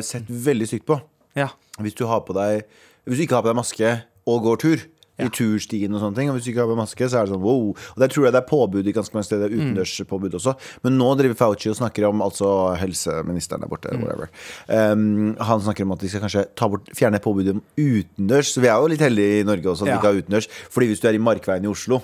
sett 0.07 0.29
veldig 0.29 0.69
stygt 0.69 0.87
på. 0.89 1.01
Ja. 1.37 1.49
Hvis 1.81 1.95
du, 1.97 2.07
har 2.11 2.25
på 2.27 2.37
deg, 2.37 2.65
hvis 3.07 3.21
du 3.21 3.27
ikke 3.27 3.39
har 3.39 3.45
på 3.47 3.53
deg 3.53 3.61
maske 3.61 3.93
og 4.29 4.43
går 4.45 4.61
tur. 4.61 4.89
I 5.27 5.29
turstien 5.37 5.93
og 5.95 6.01
sånne 6.03 6.17
ting 6.17 6.31
Og 6.31 6.37
hvis 6.37 6.45
du 6.45 6.51
ikke 6.53 6.63
har 6.65 6.71
på 6.71 6.77
maske, 6.79 7.09
så 7.11 7.21
er 7.21 7.27
det 7.27 7.35
sånn 7.35 7.43
wow. 7.45 7.71
Og 7.75 7.99
der 8.03 8.09
tror 8.09 8.25
jeg 8.27 8.33
det 8.33 8.41
er 8.43 8.49
påbud 8.51 8.87
i 8.87 8.93
ganske 8.97 9.15
mange 9.15 9.29
steder. 9.29 9.49
Mm. 9.51 9.61
Utendørspåbud 9.75 10.37
også. 10.41 10.55
Men 10.85 10.99
nå 10.99 11.11
driver 11.19 11.35
Fauci 11.41 11.71
og 11.71 11.77
snakker 11.81 12.09
om 12.09 12.23
Altså 12.23 12.51
helseministeren 12.81 13.61
der 13.65 13.69
borte, 13.69 13.91
Mm. 13.91 14.03
whatever. 14.05 14.29
Um, 14.69 15.37
han 15.41 15.61
snakker 15.61 15.85
om 15.85 15.93
at 15.93 16.01
de 16.01 16.09
skal 16.09 16.21
kanskje 16.23 16.45
ta 16.57 16.69
bort, 16.69 16.87
fjerne 16.95 17.19
påbudet 17.21 17.55
om 17.57 17.63
utendørs. 17.77 18.53
Så 18.55 18.61
vi 18.63 18.69
er 18.69 18.79
jo 18.81 18.87
litt 18.93 19.01
heldige 19.01 19.41
i 19.41 19.45
Norge 19.45 19.67
også 19.67 19.83
at 19.83 19.89
Ja. 19.89 19.93
vi 19.95 19.99
ikke 20.01 20.13
har 20.13 20.23
utendørs. 20.23 20.49
Fordi 20.71 20.87
hvis 20.89 21.01
du 21.01 21.09
er 21.09 21.15
i 21.15 21.19
Markveien 21.19 21.65
i 21.65 21.69
Oslo 21.71 22.01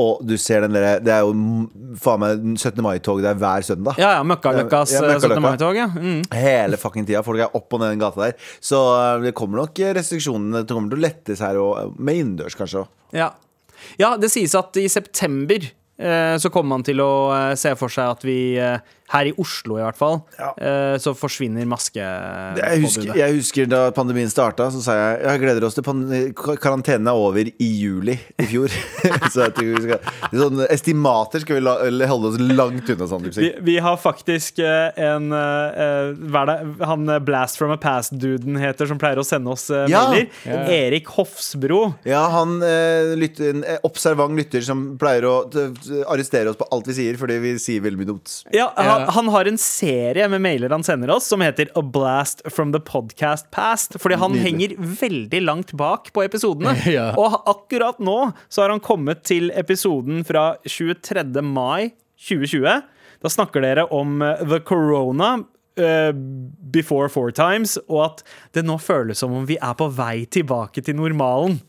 og 0.00 0.22
du 0.26 0.36
ser 0.40 0.64
den 0.64 0.76
der, 0.76 1.00
Det 1.04 1.12
er 1.12 1.26
jo 1.26 1.34
faen 2.00 2.22
meg 2.22 2.44
17. 2.56 2.80
mai-tog 2.84 3.20
der 3.24 3.36
hver 3.38 3.66
søndag. 3.66 3.98
Ja, 4.00 4.14
ja, 4.18 4.22
Møkkaløkkas 4.26 4.94
Ja, 4.96 5.02
eh, 5.04 5.18
17. 5.20 5.42
Mai-tog. 5.44 5.76
Ja. 5.76 5.88
Mm. 5.92 6.22
Hele 6.34 6.80
fucking 6.80 7.08
tida. 7.08 7.24
Folk 7.26 7.42
er 7.44 7.56
opp 7.56 7.76
og 7.76 7.82
ned 7.82 7.94
den 7.94 8.02
gata 8.02 8.28
der. 8.28 8.48
Så 8.64 8.80
eh, 8.96 9.26
det 9.26 9.34
kommer 9.38 9.62
nok 9.64 9.82
restriksjonene 10.00 10.64
Det 10.64 10.72
kommer 10.72 10.94
til 10.94 11.02
å 11.02 11.06
lettes 11.06 11.44
her, 11.44 11.60
og 11.60 11.98
med 11.98 12.22
innendørs 12.22 12.56
kanskje 12.58 12.84
òg. 12.84 12.96
Ja. 13.16 13.32
ja, 13.98 14.14
det 14.20 14.30
sies 14.32 14.54
at 14.58 14.76
i 14.78 14.86
september 14.92 15.64
eh, 16.00 16.36
så 16.38 16.50
kommer 16.52 16.76
man 16.76 16.86
til 16.86 17.02
å 17.02 17.12
eh, 17.34 17.54
se 17.60 17.74
for 17.78 17.92
seg 17.92 18.14
at 18.16 18.26
vi, 18.26 18.40
eh, 18.60 18.78
her 19.10 19.26
i 19.26 19.32
Oslo 19.42 19.76
i 19.78 19.82
hvert 19.82 19.96
fall, 19.98 20.20
Ja. 20.38 20.52
eh, 20.56 20.96
så 21.02 21.12
forsvinner 21.18 21.60
Jeg 21.60 21.68
husker, 21.70 22.54
maskepåbudet. 22.80 23.16
jeg 23.18 23.34
husker 23.36 23.66
da 23.70 23.80
pandemien 23.96 24.30
starta, 24.30 24.68
så 24.70 24.80
sa 24.84 24.92
jeg 24.94 25.22
jeg 25.26 25.40
gleder 25.42 25.64
oss 25.66 25.74
til 25.74 25.84
karantenen 26.62 27.08
er 27.10 27.18
over 27.18 27.40
i 27.50 27.68
juli 27.80 28.14
i 28.38 28.46
fjor. 28.46 28.68
så 29.32 29.46
jeg 29.48 29.54
tror 29.56 29.70
vi 29.74 29.82
skal 29.88 30.00
Sånn 30.40 30.60
estimater 30.70 31.42
skal 31.42 31.58
vi 31.58 31.62
la, 31.64 31.74
holde 32.06 32.30
oss 32.30 32.38
langt 32.38 32.88
unna 32.94 33.06
sånn 33.10 33.24
type 33.26 33.34
Vi, 33.40 33.50
ting. 33.50 33.64
vi 33.66 33.76
har 33.82 33.96
faktisk 34.00 34.60
eh, 34.62 34.92
en 35.10 35.32
eh, 35.34 36.12
hva 36.30 36.44
er 36.44 36.50
det? 36.52 36.86
Han 36.86 37.10
Blast 37.26 37.58
from 37.58 37.72
a 37.74 37.76
Past-duden 37.82 38.56
heter, 38.62 38.86
som 38.86 38.98
pleier 39.00 39.18
å 39.20 39.26
sende 39.26 39.50
oss 39.50 39.66
Ja. 39.70 40.06
mailer. 40.10 40.28
Ja. 40.46 40.62
Erik 40.70 41.06
Hofsbro. 41.16 41.94
Ja, 42.06 42.22
han 42.30 42.60
lytter, 43.18 43.50
en 43.56 43.64
observant 43.86 44.36
lytter 44.38 44.62
som 44.64 44.96
pleier 45.00 45.26
å 45.28 45.34
arrestere 46.06 46.50
oss 46.52 46.56
på 46.60 46.66
alt 46.72 46.86
vi 46.90 46.94
sier, 47.00 47.18
fordi 47.20 47.38
vi 47.42 47.52
sier 47.62 47.82
veldig 47.84 47.98
mye 48.00 48.10
dumt. 48.12 48.36
Ja, 48.54 48.70
han, 48.76 48.99
Han 49.14 49.28
har 49.32 49.48
en 49.48 49.58
serie 49.58 50.28
med 50.28 50.42
mailer 50.44 50.70
han 50.70 50.84
sender 50.86 51.10
oss, 51.14 51.26
som 51.30 51.40
heter 51.44 51.70
A 51.78 51.82
Blast 51.82 52.42
from 52.52 52.72
the 52.74 52.80
Podcast 52.80 53.50
Past. 53.50 53.96
Fordi 54.00 54.18
han 54.20 54.32
Nydelig. 54.32 54.44
henger 54.46 54.96
veldig 55.00 55.42
langt 55.42 55.72
bak 55.72 56.12
på 56.12 56.24
episodene. 56.26 56.76
Ja. 56.90 57.12
Og 57.20 57.36
akkurat 57.48 58.00
nå 58.02 58.32
så 58.48 58.64
har 58.64 58.72
han 58.72 58.80
kommet 58.82 59.22
til 59.28 59.52
episoden 59.54 60.24
fra 60.26 60.56
23. 60.66 61.22
mai 61.46 61.92
2020. 62.28 62.80
Da 63.22 63.30
snakker 63.30 63.62
dere 63.62 63.84
om 63.94 64.20
eh, 64.22 64.42
the 64.48 64.60
corona. 64.60 65.38
Uh, 65.80 66.10
before 66.74 67.08
four 67.08 67.30
times, 67.30 67.78
og 67.88 68.00
at 68.04 68.18
det 68.52 68.64
nå 68.66 68.74
føles 68.82 69.22
som 69.22 69.32
om 69.32 69.46
vi 69.48 69.54
er 69.62 69.72
på 69.78 69.86
vei 69.96 70.26
tilbake 70.28 70.82
til 70.84 70.98
normalen. 70.98 71.60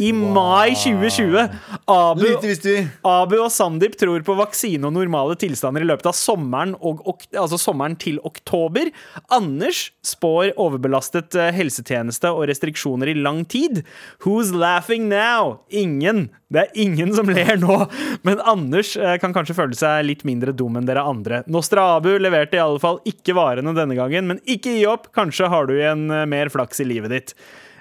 I 0.00 0.12
mai 0.16 0.72
2020. 0.74 1.48
Abu. 1.90 2.26
Abu 3.04 3.36
og 3.36 3.50
Sandeep 3.52 3.98
tror 4.00 4.24
på 4.24 4.36
vaksine 4.38 4.88
og 4.88 4.94
normale 4.96 5.36
tilstander 5.40 5.84
i 5.84 5.88
løpet 5.90 6.08
av 6.08 6.16
sommeren, 6.16 6.72
og, 6.80 7.02
altså 7.36 7.58
sommeren 7.60 7.98
til 8.00 8.20
oktober. 8.24 8.88
Anders 9.32 9.90
spår 10.06 10.54
overbelastet 10.60 11.36
eh, 11.36 11.52
helsetjeneste 11.56 12.32
og 12.32 12.48
restriksjoner 12.50 13.12
i 13.12 13.18
lang 13.18 13.44
tid. 13.44 13.82
Who's 14.24 14.54
laughing 14.56 15.10
now? 15.12 15.60
Ingen. 15.68 16.30
Det 16.50 16.64
er 16.64 16.82
ingen 16.82 17.12
som 17.14 17.28
ler 17.30 17.60
nå. 17.60 17.84
Men 18.26 18.40
Anders 18.48 18.96
eh, 18.96 19.18
kan 19.22 19.36
kanskje 19.36 19.58
føle 19.58 19.76
seg 19.76 20.06
litt 20.08 20.24
mindre 20.28 20.56
dum 20.56 20.80
enn 20.80 20.88
dere 20.88 21.04
andre. 21.06 21.44
Nostra 21.50 21.90
Abu 21.98 22.14
leverte 22.18 22.58
i 22.58 22.62
alle 22.62 22.80
fall 22.82 23.02
ikke 23.08 23.36
varene 23.36 23.76
denne 23.76 23.98
gangen, 23.98 24.26
men 24.30 24.40
ikke 24.48 24.78
gi 24.78 24.86
opp. 24.88 25.10
Kanskje 25.16 25.50
har 25.52 25.68
du 25.68 25.76
igjen 25.76 26.08
eh, 26.08 26.28
mer 26.30 26.50
flaks 26.52 26.80
i 26.80 26.88
livet 26.88 27.12
ditt. 27.14 27.36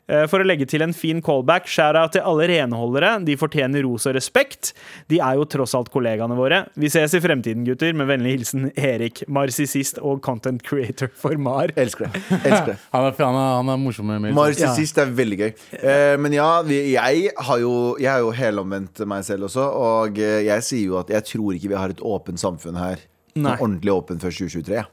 Eh, 0.09 0.25
For 0.29 0.41
å 0.41 0.47
legge 0.47 0.65
til 0.69 0.81
en 0.81 0.93
fin 0.97 1.19
callback, 1.21 1.67
shout-out 1.69 2.15
til 2.15 2.25
alle 2.25 2.47
renholdere. 2.49 3.11
De 3.27 3.35
fortjener 3.39 3.83
ros 3.85 4.07
og 4.09 4.15
respekt. 4.17 4.71
De 5.11 5.19
er 5.21 5.37
jo 5.37 5.45
tross 5.49 5.75
alt 5.77 5.91
kollegaene 5.93 6.35
våre. 6.37 6.63
Vi 6.79 6.89
ses 6.89 7.13
i 7.13 7.21
fremtiden, 7.23 7.63
gutter. 7.67 7.93
Med 7.93 8.09
vennlig 8.09 8.33
hilsen 8.39 8.69
Erik, 8.75 9.21
marsissist 9.29 9.99
og 10.01 10.21
content 10.25 10.63
creator 10.65 11.11
for 11.13 11.37
MAR. 11.37 11.73
Elsker 11.79 12.09
det. 12.09 12.23
Elsker 12.41 12.73
det. 12.73 12.77
Han 12.95 13.05
er, 13.05 13.13
han 13.19 13.35
er, 13.37 13.49
han 13.59 13.69
er 13.75 13.79
morsom 13.79 14.07
med 14.09 14.23
meg 14.23 14.33
Marsissist 14.37 14.97
er 15.01 15.11
veldig 15.13 15.37
gøy. 15.43 15.49
Eh, 15.79 16.15
men 16.21 16.33
ja, 16.35 16.49
jeg 16.65 17.29
har 17.37 17.59
jo 17.61 17.73
Jeg 18.01 18.09
har 18.11 18.23
jo 18.23 18.31
helomvendt 18.35 19.03
meg 19.09 19.23
selv 19.27 19.47
også. 19.49 19.65
Og 19.77 20.17
eh, 20.19 20.41
jeg 20.49 20.65
sier 20.65 20.85
jo 20.89 20.97
at 21.03 21.11
jeg 21.13 21.27
tror 21.35 21.53
ikke 21.57 21.69
vi 21.73 21.77
har 21.79 21.93
et 21.93 22.01
åpent 22.01 22.41
samfunn 22.41 22.79
her. 22.79 23.03
Ordentlig 23.39 23.93
åpent 23.93 24.23
før 24.25 24.33
2023. 24.33 24.79
ja. 24.81 24.87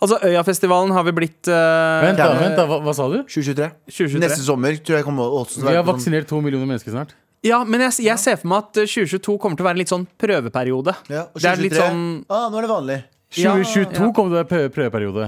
Altså, 0.00 0.18
Øyafestivalen 0.24 0.92
har 0.96 1.04
vi 1.08 1.12
blitt 1.16 1.48
uh, 1.50 2.02
Vent, 2.04 2.18
da, 2.20 2.28
vent 2.40 2.56
da, 2.58 2.66
hva, 2.70 2.78
hva 2.86 2.94
sa 2.96 3.08
du? 3.12 3.18
2023. 3.28 3.68
2023. 3.90 4.22
Neste 4.24 4.44
sommer 4.46 4.78
tror 4.80 4.98
jeg 5.00 5.06
kommer 5.06 5.28
også 5.40 5.58
til 5.58 5.62
å 5.62 5.66
Vi 5.66 5.70
være 5.72 5.80
har 5.80 5.84
på 5.84 5.92
sånn- 5.92 5.98
vaksinert 6.00 6.28
to 6.30 6.40
millioner 6.44 6.66
mennesker 6.70 6.94
snart. 6.94 7.14
Ja, 7.46 7.60
men 7.64 7.80
jeg, 7.86 7.92
jeg 8.08 8.18
ser 8.18 8.36
for 8.40 8.50
meg 8.50 8.64
at 8.64 8.80
eh, 8.82 8.88
2022 8.90 9.36
kommer 9.38 9.56
til 9.58 9.62
å 9.62 9.68
være 9.68 9.76
en 9.78 9.82
litt 9.84 9.92
sånn 9.92 10.06
prøveperiode. 10.18 10.94
ja, 11.12 11.26
og 11.30 11.38
Det 11.38 11.50
er 11.52 11.60
litt 11.62 11.76
2023, 11.76 11.84
sånn 11.84 12.24
ah, 12.34 12.48
Nå 12.50 12.58
er 12.58 12.66
det 12.66 12.70
vanlig. 12.72 12.98
Ja, 13.36 13.52
2022 13.52 13.92
ja. 13.92 14.08
kommer 14.16 14.32
det 14.32 14.32
til 14.32 14.32
å 14.32 14.40
være 14.40 14.48
prøve, 14.48 14.72
prøveperiode. 14.74 15.26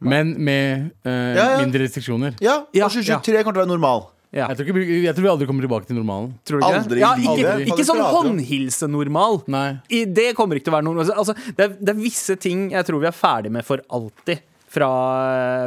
Men 0.00 0.32
med 0.40 0.90
eh, 1.04 1.34
Ja, 1.36 1.44
ja. 1.54 1.60
mindre 1.60 1.84
restriksjoner. 1.84 2.34
Ja, 2.40 2.64
Ja, 2.72 2.86
og 2.88 2.96
2023 2.96 3.44
kommer 3.44 3.58
til 3.58 3.62
å 3.62 3.66
være 3.66 3.72
normal. 3.74 4.06
Ja. 4.34 4.48
Jeg 4.50 4.56
tror, 4.58 4.66
ikke, 4.66 4.76
vi- 4.80 5.02
jeg 5.06 5.14
tror 5.14 5.22
vi 5.26 5.30
aldri 5.32 5.46
kommer 5.48 5.62
tilbake 5.66 5.86
til 5.88 5.96
normalen. 6.00 6.32
Tror 6.44 6.58
du 6.60 6.64
ikke 6.66 6.80
Aldri 6.80 6.94
det? 6.98 7.02
Ja, 7.04 7.12
ikke, 7.14 7.34
aldri. 7.54 7.68
ikke 7.70 7.86
sånn 7.86 8.02
håndhilsenormal. 8.14 9.42
Nei. 9.54 9.66
I, 9.94 10.04
det 10.10 10.30
kommer 10.38 10.58
ikke 10.58 10.68
til 10.70 10.74
å 10.74 10.78
være 10.78 10.88
normal. 10.88 11.12
altså, 11.14 11.34
det, 11.54 11.68
er, 11.68 11.76
det 11.80 11.94
er 11.94 12.00
visse 12.00 12.36
ting 12.42 12.66
jeg 12.74 12.86
tror 12.88 13.00
vi 13.04 13.10
er 13.10 13.14
ferdig 13.16 13.52
med 13.54 13.64
for 13.66 13.82
alltid 13.94 14.42
fra, 14.74 14.90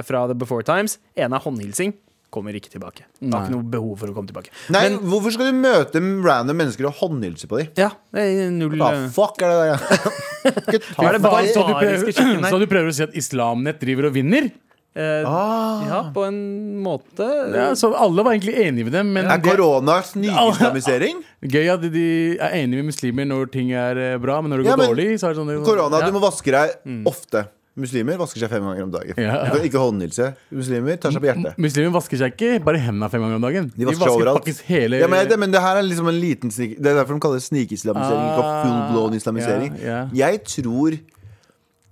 fra 0.04 0.26
The 0.28 0.36
Before 0.36 0.66
Times. 0.68 0.98
En 1.16 1.34
er 1.34 1.44
håndhilsing. 1.44 1.96
Kommer 2.30 2.52
ikke 2.60 2.68
tilbake. 2.74 3.06
Det 3.22 3.30
har 3.32 3.40
Nei. 3.40 3.46
ikke 3.48 3.54
noe 3.56 3.70
behov 3.72 3.94
for 4.02 4.12
å 4.12 4.14
komme 4.18 4.28
tilbake. 4.28 4.52
Nei, 4.76 4.82
Men 4.90 4.98
Hvorfor 5.08 5.32
skal 5.32 5.48
du 5.48 5.56
møte 5.64 6.02
random 6.28 6.58
mennesker 6.60 6.90
og 6.90 6.98
håndhilse 7.00 7.48
på 7.48 7.62
dem? 7.62 7.70
ja, 7.80 7.88
det 8.12 8.26
er 8.28 8.50
null 8.52 8.76
Hva 8.76 8.90
eh, 8.98 9.06
fuck 9.16 9.40
er 9.48 9.54
det 9.54 9.60
der? 9.64 9.78
Ikke 10.68 10.82
ta 10.92 11.06
er 11.08 11.16
det 11.16 11.22
bare- 11.24 11.48
Så 11.48 11.64
du, 11.64 11.72
Barbariske 11.72 11.80
prøver, 11.80 12.12
kjøkken 12.18 12.44
her. 12.44 12.52
så 12.52 12.60
du 12.60 12.68
prøver 12.68 12.92
å 12.92 12.96
si 13.00 13.04
at 13.08 13.16
Islamnett 13.16 13.80
driver 13.80 14.10
og 14.10 14.18
vinner? 14.20 14.50
Eh, 14.98 15.28
Ah. 15.30 15.84
Ja, 15.88 16.00
på 16.14 16.24
en 16.28 16.38
måte. 16.84 17.28
Ja, 17.54 17.70
så 17.78 17.94
alle 17.96 18.24
var 18.26 18.34
egentlig 18.36 18.56
enige 18.66 18.88
med 18.90 18.94
dem. 18.98 19.14
Men 19.14 19.26
Er 19.30 19.38
det 19.38 19.52
korona 19.56 20.00
snikislamisering? 20.02 21.22
er 21.44 21.48
gøy 21.58 21.70
at 21.74 21.82
de 21.94 22.08
er 22.40 22.56
enige 22.64 22.82
med 22.82 22.90
muslimer 22.92 23.26
når 23.30 23.52
ting 23.54 23.72
er 23.78 23.98
eh, 24.14 24.18
bra, 24.22 24.42
men 24.42 24.52
når 24.52 24.64
det 24.64 24.66
Ja, 24.72 24.76
går 24.76 24.82
men 24.84 24.90
dårlig, 24.96 25.08
så 25.22 25.30
er 25.30 25.36
det 25.36 25.44
sånn 25.44 25.64
Korona, 25.68 26.00
Ja. 26.02 26.10
du 26.10 26.18
må 26.18 26.24
vaske 26.24 26.52
deg 26.52 27.06
ofte. 27.08 27.48
Muslimer 27.78 28.18
vasker 28.18 28.42
seg 28.42 28.50
fem 28.50 28.64
ganger 28.66 28.84
om 28.88 28.92
dagen. 28.92 29.14
Ja. 29.22 29.34
ja. 29.54 29.58
ikke 29.62 29.78
håndhilse. 29.78 30.32
Muslimer 30.50 30.96
tar 30.98 31.12
seg 31.14 31.22
på 31.22 31.28
hjertet. 31.30 31.60
Muslimer 31.62 31.92
vasker 31.94 32.18
seg 32.18 32.34
ikke 32.34 32.64
bare 32.66 32.80
hendene 32.82 33.06
fem 33.14 33.22
ganger 33.22 33.38
om 33.38 33.44
dagen. 33.46 33.68
De 33.76 33.86
vasker 33.86 34.02
seg 34.08 34.16
overalt. 34.16 34.40
faktisk 34.42 34.64
hele 34.66 34.98
Ja, 35.04 35.06
men, 35.12 35.28
det, 35.30 35.38
men 35.38 35.54
det 35.54 35.62
her 35.62 35.78
er 35.78 35.86
liksom 35.86 36.10
en 36.10 36.18
liten 36.18 36.50
snik 36.50 36.74
Det 36.82 36.90
er 36.90 36.98
derfor 37.04 37.14
de 37.14 37.22
kaller 37.22 37.38
det 37.38 37.46
snikislamisering, 37.46 38.24
ikke 38.32 38.48
Ah, 38.48 38.64
full 38.66 38.80
blown 38.96 39.14
islamisering. 39.14 39.78
ja, 39.84 40.00
Jeg 40.12 40.42
tror 40.50 40.98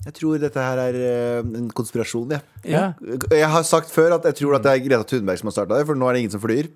Jeg 0.05 0.17
tror 0.19 0.41
dette 0.41 0.61
her 0.61 0.81
er 0.83 0.97
eh, 1.01 1.39
en 1.59 1.71
konspirasjon, 1.73 2.35
jeg. 2.35 2.45
ja. 2.69 2.91
Jeg 3.33 3.49
har 3.49 3.65
sagt 3.65 3.89
før 3.93 4.19
at 4.19 4.27
jeg 4.29 4.37
tror 4.43 4.59
at 4.59 4.65
det 4.65 4.75
er 4.75 4.83
Greta 4.85 5.07
Thunberg 5.09 5.41
som 5.41 5.49
har 5.49 5.55
starta 5.57 5.79
det, 5.79 5.87
for 5.89 5.97
nå 5.97 6.09
er 6.09 6.17
det 6.17 6.25
ingen 6.25 6.35
som 6.35 6.43
flyr. 6.43 6.69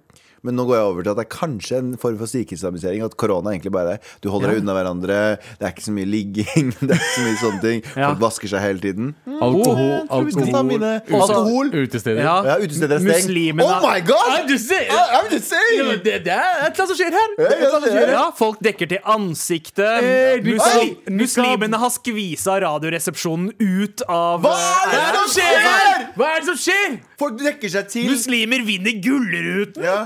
Men 0.43 0.55
nå 0.55 0.63
går 0.69 0.75
jeg 0.77 0.85
over 0.87 1.03
til 1.03 1.11
at 1.11 1.17
det 1.19 1.23
er 1.25 1.31
kanskje 1.35 1.77
en 1.81 1.89
form 1.99 2.17
for 2.21 2.29
snikislamisering. 2.31 3.01
At 3.03 3.15
korona 3.19 3.51
egentlig 3.51 3.71
bare 3.75 3.97
er 3.97 4.13
Du 4.23 4.29
holder 4.31 4.53
deg 4.53 4.61
unna 4.63 4.75
hverandre, 4.77 5.17
det 5.59 5.65
er 5.67 5.73
ikke 5.73 5.83
så 5.87 5.93
mye 5.95 6.07
ligging, 6.07 6.69
det 6.79 6.93
er 6.95 6.99
ikke 7.01 7.15
så 7.15 7.23
mye 7.25 7.39
sånne 7.43 7.61
ting. 7.65 7.81
Ja. 7.95 8.09
Folk 8.13 8.21
vasker 8.23 8.51
seg 8.53 8.63
hele 8.63 8.79
tiden. 8.83 9.09
Alkohol, 9.27 9.79
oh, 9.79 10.19
alkohol, 10.19 10.83
Alkohol. 11.19 11.71
utesteder. 11.75 12.21
Ja. 12.23 12.35
Ja, 12.47 12.55
utesteder 12.63 12.95
er 12.97 13.03
stengt. 13.03 13.27
Muslimene- 13.29 13.67
Oh 13.69 13.83
my 13.83 13.99
god! 14.07 14.29
I'm 14.35 14.47
just 14.49 14.67
saying! 14.71 14.89
I'm 14.91 15.27
just 15.31 15.51
Ja, 15.51 15.57
saying! 15.59 16.03
det, 16.03 16.15
det 16.25 16.33
er 16.33 16.63
et 16.67 16.79
eller 16.79 16.85
annet 16.85 16.91
som 16.93 16.97
skjer 16.99 17.17
her! 17.19 17.35
Ja, 17.39 17.71
som 17.73 17.87
skjer. 17.89 18.13
Folk 18.39 18.61
dekker 18.65 18.89
til 18.93 18.99
ansiktet. 19.15 19.85
Eh, 20.03 20.39
du 20.43 20.51
Musli 20.53 20.59
skal- 20.59 21.17
muslimene 21.19 21.79
har 21.81 21.91
skvisa 21.93 22.59
radioresepsjonen 22.63 23.51
ut 23.59 24.03
av 24.07 24.41
Hva 24.45 24.55
er 24.87 25.11
det 25.17 25.25
som 25.25 25.33
skjer?! 25.35 26.07
Hva 26.15 26.31
er 26.35 26.39
det 26.43 26.47
som 26.53 26.59
skjer? 26.63 26.97
Folk 27.19 27.37
dekker 27.43 27.71
seg 27.75 27.91
til. 27.91 28.07
Muslimer 28.13 28.63
vinner 28.67 28.95
Gullruten! 29.03 29.83
Ja. 29.85 29.99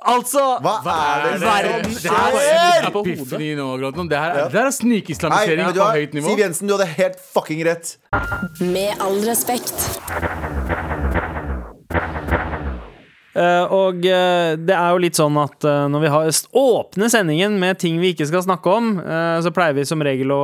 Altså 0.00 0.42
Hva 0.64 0.74
er 0.92 1.24
det 1.26 1.40
Verden 1.42 1.90
er 1.90 1.98
skjer? 2.00 2.38
er. 2.40 2.86
Epiphany 2.88 3.50
nå, 3.58 3.66
Grotten. 3.82 4.08
Det 4.08 4.18
her 4.18 4.30
er, 4.30 4.48
det 4.48 4.60
her 4.60 4.70
er 4.70 4.76
snikislamisering 4.76 5.74
på 5.76 5.90
høyt 5.92 6.14
nivå. 6.16 6.32
Siv 6.32 6.44
Jensen, 6.44 6.68
du 6.70 6.76
hadde 6.78 6.88
helt 6.96 7.20
fucking 7.34 7.64
rett. 7.68 7.96
Med 8.60 8.96
all 9.00 9.20
respekt. 9.28 9.76
Eh, 13.30 13.64
og 13.70 14.02
eh, 14.10 14.56
det 14.58 14.74
er 14.74 14.88
jo 14.90 15.00
litt 15.04 15.14
sånn 15.14 15.36
at 15.38 15.62
eh, 15.62 15.84
når 15.92 16.02
vi 16.02 16.08
har 16.10 16.30
åpner 16.58 17.10
sendingen 17.12 17.60
med 17.62 17.78
ting 17.78 18.00
vi 18.02 18.10
ikke 18.10 18.26
skal 18.26 18.42
snakke 18.42 18.72
om, 18.74 18.88
eh, 18.98 19.36
så 19.44 19.52
pleier 19.54 19.76
vi 19.76 19.84
som 19.86 20.02
regel 20.02 20.32
å 20.34 20.40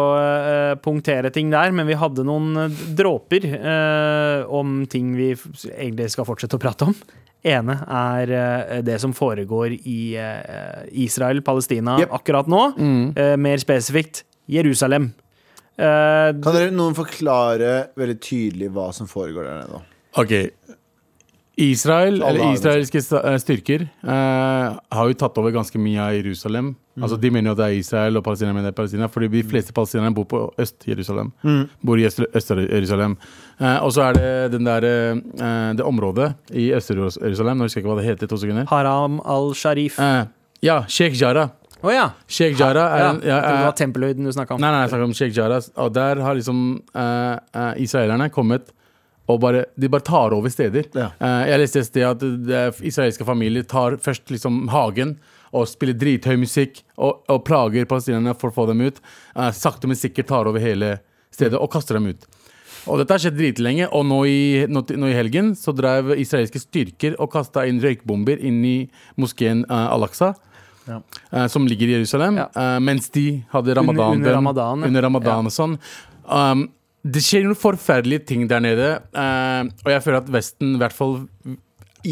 punktere 0.84 1.32
ting 1.34 1.50
der, 1.50 1.74
men 1.74 1.88
vi 1.90 1.96
hadde 1.98 2.22
noen 2.28 2.70
dråper 2.94 3.48
eh, 3.58 4.46
om 4.46 4.84
ting 4.86 5.16
vi 5.18 5.32
egentlig 5.74 6.12
skal 6.14 6.28
fortsette 6.28 6.54
å 6.60 6.62
prate 6.62 6.86
om. 6.92 6.94
ene 7.46 7.74
er 7.90 8.82
det 8.82 8.96
som 9.02 9.12
foregår 9.14 9.74
i 9.86 10.16
Israel, 11.06 11.42
Palestina 11.46 11.98
Yep. 12.00 12.10
akkurat 12.20 12.46
nå. 12.50 12.62
Eh, 13.18 13.34
mer 13.38 13.58
spesifikt 13.62 14.22
Jerusalem. 14.50 15.12
Eh, 15.78 16.32
Kan 16.42 16.54
dere 16.56 16.70
noen 16.74 16.94
forklare 16.96 17.90
veldig 17.98 18.18
tydelig 18.22 18.70
hva 18.74 18.88
som 18.94 19.06
foregår 19.10 19.44
der 19.46 19.60
nede? 19.60 19.78
nå? 19.78 19.82
Israel, 21.56 22.18
eller 22.20 22.52
israelske 22.52 23.00
eh, 23.00 23.36
styrker 23.40 23.86
uh, 24.04 24.76
har 24.92 25.08
jo 25.08 25.14
tatt 25.16 25.38
over 25.40 25.54
ganske 25.54 25.78
mye 25.80 26.02
av 26.04 26.12
Jerusalem. 26.12 26.74
Mm. 26.96 27.04
Altså 27.06 27.16
De 27.20 27.30
mener 27.32 27.48
jo 27.48 27.54
at 27.56 27.60
det 27.62 27.68
er 27.70 27.78
Israel 27.78 28.20
og 28.20 28.24
Palestina, 28.26 28.52
men 28.52 28.66
det 28.66 28.74
er 28.74 28.76
Palestina 28.76 29.08
fordi 29.08 29.30
de 29.32 29.42
fleste 29.48 29.72
palestinerne 29.76 30.12
bor 30.16 30.26
på 30.28 30.42
Øst-Jerusalem. 30.60 31.30
Mm. 31.40 31.62
Bor 31.80 31.96
i 31.96 32.04
Øst- 32.04 32.28
Øst-Jerusalem. 32.28 33.16
Uh, 33.56 33.78
og 33.86 33.94
så 33.96 34.04
er 34.10 34.18
det 34.18 34.52
den 34.52 34.68
der, 34.68 34.88
uh, 35.16 35.72
det 35.80 35.84
området 35.88 36.34
i 36.52 36.68
Øst-Jerusalem, 36.76 37.56
nå 37.56 37.70
husker 37.70 37.80
jeg 37.80 37.86
ikke 37.86 37.94
hva 37.94 37.98
det 38.02 38.08
heter, 38.10 38.28
to 38.28 38.36
sekunder. 38.44 38.68
Haram 38.68 39.22
al-Sharif. 39.24 39.96
Ja, 40.62 40.82
Sheikh 40.88 41.16
Jarrah. 41.16 41.56
ja. 41.84 42.10
Sheikh 42.28 42.60
Jarrah 42.60 42.92
er 42.92 43.04
ja. 43.04 43.08
ja, 43.08 43.40
trodde 43.40 43.56
det 43.56 43.66
var 43.70 43.76
tempelhøyden 43.80 44.24
du 44.24 44.32
snakka 44.32 44.54
om. 44.54 44.60
Nei, 44.60 44.70
nei, 44.76 44.84
jeg 44.84 44.92
snakker 44.92 45.08
om 45.08 45.14
Sheikh 45.16 45.38
Jarrah. 45.38 45.64
Og 45.76 45.94
der 45.94 46.20
har 46.20 46.34
liksom 46.36 46.82
israelerne 47.80 48.28
kommet 48.28 48.75
og 49.28 49.40
bare, 49.42 49.64
de 49.76 49.88
bare 49.90 50.06
tar 50.06 50.34
over 50.36 50.52
steder. 50.52 50.86
Ja. 50.94 51.08
Eh, 51.18 51.48
jeg 51.50 51.62
leste 51.64 51.82
et 51.82 51.88
sted 51.90 52.06
at 52.06 52.82
israelske 52.86 53.26
familier 53.26 53.66
tar 53.66 53.96
først 54.02 54.30
liksom 54.30 54.68
hagen 54.70 55.16
og 55.56 55.66
spiller 55.70 55.96
drithøy 55.98 56.36
musikk 56.38 56.82
og, 56.96 57.22
og 57.32 57.44
plager 57.46 57.86
palestinerne 57.88 58.34
for 58.38 58.50
å 58.52 58.56
få 58.56 58.66
dem 58.70 58.82
ut. 58.86 59.00
Eh, 59.34 59.52
sakte, 59.56 59.88
men 59.90 59.98
sikkert 59.98 60.28
tar 60.30 60.50
over 60.50 60.62
hele 60.62 60.98
stedet 61.34 61.58
og 61.58 61.70
kaster 61.72 61.98
dem 61.98 62.10
ut. 62.12 62.26
Og 62.86 63.00
dette 63.00 63.10
har 63.16 63.18
skjedd 63.18 63.34
dritlenge, 63.34 63.88
og 63.90 64.04
nå 64.06 64.20
i, 64.30 64.40
nå, 64.70 64.84
nå 64.94 65.08
i 65.10 65.14
helgen 65.16 65.54
så 65.58 65.72
drev 65.74 66.12
israelske 66.14 66.60
styrker 66.62 67.16
og 67.18 67.32
kasta 67.32 67.64
inn 67.66 67.80
røykbomber 67.82 68.38
inn 68.46 68.60
i 68.62 68.76
moskeen 69.18 69.64
uh, 69.66 69.88
Al-Aqsa. 69.96 70.34
eh, 70.86 71.46
som 71.50 71.66
ligger 71.66 71.90
i 71.90 71.96
Jerusalem, 71.96 72.36
Ja. 72.38 72.46
uh, 72.54 72.78
mens 72.78 73.10
de 73.10 73.42
hadde 73.50 73.74
ramadan, 73.74 74.20
under 74.20 74.36
ramadan, 74.38 74.84
under 74.86 75.02
ramadan 75.02 75.50
og 75.50 75.54
sånn. 75.56 75.74
Um, 76.30 76.68
det 77.12 77.22
skjer 77.24 77.44
noen 77.46 77.58
forferdelige 77.58 78.24
ting 78.32 78.46
der 78.50 78.62
nede, 78.64 78.88
uh, 79.14 79.62
og 79.84 79.92
jeg 79.92 80.02
føler 80.04 80.22
at 80.22 80.32
Vesten 80.34 80.74
i 80.74 80.80
hvert 80.80 80.96
fall 80.96 81.16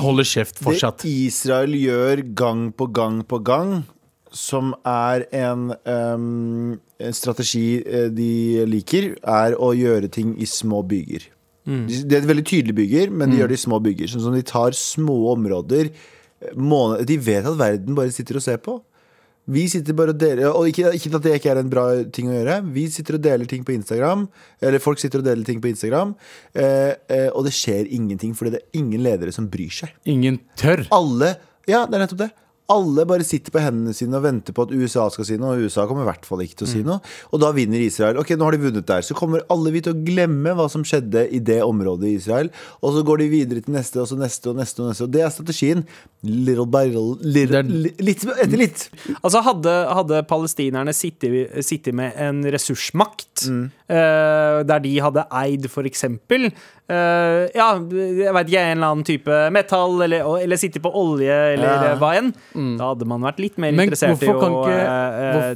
holder 0.01 0.27
kjeft 0.27 0.63
fortsatt. 0.63 1.03
Det 1.05 1.13
Israel 1.29 1.75
gjør 1.79 2.23
gang 2.39 2.69
på 2.77 2.89
gang 2.95 3.21
på 3.31 3.39
gang, 3.47 3.83
som 4.35 4.73
er 4.87 5.27
en, 5.31 5.69
um, 5.87 6.73
en 6.99 7.15
strategi 7.15 7.79
eh, 7.87 8.09
de 8.11 8.65
liker, 8.67 9.13
er 9.23 9.55
å 9.63 9.69
gjøre 9.79 10.11
ting 10.11 10.33
i 10.43 10.49
små 10.51 10.83
bygger. 10.91 11.29
Mm. 11.65 11.87
det 12.11 12.19
er 12.19 12.27
veldig 12.29 12.43
tydelige 12.45 12.77
bygger, 12.77 13.13
men 13.15 13.31
de 13.31 13.39
gjør 13.39 13.49
det 13.55 13.57
i 13.57 13.63
små 13.63 13.79
bygger. 13.81 14.11
Sånn 14.13 14.21
som 14.27 14.35
de 14.37 14.43
tar 14.45 14.75
små 14.77 15.31
områder. 15.33 15.89
eh, 16.43 16.51
måned- 16.59 17.07
De 17.07 17.17
vet 17.17 17.47
at 17.47 17.57
verden 17.57 17.95
bare 17.95 18.13
sitter 18.13 18.37
og 18.37 18.43
ser 18.43 18.59
på. 18.59 18.83
Vi 19.45 19.67
sitter 19.69 19.97
bare 19.97 20.15
og 20.15 20.21
deler 20.21 20.55
Og 20.57 20.71
ikke, 20.71 20.95
ikke 20.97 21.11
at 21.19 21.25
det 21.27 21.35
ikke 21.39 21.51
er 21.53 21.61
en 21.61 21.73
bra 21.73 21.85
ting 22.15 22.31
å 22.31 22.37
gjøre. 22.37 22.61
Vi 22.75 22.87
sitter 22.93 23.19
og 23.19 23.25
deler 23.25 23.49
ting 23.51 23.65
på 23.67 23.75
Instagram. 23.75 24.27
Eller 24.65 24.83
folk 24.83 25.03
sitter 25.03 25.21
og 25.21 25.27
deler 25.27 25.45
ting 25.45 25.61
på 25.61 25.69
Instagram. 25.69 26.15
Eh, 26.57 26.95
eh, 27.13 27.29
og 27.33 27.45
det 27.45 27.53
skjer 27.57 27.91
ingenting, 27.93 28.33
fordi 28.37 28.55
det 28.57 28.63
er 28.63 28.81
ingen 28.81 29.05
ledere 29.05 29.35
som 29.37 29.51
bryr 29.53 29.73
seg. 29.83 29.93
Ingen 30.09 30.41
tør. 30.61 30.87
Alle 30.95 31.37
Ja, 31.69 31.87
det 31.89 31.97
er 31.97 32.03
nettopp 32.05 32.25
det. 32.27 32.33
Alle 32.73 33.05
bare 33.05 33.25
sitter 33.29 33.53
på 33.53 33.61
hendene 33.61 33.93
sine 33.93 34.17
og 34.17 34.23
venter 34.25 34.55
på 34.57 34.65
at 34.65 34.71
USA 34.73 35.03
skal 35.13 35.27
si 35.29 35.37
noe, 35.37 35.53
og 35.59 35.67
USA 35.69 35.85
kommer 35.89 36.07
i 36.07 36.09
hvert 36.09 36.25
fall 36.25 36.41
ikke 36.41 36.63
til 36.63 36.67
å 36.67 36.71
si 36.71 36.81
noe. 36.87 36.97
Og 37.35 37.43
da 37.43 37.51
vinner 37.53 37.83
Israel. 37.85 38.17
Ok, 38.23 38.31
nå 38.41 38.47
har 38.47 38.57
de 38.57 38.63
vunnet 38.63 38.87
der. 38.89 39.05
Så 39.05 39.17
kommer 39.19 39.43
alle 39.53 39.73
vi 39.75 39.83
til 39.85 39.93
å 39.93 40.01
glemme 40.07 40.55
hva 40.57 40.65
som 40.73 40.81
skjedde 40.87 41.27
i 41.37 41.43
det 41.45 41.59
området 41.65 42.09
i 42.09 42.15
Israel. 42.17 42.49
Og 42.81 42.97
så 42.97 43.03
går 43.05 43.21
de 43.21 43.29
videre 43.35 43.61
til 43.67 43.77
neste, 43.77 44.01
og 44.01 44.09
så 44.09 44.17
neste 44.17 44.49
og 44.49 44.57
neste. 44.63 44.81
Og 44.81 44.89
neste 44.95 45.05
Og 45.05 45.13
det 45.13 45.25
er 45.27 45.35
strategien. 45.35 45.85
Little 46.25 46.65
by 46.65 46.87
little, 46.89 47.19
little 47.21 47.93
Litt 48.01 48.25
etter 48.25 48.57
litt. 48.57 48.87
Altså 49.21 49.43
Hadde, 49.45 49.75
hadde 50.01 50.23
palestinerne 50.31 50.95
sittet, 50.97 51.53
sittet 51.69 51.93
med 51.95 52.17
en 52.17 52.41
ressursmakt, 52.55 53.45
Mm. 53.45 53.65
eh, 53.91 54.63
der 54.65 54.79
de 54.81 54.93
hadde 55.03 55.27
eid 55.35 55.67
f.eks. 55.67 56.05
Uh, 56.85 57.49
ja, 57.57 57.69
jeg 57.81 58.33
vet 58.37 58.51
ikke, 58.51 58.61
en 58.61 58.77
eller 58.77 58.91
annen 58.93 59.05
type 59.09 59.37
metall, 59.57 60.03
eller, 60.05 60.27
eller 60.45 60.57
sitte 60.61 60.83
på 60.85 60.91
olje, 61.01 61.33
eller 61.55 61.65
Ja. 61.65 61.93
eh, 61.95 61.99
hva 62.03 62.11
enn, 62.19 62.29
da 62.77 62.91
hadde 62.91 63.07
man 63.09 63.23
vært 63.25 63.39
litt 63.41 63.57
mer 63.57 63.73
Men 63.73 63.89
interessert 63.89 64.21
i 64.23 64.27
å 64.29 64.35
kan 64.39 64.53
ikke- 64.53 64.83
uh, 64.85 65.55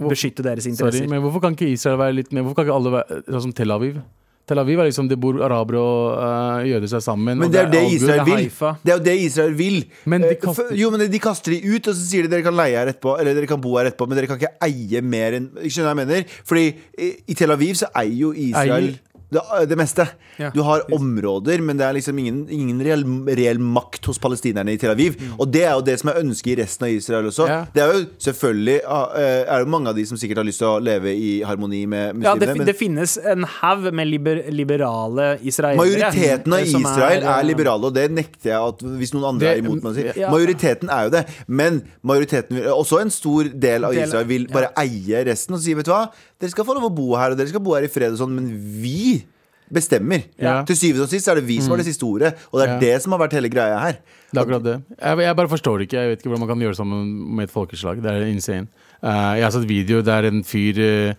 hvorf- 0.00 0.14
beskytte 0.14 0.42
deres 0.42 0.64
Sorry, 0.64 0.72
interesser. 0.72 1.06
men 1.10 1.20
hvorfor 1.20 1.42
kan 1.42 1.52
ikke 1.54 1.68
Israel 1.74 1.98
være 1.98 2.14
litt 2.14 2.32
mer 2.32 2.42
Hvorfor 2.42 2.56
kan 2.56 2.64
ikke 2.64 2.74
alle 2.80 2.90
være 2.96 3.22
sånn 3.28 3.42
som 3.42 3.52
Tel 3.52 3.70
Aviv? 3.70 4.00
Tel 4.48 4.58
Aviv 4.58 4.80
er 4.80 4.86
liksom 4.88 5.06
det 5.06 5.20
bor 5.20 5.34
arabere 5.44 5.78
og 5.78 6.16
uh, 6.18 6.64
jøder 6.66 6.88
seg 6.88 7.02
sammen. 7.04 7.38
Men 7.38 7.50
det 7.52 7.60
er 7.60 7.66
jo 7.66 7.70
det. 7.70 7.92
Israel 7.92 8.24
Det 8.24 8.26
vil. 8.26 8.48
Det 8.82 8.90
er 8.90 8.96
jo 8.96 9.04
det 9.04 9.14
Israel 9.20 9.52
vil. 9.54 9.84
Men 10.06 10.22
de 10.22 10.34
kaster- 10.34 10.72
Jo, 10.74 10.90
men 10.90 11.04
de 11.10 11.18
kaster 11.20 11.52
de 11.52 11.60
ut, 11.76 11.86
og 11.86 11.94
så 11.94 12.02
sier 12.08 12.22
de 12.22 12.28
dere 12.32 12.42
kan 12.42 12.56
leie 12.56 12.74
her 12.74 12.86
etterpå. 12.90 13.20
Eller 13.20 13.34
dere 13.34 13.46
kan 13.46 13.60
bo 13.60 13.76
her 13.78 13.84
etterpå, 13.92 14.08
men 14.08 14.16
dere 14.18 14.26
kan 14.26 14.38
ikke 14.40 14.56
eie 14.62 15.02
mer 15.02 15.32
enn 15.38 15.50
Ikke 15.60 15.70
skjønner 15.76 15.92
hva 15.92 16.00
jeg 16.00 16.06
mener? 16.08 16.24
Fordi 16.42 16.64
i, 16.98 17.12
i 17.28 17.34
Tel 17.34 17.50
Aviv 17.54 17.74
så 17.78 17.86
eier 17.94 18.16
jo 18.24 18.32
Israel 18.32 18.88
Eier. 18.88 18.98
Det, 19.30 19.42
det 19.70 19.76
meste. 19.78 20.06
Ja. 20.40 20.50
Du 20.54 20.60
har 20.66 20.82
områder, 20.94 21.60
men 21.62 21.78
det 21.78 21.84
er 21.86 21.94
liksom 21.94 22.18
ingen, 22.18 22.40
ingen 22.50 22.80
reell, 22.82 23.04
reell 23.36 23.58
makt 23.62 24.06
hos 24.10 24.18
palestinerne 24.18 24.72
i 24.74 24.78
Tel 24.80 24.90
Aviv. 24.90 25.16
Og 25.38 25.50
det 25.52 25.62
er 25.68 25.74
jo 25.76 25.84
det 25.86 25.96
som 26.00 26.10
er 26.10 26.18
ønsket 26.22 26.52
i 26.52 26.56
resten 26.62 26.86
av 26.88 26.94
Israel 26.94 27.28
også. 27.30 27.46
Ja. 27.50 27.58
Det 27.74 27.82
er 27.84 27.92
jo 27.94 28.00
selvfølgelig 28.26 28.76
ah, 28.86 29.06
eh, 29.20 29.42
Er 29.54 29.64
det 29.64 29.70
mange 29.70 29.92
av 29.92 29.96
de 29.98 30.04
som 30.08 30.18
sikkert 30.20 30.40
har 30.42 30.48
lyst 30.48 30.58
til 30.62 30.68
å 30.70 30.80
leve 30.82 31.12
i 31.14 31.30
harmoni 31.46 31.84
med 31.86 32.06
Ja, 32.08 32.12
muslimene. 32.34 32.40
det, 32.40 32.56
men- 32.58 32.66
det 32.70 32.76
finnes 32.78 33.16
en 33.34 33.44
haug 33.60 33.86
med 33.94 34.08
liber, 34.10 34.42
liberale 34.50 35.28
israelere. 35.42 35.78
Majoriteten 35.84 36.52
av 36.52 36.58
eh, 36.60 36.74
Israel 36.80 37.22
er, 37.22 37.28
er, 37.36 37.44
liberale, 37.46 37.86
og 37.90 37.94
det 37.94 38.08
nekter 38.10 38.50
jeg 38.52 38.58
at 38.74 38.82
hvis 39.00 39.14
noen 39.14 39.28
andre 39.34 39.46
Det- 39.46 39.52
er 39.56 39.62
imot 39.64 39.82
meg 39.82 39.92
å 39.92 39.94
si. 39.94 40.20
ja. 40.20 40.30
Majoriteten 40.30 40.90
er 40.90 41.04
jo 41.06 41.10
det, 41.10 41.24
men 41.46 41.82
majoriteten 42.02 42.58
også 42.74 43.00
en 43.04 43.10
stor 43.10 43.44
del 43.54 43.84
av 43.84 43.94
Israel 43.94 44.26
vil 44.26 44.46
bare 44.50 44.72
eie 44.82 45.24
resten 45.26 45.54
og 45.54 45.60
si 45.62 45.74
vet 45.74 45.86
du 45.86 45.92
hva, 45.92 46.08
dere 46.40 46.50
skal 46.52 46.64
få 46.64 46.74
lov 46.76 46.88
å 46.88 46.94
bo 46.94 47.10
her, 47.20 47.34
og 47.34 47.38
dere 47.40 47.50
skal 47.52 47.62
bo 47.64 47.74
her 47.76 47.84
i 47.86 47.92
fred 47.92 48.14
og 48.14 48.20
sånn, 48.22 48.32
men 48.36 48.48
vi 48.80 49.22
bestemmer. 49.70 50.24
Ja. 50.40 50.60
Til 50.66 50.74
syvende 50.78 51.04
og 51.06 51.12
sist 51.12 51.28
er 51.30 51.38
det 51.38 51.44
vi 51.46 51.60
som 51.62 51.70
har 51.74 51.78
det 51.78 51.86
siste 51.86 52.02
ordet, 52.08 52.32
og 52.50 52.58
det 52.58 52.64
er 52.66 52.72
Ja. 52.74 52.78
det 52.80 53.02
som 53.04 53.12
har 53.14 53.20
vært 53.22 53.36
hele 53.38 53.48
greia 53.52 53.78
her. 53.78 53.98
Det 54.32 54.38
er 54.38 54.42
akkurat 54.42 54.62
det. 54.64 54.76
Jeg, 54.98 55.18
jeg 55.18 55.36
bare 55.36 55.48
forstår 55.52 55.78
det 55.78 55.86
ikke. 55.86 56.00
Jeg 56.00 56.08
vet 56.10 56.18
ikke 56.22 56.30
hvordan 56.30 56.42
man 56.46 56.50
kan 56.50 56.62
gjøre 56.64 56.74
det 56.74 56.80
sammen 56.80 57.36
med 57.36 57.44
et 57.44 57.52
folkeslag. 57.54 58.02
Det 58.02 58.10
er 58.10 58.26
insane. 58.26 58.66
Uh, 59.02 59.36
jeg 59.38 59.44
har 59.46 59.50
sett 59.54 59.68
video 59.68 60.02
der 60.02 60.26
en 60.28 60.42
fyr 60.44 60.78
eh, 60.78 61.14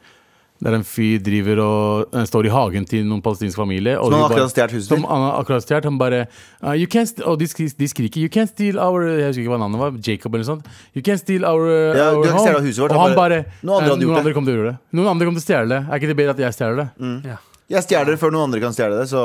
der 0.61 0.75
en 0.77 0.83
fyr 0.85 1.19
driver 1.25 1.59
og 1.63 2.13
uh, 2.13 2.23
står 2.29 2.45
i 2.45 2.53
hagen 2.53 2.85
til 2.85 3.05
noen 3.09 3.21
palestinsk 3.25 3.57
familie. 3.57 3.95
Og 3.99 4.11
Som 4.11 4.13
han 4.13 4.21
de 4.21 4.27
akkurat 4.29 4.45
har 4.45 4.53
stjålet 4.53 4.75
huset 4.77 4.89
Som 4.91 5.01
til. 5.01 5.09
han 5.09 5.25
har 5.25 5.39
akkurat 5.41 5.65
stjålet. 5.65 5.87
Han 5.89 5.97
bare 5.97 6.19
uh, 6.61 6.73
you 6.77 6.87
can't 6.87 7.21
Og 7.25 7.39
de, 7.41 7.47
de 7.81 7.87
skriker 7.89 8.21
You 8.21 8.29
can't 8.29 8.51
steal 8.53 8.79
our 8.79 9.03
Jeg 9.07 9.31
husker 9.31 9.41
ikke 9.45 9.55
hva 9.55 9.61
navnet 9.63 9.81
var. 9.81 9.97
Jacob 10.05 10.33
eller 10.35 10.45
noe 10.45 10.51
sånt. 10.53 10.71
You 10.95 11.01
can't 11.05 11.21
steal 11.23 11.45
our, 11.49 11.65
uh, 11.65 11.97
Ja, 11.97 12.09
our 12.13 12.25
home. 12.31 12.61
vårt, 12.61 12.91
Og 12.91 12.99
han 13.01 13.15
bare, 13.15 13.43
bare 13.43 13.45
noen 13.63 13.81
andre 13.81 13.93
eh, 13.93 14.05
noen 14.05 14.19
andre 14.21 14.33
kom 14.37 14.45
til 14.45 14.53
å 14.53 14.59
gjøre 14.59 14.73
det. 14.73 14.77
Noen 14.97 15.07
andre 15.15 15.29
kom 15.29 15.37
til 15.39 15.43
å 15.43 15.47
stjele 15.49 15.69
det. 15.73 15.81
Er 15.89 16.01
ikke 16.01 16.11
det 16.13 16.19
bedre 16.21 16.35
at 16.37 16.43
jeg 16.45 16.59
stjeler 16.59 16.83
det? 16.83 16.89
Ja. 17.33 17.37
Jeg 17.71 17.85
stjeler 17.85 18.13
det 18.13 18.19
før 18.19 18.33
noen 18.35 18.49
andre 18.49 18.59
kan 18.63 18.73
stjele 18.75 18.99
det, 18.99 19.07
så 19.11 19.23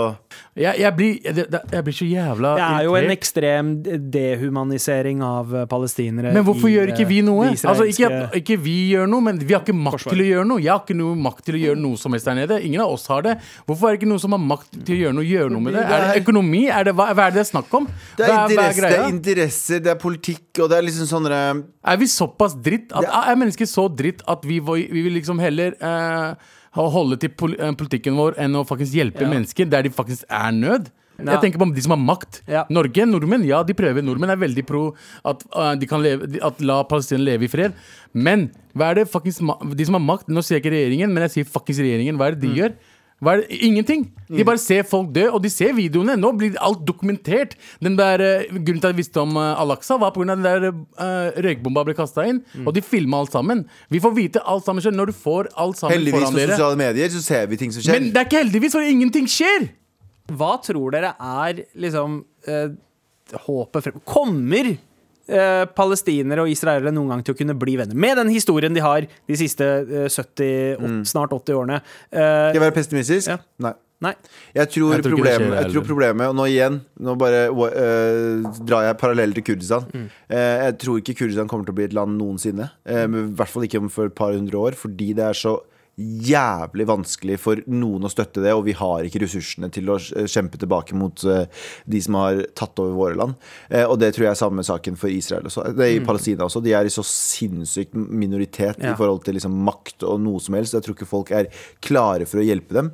Jeg, 0.56 0.78
jeg, 0.80 0.92
blir, 0.96 1.16
jeg, 1.24 1.46
jeg 1.72 1.86
blir 1.86 1.96
så 1.96 2.06
jævla 2.08 2.52
Det 2.58 2.66
er 2.66 2.86
jo 2.86 2.96
en 3.00 3.12
ekstrem 3.14 3.72
dehumanisering 4.14 5.22
av 5.26 5.54
eh, 5.54 5.66
palestinere. 5.70 6.32
Men 6.34 6.46
hvorfor 6.46 6.70
i, 6.70 6.76
gjør 6.76 6.92
ikke 6.94 7.08
vi 7.08 7.20
eh, 7.22 7.26
noe? 7.26 7.48
Altså, 7.54 7.86
ikke, 7.90 8.10
ikke 8.40 8.58
vi 8.62 8.76
gjør 8.92 9.10
noe, 9.10 9.24
men 9.28 9.40
vi 9.42 9.56
har 9.56 9.64
ikke 9.64 9.76
makt 9.76 9.98
forsvar. 9.98 10.14
til 10.14 10.24
å 10.24 10.28
gjøre 10.30 10.48
noe. 10.52 10.62
Jeg 10.62 10.72
har 10.72 10.84
ikke 10.84 10.98
noe 10.98 11.18
makt 11.26 11.44
til 11.48 11.58
å 11.58 11.62
gjøre 11.64 11.80
noe 11.82 12.00
som 12.00 12.16
helst 12.16 12.30
der 12.30 12.38
nede. 12.38 12.60
Ingen 12.68 12.84
av 12.84 12.94
oss 12.94 13.06
har 13.12 13.26
det. 13.26 13.36
Hvorfor 13.68 13.90
er 13.90 13.96
det 13.96 14.00
ikke 14.02 14.10
noen 14.12 14.24
som 14.24 14.36
har 14.36 14.42
makt 14.42 14.70
til 14.78 14.96
å 14.96 15.00
gjøre 15.02 15.18
noe? 15.18 15.26
Gjøre 15.26 15.54
noe 15.54 15.66
med 15.66 15.78
det? 15.78 15.86
Er 15.86 16.04
det 16.06 16.22
økonomi? 16.22 16.64
Er 16.70 16.88
det, 16.88 16.96
hva, 16.96 17.08
hva 17.12 17.28
er 17.28 17.34
det 17.34 17.36
det 17.36 17.44
er 17.44 17.50
snakk 17.50 17.72
om? 17.76 17.88
det 18.16 18.26
er, 18.26 18.36
interesse, 18.36 18.82
det 18.82 18.96
er 18.96 19.08
interesser, 19.10 19.80
det 19.84 19.92
er 19.92 19.98
politikk, 20.00 20.44
og 20.62 20.70
det 20.72 20.78
er 20.78 20.86
liksom 20.86 21.08
sånne 21.10 21.40
Er 21.84 21.98
vi 22.00 22.08
såpass 22.10 22.56
dritt 22.64 22.94
at, 22.96 23.04
Er 23.04 23.38
mennesker 23.38 23.68
så 23.68 23.88
dritt 23.92 24.22
at 24.30 24.46
vi, 24.46 24.60
vi 24.64 25.02
vil 25.04 25.18
liksom 25.18 25.42
heller 25.42 25.76
eh, 25.76 26.54
ha- 26.76 26.90
holde 26.92 27.18
til 27.22 27.32
pol 27.34 27.56
eh, 27.58 27.72
politikken 27.78 28.16
vår 28.18 28.36
enn 28.44 28.54
å 28.60 28.64
faktisk 28.68 28.94
hjelpe 29.00 29.24
Ja. 29.26 29.32
mennesker 29.32 29.68
der 29.72 29.82
de 29.88 29.90
faktisk 29.96 30.24
er 30.30 30.52
nød? 30.52 30.92
Ja. 31.16 31.32
Jeg 31.32 31.46
tenker 31.46 31.58
på 31.62 31.70
de 31.74 31.80
som 31.80 31.94
har 31.94 32.00
makt. 32.02 32.42
Ja. 32.46 32.66
Norge, 32.68 33.06
nordmenn, 33.08 33.44
ja, 33.48 33.62
de 33.64 33.72
prøver. 33.72 34.04
Nordmenn 34.04 34.34
er 34.34 34.36
veldig 34.36 34.66
pro 34.68 34.82
at, 35.24 35.42
uh, 35.56 35.72
de 35.74 35.86
kan 35.88 36.02
leve, 36.04 36.28
at 36.44 36.60
la 36.60 36.82
palestinerne 36.84 37.24
leve 37.24 37.46
i 37.46 37.48
fred. 37.48 37.72
Men 38.12 38.50
hva 38.76 38.90
er 38.90 38.98
det 39.00 39.06
faktisk, 39.08 39.40
de 39.72 39.84
som 39.88 39.96
har 39.96 40.04
makt 40.04 40.28
Nå 40.28 40.42
sier 40.44 40.58
jeg 40.58 40.64
ikke 40.66 40.74
regjeringen, 40.76 41.08
men 41.16 41.24
jeg 41.24 41.32
sier 41.38 41.48
fuckings 41.48 41.80
regjeringen. 41.80 42.18
Hva 42.20 42.28
er 42.28 42.36
det 42.36 42.42
de 42.44 42.52
gjør? 42.60 42.74
Hva 43.24 43.32
er 43.32 43.42
det? 43.42 43.56
Ingenting. 43.64 44.02
De 44.28 44.44
bare 44.44 44.60
ser 44.60 44.82
folk 44.84 45.08
dø, 45.14 45.22
og 45.30 45.38
de 45.40 45.48
ser 45.48 45.72
videoene. 45.76 46.18
Nå 46.20 46.34
blir 46.36 46.58
alt 46.60 46.82
dokumentert. 46.84 47.54
Den 47.80 47.96
der, 47.96 48.20
eh, 48.20 48.50
grunnen 48.52 48.82
til 48.82 48.90
at 48.90 48.92
jeg 48.92 48.98
visste 48.98 49.22
om 49.22 49.38
uh, 49.38 49.54
Al-Aqsa, 49.62 49.96
var 50.02 50.12
pga. 50.12 50.26
den 50.34 50.44
der 50.44 50.66
uh, 50.68 51.38
røykbomba 51.46 51.86
ble 51.88 51.94
kasta 51.96 52.26
inn. 52.28 52.42
Og 52.66 52.74
de 52.76 52.84
filma 52.84 53.22
alt 53.24 53.32
sammen. 53.32 53.64
Vi 53.88 54.02
får 54.04 54.16
vite 54.18 54.42
alt 54.44 54.66
sammen 54.68 54.84
selv 54.84 55.00
når 55.00 55.12
du 55.12 55.16
får 55.16 55.48
alt 55.56 55.80
sammen 55.80 55.96
Heldigvis 55.96 56.26
foran 56.26 56.36
på 56.36 56.48
sosiale 56.52 56.80
medier 56.82 57.14
så 57.14 57.22
ser 57.24 57.46
vi 57.48 57.60
ting 57.62 57.72
som 57.72 57.86
skjer. 57.86 57.96
Men 57.96 58.12
det 58.12 58.20
er 58.20 58.28
ikke 58.28 58.42
heldigvis, 58.44 58.76
for 58.76 58.84
ingenting 58.84 59.30
skjer! 59.30 59.70
Hva 60.36 60.56
tror 60.60 60.92
dere 60.92 61.14
er 61.16 61.64
liksom 61.78 62.20
uh, 62.50 62.68
håpet 63.46 63.88
frem 63.88 64.04
Kommer 64.04 64.74
eh, 65.28 65.64
palestinere 65.76 66.42
og 66.44 66.50
israelere 66.52 66.92
noen 66.94 67.08
gang 67.14 67.24
til 67.26 67.34
å 67.34 67.38
kunne 67.38 67.56
bli 67.58 67.76
venner? 67.80 67.94
Med 67.94 68.16
den 68.20 68.28
historien 68.34 68.74
de 68.76 68.80
har 68.84 69.06
de 69.06 69.36
siste 69.40 69.64
eh, 69.64 70.06
70, 70.08 70.76
åt- 70.78 71.08
snart 71.12 71.30
80 71.36 71.54
årene. 71.60 71.80
Eh, 72.10 72.20
Skal 72.20 72.60
jeg 72.60 72.64
være 72.66 72.76
pessimistisk? 72.80 73.28
Ja. 73.34 73.38
Nei. 73.66 73.74
Nei. 74.04 74.10
Jeg 74.52 74.68
tror, 74.74 74.90
Jeg 74.92 75.02
tror 75.06 75.14
ikke 75.16 75.24
det 75.24 75.32
problemet, 75.32 75.54
jeg 75.56 75.64
tror 75.64 75.72
heller. 75.72 75.86
problemet 75.88 76.26
Og 76.28 76.34
nå 76.36 76.44
igjen, 76.52 76.74
nå 77.00 77.14
bare 77.16 77.38
øh, 77.48 78.42
drar 78.68 78.82
jeg 78.90 78.98
parallell 79.00 79.32
til 79.38 79.44
Kurdistan. 79.46 79.86
Mm. 79.94 80.08
Eh, 80.28 80.56
jeg 80.66 80.74
tror 80.82 80.98
ikke 81.00 81.14
Kurdistan 81.22 81.48
kommer 81.48 81.64
til 81.64 81.72
å 81.72 81.78
bli 81.78 81.86
et 81.88 81.94
land 81.96 82.18
noensinne. 82.20 82.66
Eh, 82.84 83.06
men 83.08 83.30
I 83.30 83.36
hvert 83.38 83.48
fall 83.54 83.64
ikke 83.64 83.80
om 83.80 83.88
for 83.88 84.10
et 84.10 84.14
par 84.18 84.34
hundre 84.36 84.60
år, 84.68 84.76
fordi 84.76 85.14
det 85.16 85.24
er 85.24 85.32
så 85.38 85.54
jævlig 85.96 86.84
vanskelig 86.90 87.38
for 87.40 87.60
noen 87.72 88.04
å 88.04 88.10
støtte 88.12 88.42
det, 88.44 88.50
og 88.52 88.66
vi 88.66 88.74
har 88.76 89.06
ikke 89.06 89.22
ressursene 89.22 89.70
til 89.72 89.88
å 89.88 89.96
kjempe 90.28 90.58
tilbake 90.60 90.96
mot 90.98 91.22
eh, 91.24 91.46
de 91.88 92.00
som 92.04 92.18
har 92.20 92.42
tatt 92.58 92.76
over 92.82 92.92
våre 92.98 93.16
land. 93.16 93.34
Eh, 93.70 93.86
og 93.88 93.96
det 94.02 94.10
tror 94.12 94.26
jeg 94.26 94.34
er 94.34 94.40
samme 94.42 94.64
saken 94.66 94.98
for 95.00 95.08
Israel 95.12 95.48
også. 95.48 95.64
Det 95.76 95.86
er 95.86 95.94
i 95.96 96.04
Palestina 96.04 96.44
også. 96.44 96.60
De 96.64 96.74
er 96.76 96.84
i 96.84 96.92
så 96.92 97.04
sinnssykt 97.06 97.96
minoritet 97.96 98.76
Mm. 98.76 98.84
Ja. 98.90 98.92
i 98.92 98.96
forhold 98.98 99.22
til 99.24 99.34
liksom 99.38 99.54
makt 99.64 100.04
og 100.04 100.20
noe 100.20 100.40
som 100.42 100.54
helst. 100.58 100.74
Jeg 100.76 100.84
tror 100.84 100.94
ikke 100.98 101.08
folk 101.08 101.30
er 101.32 101.48
klare 101.80 102.26
for 102.28 102.42
å 102.42 102.44
hjelpe 102.44 102.74
dem. 102.76 102.90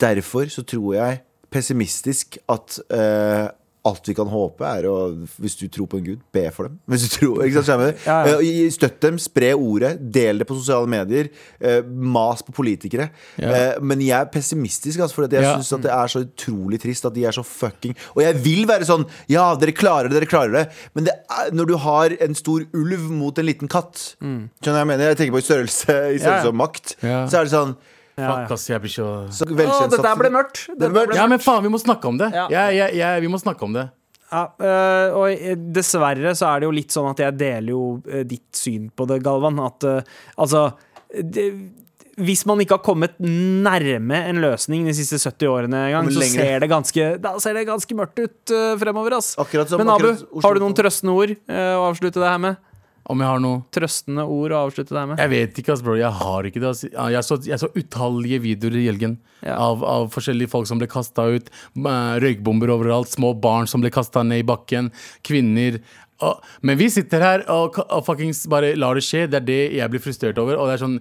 Derfor 0.00 0.48
så 0.52 0.64
tror 0.64 0.94
jeg 0.96 1.20
pessimistisk 1.52 2.38
at 2.52 2.78
eh, 2.92 3.48
alt 3.86 4.08
vi 4.10 4.14
kan 4.18 4.28
håpe, 4.30 4.66
er 4.66 4.86
å 4.90 4.96
Hvis 5.40 5.54
du 5.60 5.66
tror 5.72 5.86
på 5.92 5.98
en 6.00 6.04
gud, 6.04 6.20
be 6.34 6.44
for 6.54 6.68
dem. 6.68 6.78
Hvis 6.90 7.06
du 7.06 7.12
tror, 7.16 7.42
ikke 7.46 7.62
sant. 7.64 8.02
Ja, 8.06 8.16
ja. 8.26 8.36
Eh, 8.40 8.70
Støtt 8.74 8.98
dem, 9.04 9.16
spre 9.22 9.52
ordet, 9.54 9.94
del 10.12 10.38
det 10.42 10.46
på 10.48 10.56
sosiale 10.58 10.86
medier. 10.90 11.28
eh, 11.60 11.80
mas 11.86 12.42
på 12.42 12.52
politikere. 12.56 13.08
Ja. 13.38 13.50
Eh, 13.50 13.80
men 13.80 14.00
jeg 14.04 14.16
er 14.18 14.26
pessimistisk, 14.32 14.98
altså, 15.00 15.14
for 15.14 15.28
jeg 15.28 15.42
Ja. 15.42 15.56
synes 15.58 15.82
det 15.82 15.90
er 15.90 16.06
så 16.12 16.24
utrolig 16.26 16.80
trist 16.82 17.04
at 17.06 17.14
de 17.14 17.24
er 17.24 17.32
så 17.32 17.44
fucking 17.44 17.94
Og 18.16 18.22
jeg 18.22 18.34
vil 18.42 18.66
være 18.66 18.84
sånn 18.84 19.06
Ja, 19.28 19.54
dere 19.56 19.72
klarer 19.72 20.08
det, 20.10 20.20
dere 20.20 20.26
klarer 20.30 20.52
det. 20.52 20.72
Men 20.94 21.04
det 21.04 21.12
er, 21.30 21.50
når 21.52 21.66
du 21.66 21.76
har 21.76 22.10
en 22.20 22.34
stor 22.34 22.60
ulv 22.74 23.10
mot 23.10 23.38
en 23.38 23.46
liten 23.46 23.68
katt 23.68 24.16
Skjønner 24.20 24.48
du 24.62 24.70
hva 24.70 24.78
jeg 24.82 24.86
mener? 24.86 25.08
Jeg 25.14 25.16
tenker 25.18 25.36
på 25.36 25.42
i 25.44 25.48
størrelse, 25.48 25.88
i 26.14 26.16
Mm. 26.16 26.20
Størrelse 26.20 26.48
og 26.48 26.54
makt. 26.56 26.96
Så 27.00 27.34
er 27.38 27.44
det 27.44 27.52
sånn 27.52 27.76
Fuck, 28.16 28.50
ass, 28.56 28.62
jeg 28.70 28.80
blir 28.80 28.92
så 28.94 29.06
så 29.28 29.44
Å, 29.44 29.52
velkjent 29.58 29.92
dette 29.92 30.12
ble 30.16 30.30
mørkt. 30.32 30.62
Dette 30.72 30.88
mørkt. 30.94 31.14
Ja, 31.18 31.26
men 31.28 31.38
faen, 31.44 31.62
vi 31.66 31.72
må 31.74 31.80
snakke 31.82 32.08
om 32.08 32.16
det. 32.20 32.30
Ja. 32.32 32.46
Ja, 32.50 32.62
ja, 32.72 32.86
ja, 32.96 33.10
vi 33.20 33.28
må 33.28 33.36
snakke 33.42 33.66
om 33.68 33.74
det. 33.76 33.86
Ja, 34.32 34.46
øh, 34.58 35.16
og 35.20 35.26
eh, 35.36 35.52
dessverre 35.76 36.32
så 36.34 36.48
er 36.48 36.60
det 36.64 36.66
jo 36.66 36.72
litt 36.74 36.90
sånn 36.96 37.10
at 37.12 37.20
jeg 37.22 37.36
deler 37.38 37.74
jo 37.76 37.82
eh, 38.10 38.24
ditt 38.26 38.48
syn 38.56 38.88
på 38.90 39.04
det, 39.06 39.20
Galvan. 39.22 39.60
At 39.62 39.84
eh, 39.86 40.00
altså 40.40 40.64
det, 41.12 41.44
Hvis 42.16 42.46
man 42.48 42.58
ikke 42.64 42.78
har 42.78 42.82
kommet 42.88 43.14
nærme 43.20 44.22
en 44.32 44.40
løsning 44.42 44.88
de 44.88 44.94
siste 44.96 45.20
70 45.20 45.46
årene 45.52 45.82
engang, 45.90 46.08
Kommer 46.08 46.16
så 46.16 46.24
lenger. 46.24 46.40
ser 46.48 46.64
det 46.64 46.70
ganske, 46.72 47.10
da 47.22 47.34
ser 47.44 47.54
det 47.60 47.66
ganske 47.68 47.98
mørkt 48.00 48.18
ut 48.24 48.54
eh, 48.56 48.72
fremover. 48.80 49.18
Ass. 49.20 49.34
Akkurat 49.38 49.68
som 49.68 49.78
Men 49.84 49.92
Abu, 49.92 50.08
akkurat 50.08 50.24
Oslo- 50.32 50.46
har 50.48 50.56
du 50.56 50.64
noen 50.64 50.78
trøstende 50.80 51.14
ord 51.20 51.36
eh, 51.36 51.74
å 51.76 51.84
avslutte 51.92 52.18
det 52.24 52.32
her 52.32 52.40
med? 52.48 52.56
Om 53.06 53.20
jeg 53.22 53.28
har 53.30 53.38
noe 53.42 53.60
Trøstende 53.70 54.24
ord 54.26 54.50
å 54.50 54.60
avslutte 54.66 54.94
deg 54.96 55.04
med? 55.12 55.20
Jeg 55.22 55.30
vet 55.30 55.58
ikke, 55.62 55.72
ass, 55.76 55.82
bro. 55.86 55.94
Jeg 55.94 56.10
har 56.10 56.48
ikke 56.48 56.60
det. 56.62 56.70
ass. 56.72 56.80
Jeg 56.90 57.22
så, 57.28 57.36
jeg 57.46 57.60
så 57.62 57.68
utallige 57.78 58.40
videoer 58.42 58.78
i 58.80 58.86
helgen 58.88 59.18
Ja. 59.46 59.54
av, 59.62 59.84
av 59.86 60.08
forskjellige 60.10 60.50
folk 60.50 60.66
som 60.66 60.80
ble 60.82 60.88
kasta 60.90 61.22
ut. 61.36 61.50
Røykbomber 61.76 62.72
overalt. 62.74 63.12
Små 63.12 63.30
barn 63.38 63.68
som 63.70 63.80
ble 63.84 63.92
kasta 63.94 64.24
ned 64.26 64.42
i 64.42 64.48
bakken. 64.48 64.90
Kvinner. 65.22 65.78
Og, 66.24 66.40
men 66.66 66.78
vi 66.80 66.88
sitter 66.90 67.20
her 67.22 67.44
og, 67.52 67.78
og 67.86 68.02
fuckings 68.06 68.42
bare 68.50 68.74
lar 68.74 68.96
det 68.98 69.04
skje. 69.06 69.26
Det 69.30 69.38
er 69.42 69.46
det 69.52 69.60
jeg 69.78 69.92
blir 69.92 70.02
frustrert 70.02 70.38
over. 70.42 70.58
Og 70.58 70.66
det 70.70 70.78
er 70.78 70.84
sånn 70.86 70.98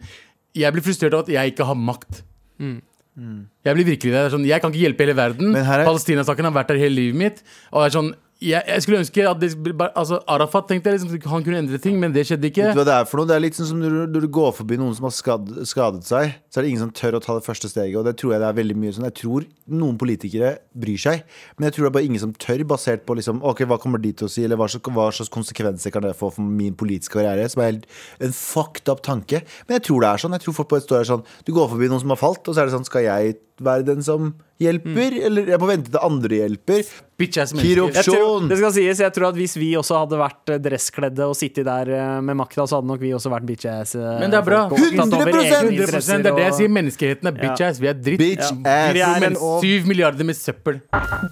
Jeg 0.56 0.72
blir 0.76 0.86
frustrert 0.86 1.14
over 1.18 1.26
at 1.26 1.34
jeg 1.34 1.52
ikke 1.56 1.66
har 1.68 1.76
makt. 1.80 2.22
Jeg 2.60 3.76
blir 3.78 3.88
virkelig 3.88 4.12
det. 4.12 4.20
det 4.20 4.28
er 4.28 4.34
sånn, 4.34 4.46
jeg 4.48 4.62
kan 4.62 4.72
ikke 4.74 4.84
hjelpe 4.86 5.06
hele 5.06 5.16
verden. 5.18 5.56
Er- 5.56 5.86
Palestina-saken 5.88 6.46
har 6.50 6.54
vært 6.56 6.68
der 6.74 6.82
hele 6.84 6.96
livet 7.00 7.16
mitt. 7.20 7.42
Og 7.72 7.82
det 7.82 7.88
er 7.90 7.96
sånn 7.98 8.14
jeg, 8.46 8.62
jeg 8.70 8.84
skulle 8.84 9.00
ønske 9.02 9.24
at 9.30 9.40
det, 9.42 9.50
altså, 9.88 10.20
Arafat 10.32 10.68
tenkte 10.70 10.92
jeg 10.92 11.00
liksom, 11.00 11.32
han 11.32 11.46
kunne 11.46 11.62
endre 11.64 11.80
ting, 11.82 11.98
men 12.02 12.14
det 12.16 12.26
skjedde 12.30 12.50
ikke. 12.52 12.68
Vet 12.70 12.78
du 12.78 12.82
hva 12.82 12.88
det 12.88 12.96
er 12.96 13.08
for 13.10 13.22
noe? 13.22 13.30
Det 13.30 13.36
er 13.36 13.44
litt 13.44 13.58
sånn 13.58 13.70
som 13.72 13.82
når 13.82 14.12
du, 14.14 14.28
går 14.36 14.52
forbi 14.58 14.78
noen 14.82 14.96
som 14.98 15.08
har 15.08 15.14
skad, 15.16 15.52
skadet 15.70 16.08
seg, 16.08 16.36
så 16.50 16.60
er 16.60 16.66
det 16.66 16.74
ingen 16.74 16.84
som 16.86 16.94
tør 16.96 17.18
å 17.20 17.22
ta 17.24 17.38
det 17.38 17.46
første 17.46 17.72
steget. 17.72 17.98
Og 18.00 18.06
det 18.08 18.16
tror 18.22 18.36
jeg 18.36 18.44
det 18.44 18.50
er 18.50 18.60
veldig 18.60 18.78
mye 18.82 18.96
sånn. 18.96 19.08
Jeg 19.10 19.18
tror 19.22 19.48
noen 19.82 20.00
politikere 20.02 20.52
bryr 20.78 21.02
seg, 21.02 21.24
men 21.58 21.70
jeg 21.70 21.78
tror 21.78 21.88
det 21.88 21.92
er 21.92 21.98
bare 21.98 22.10
ingen 22.10 22.24
som 22.26 22.36
tør, 22.46 22.66
basert 22.76 23.06
på 23.08 23.18
liksom 23.18 23.42
Ok, 23.46 23.62
hva 23.70 23.78
kommer 23.82 24.02
de 24.02 24.12
til 24.18 24.28
å 24.28 24.32
si, 24.32 24.44
eller 24.46 24.60
hva 24.60 24.68
slags, 24.72 24.92
hva 24.96 25.08
slags 25.14 25.34
konsekvenser 25.34 25.94
kan 25.94 26.06
det 26.06 26.16
få 26.18 26.32
for 26.34 26.46
min 26.46 26.78
politiske 26.78 27.18
karriere? 27.20 27.48
Som 27.52 27.64
er 27.64 27.74
helt 27.74 27.90
en 28.24 28.36
fucked 28.36 28.90
up 28.92 29.04
tanke. 29.06 29.44
Men 29.68 29.80
jeg 29.80 29.88
tror 29.90 30.04
det 30.04 30.12
er 30.12 30.24
sånn. 30.24 30.38
Jeg 30.38 30.46
tror 30.46 30.60
folk 30.62 30.72
bare 30.74 30.86
står 30.86 31.02
her 31.04 31.12
sånn 31.14 31.26
Du 31.48 31.54
går 31.56 31.70
forbi 31.74 31.90
noen 31.92 32.04
som 32.04 32.14
har 32.14 32.22
falt, 32.22 32.44
og 32.46 32.56
så 32.56 32.64
er 32.64 32.70
det 32.70 32.76
sånn 32.78 32.88
Skal 32.88 33.06
jeg 33.08 33.38
være 33.64 33.86
den 33.88 34.02
som 34.04 34.34
hjelper? 34.60 35.16
Eller 35.28 35.48
jeg 35.52 35.60
må 35.62 35.68
vente 35.70 35.92
til 35.92 36.00
andre 36.04 36.40
hjelper? 36.42 36.82
Bitch 37.20 37.38
ass 37.40 37.54
mennesker. 37.56 37.92
Jeg 37.96 38.04
tror, 38.10 38.24
Opsjon. 38.24 38.50
det 38.52 38.58
skal 38.60 38.74
sies, 38.76 39.00
jeg 39.00 39.14
tror 39.16 39.28
at 39.30 39.36
Hvis 39.40 39.56
vi 39.56 39.70
også 39.80 40.00
hadde 40.02 40.18
vært 40.20 40.52
eh, 40.52 40.58
dresskledde 40.60 41.28
og 41.30 41.36
sittet 41.40 41.64
der 41.68 41.92
eh, 41.96 42.22
med 42.22 42.36
makta, 42.36 42.66
så 42.68 42.80
hadde 42.82 42.88
nok 42.92 43.00
vi 43.00 43.14
også 43.16 43.32
vært 43.32 43.46
bitch-ass. 43.48 43.96
eh, 43.96 44.20
Men 44.20 44.32
det 44.36 44.40
er 44.42 44.48
bra. 44.50 44.64
folk 44.70 44.82
og 44.82 45.00
tatt 45.00 45.16
over 45.22 45.32
100%, 45.32 45.72
100 45.72 46.24
Det 46.24 46.32
er 46.34 46.40
det 46.42 46.48
jeg 46.50 46.58
sier. 46.60 46.74
Menneskeheten 46.80 47.32
er 47.32 47.38
bitch 47.40 47.66
ass. 47.70 47.80
Vi 47.80 47.88
er 47.92 48.00
dritt. 48.00 48.20
Bitch 48.20 48.52
Vi 48.52 49.02
ass. 49.06 49.24
er 49.24 49.40
syv 49.64 49.88
milliarder 49.88 50.28
med 50.28 50.36
søppel. 50.36 50.82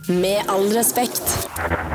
Med 0.10 0.48
all 0.48 0.70
respekt. 0.78 1.93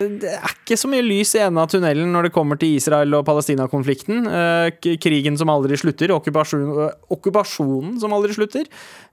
Det 0.00 0.26
er 0.26 0.50
ikke 0.50 0.76
så 0.78 0.88
mye 0.90 1.04
lys 1.06 1.36
i 1.36 1.42
enden 1.44 1.60
av 1.62 1.68
tunnelen 1.70 2.10
når 2.10 2.26
det 2.26 2.32
kommer 2.34 2.58
til 2.58 2.74
Israel- 2.80 3.14
og 3.14 3.24
Palestina-konflikten. 3.28 4.24
Eh, 4.26 4.96
krigen 4.98 5.38
som 5.38 5.52
aldri 5.52 5.78
slutter, 5.78 6.10
okkupasjon, 6.10 6.64
eh, 6.88 6.94
okkupasjonen 7.14 8.00
som 8.02 8.14
aldri 8.16 8.34
slutter. 8.34 8.66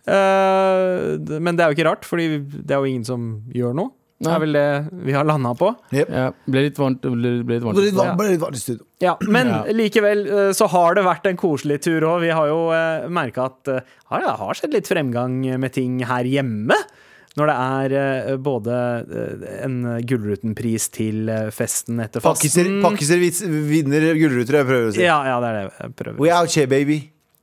Eh, 0.10 1.40
men 1.40 1.56
det 1.56 1.62
er 1.64 1.70
jo 1.72 1.78
ikke 1.78 1.90
rart, 1.90 2.06
Fordi 2.06 2.40
det 2.66 2.72
er 2.72 2.80
jo 2.82 2.90
ingen 2.90 3.06
som 3.06 3.44
gjør 3.54 3.76
noe. 3.78 3.92
Det 4.22 4.30
er 4.30 4.40
vel 4.40 4.54
det 4.54 4.66
vi 5.06 5.14
har 5.14 5.26
landa 5.26 5.54
på. 5.58 5.72
Ja, 5.98 6.28
ble 6.46 6.62
litt 6.68 6.78
varmt. 6.78 7.02
Ble, 7.02 7.42
ble 7.42 7.56
litt 7.58 7.64
varmt. 7.66 7.78
Ble 7.78 7.86
litt 7.88 7.98
varmt- 7.98 8.18
ble 8.20 8.28
litt 8.30 8.40
varmt 8.42 8.58
i 8.58 8.62
studio. 8.62 8.86
Ja, 9.02 9.16
Men 9.22 9.48
Ja. 9.48 9.64
likevel 9.74 10.54
så 10.54 10.68
har 10.70 10.94
det 10.94 11.04
vært 11.04 11.26
en 11.26 11.38
koselig 11.38 11.82
tur 11.82 12.02
òg. 12.02 12.22
Vi 12.22 12.30
har 12.30 12.46
jo 12.48 12.70
merka 13.10 13.46
at 13.46 13.66
ja, 13.66 14.20
det 14.20 14.38
har 14.38 14.54
skjedd 14.54 14.74
litt 14.74 14.86
fremgang 14.88 15.60
med 15.60 15.74
ting 15.74 16.00
her 16.02 16.24
hjemme. 16.24 16.74
Når 17.40 17.48
det 17.48 17.56
er 17.56 17.94
eh, 17.96 18.34
både 18.44 18.76
eh, 19.08 19.48
en 19.64 19.78
Gullruten-pris 20.04 20.90
til 20.92 21.32
eh, 21.32 21.48
festen 21.56 22.02
etter 22.04 22.24
fasten 22.24 22.82
pakkiser 22.84 23.22
vinner 23.70 24.12
gullruter, 24.20 24.60
jeg 24.60 24.68
prøver 24.68 24.90
å 24.90 24.94
si. 24.98 25.06
Ja, 25.06 25.22
ja, 25.30 25.40
det 25.40 25.52
er 25.52 25.58
det 25.62 25.66
jeg 25.70 25.96
prøver. 26.02 26.20
We 26.20 26.34
out 26.36 26.52
here, 26.52 26.68
baby. 26.72 27.00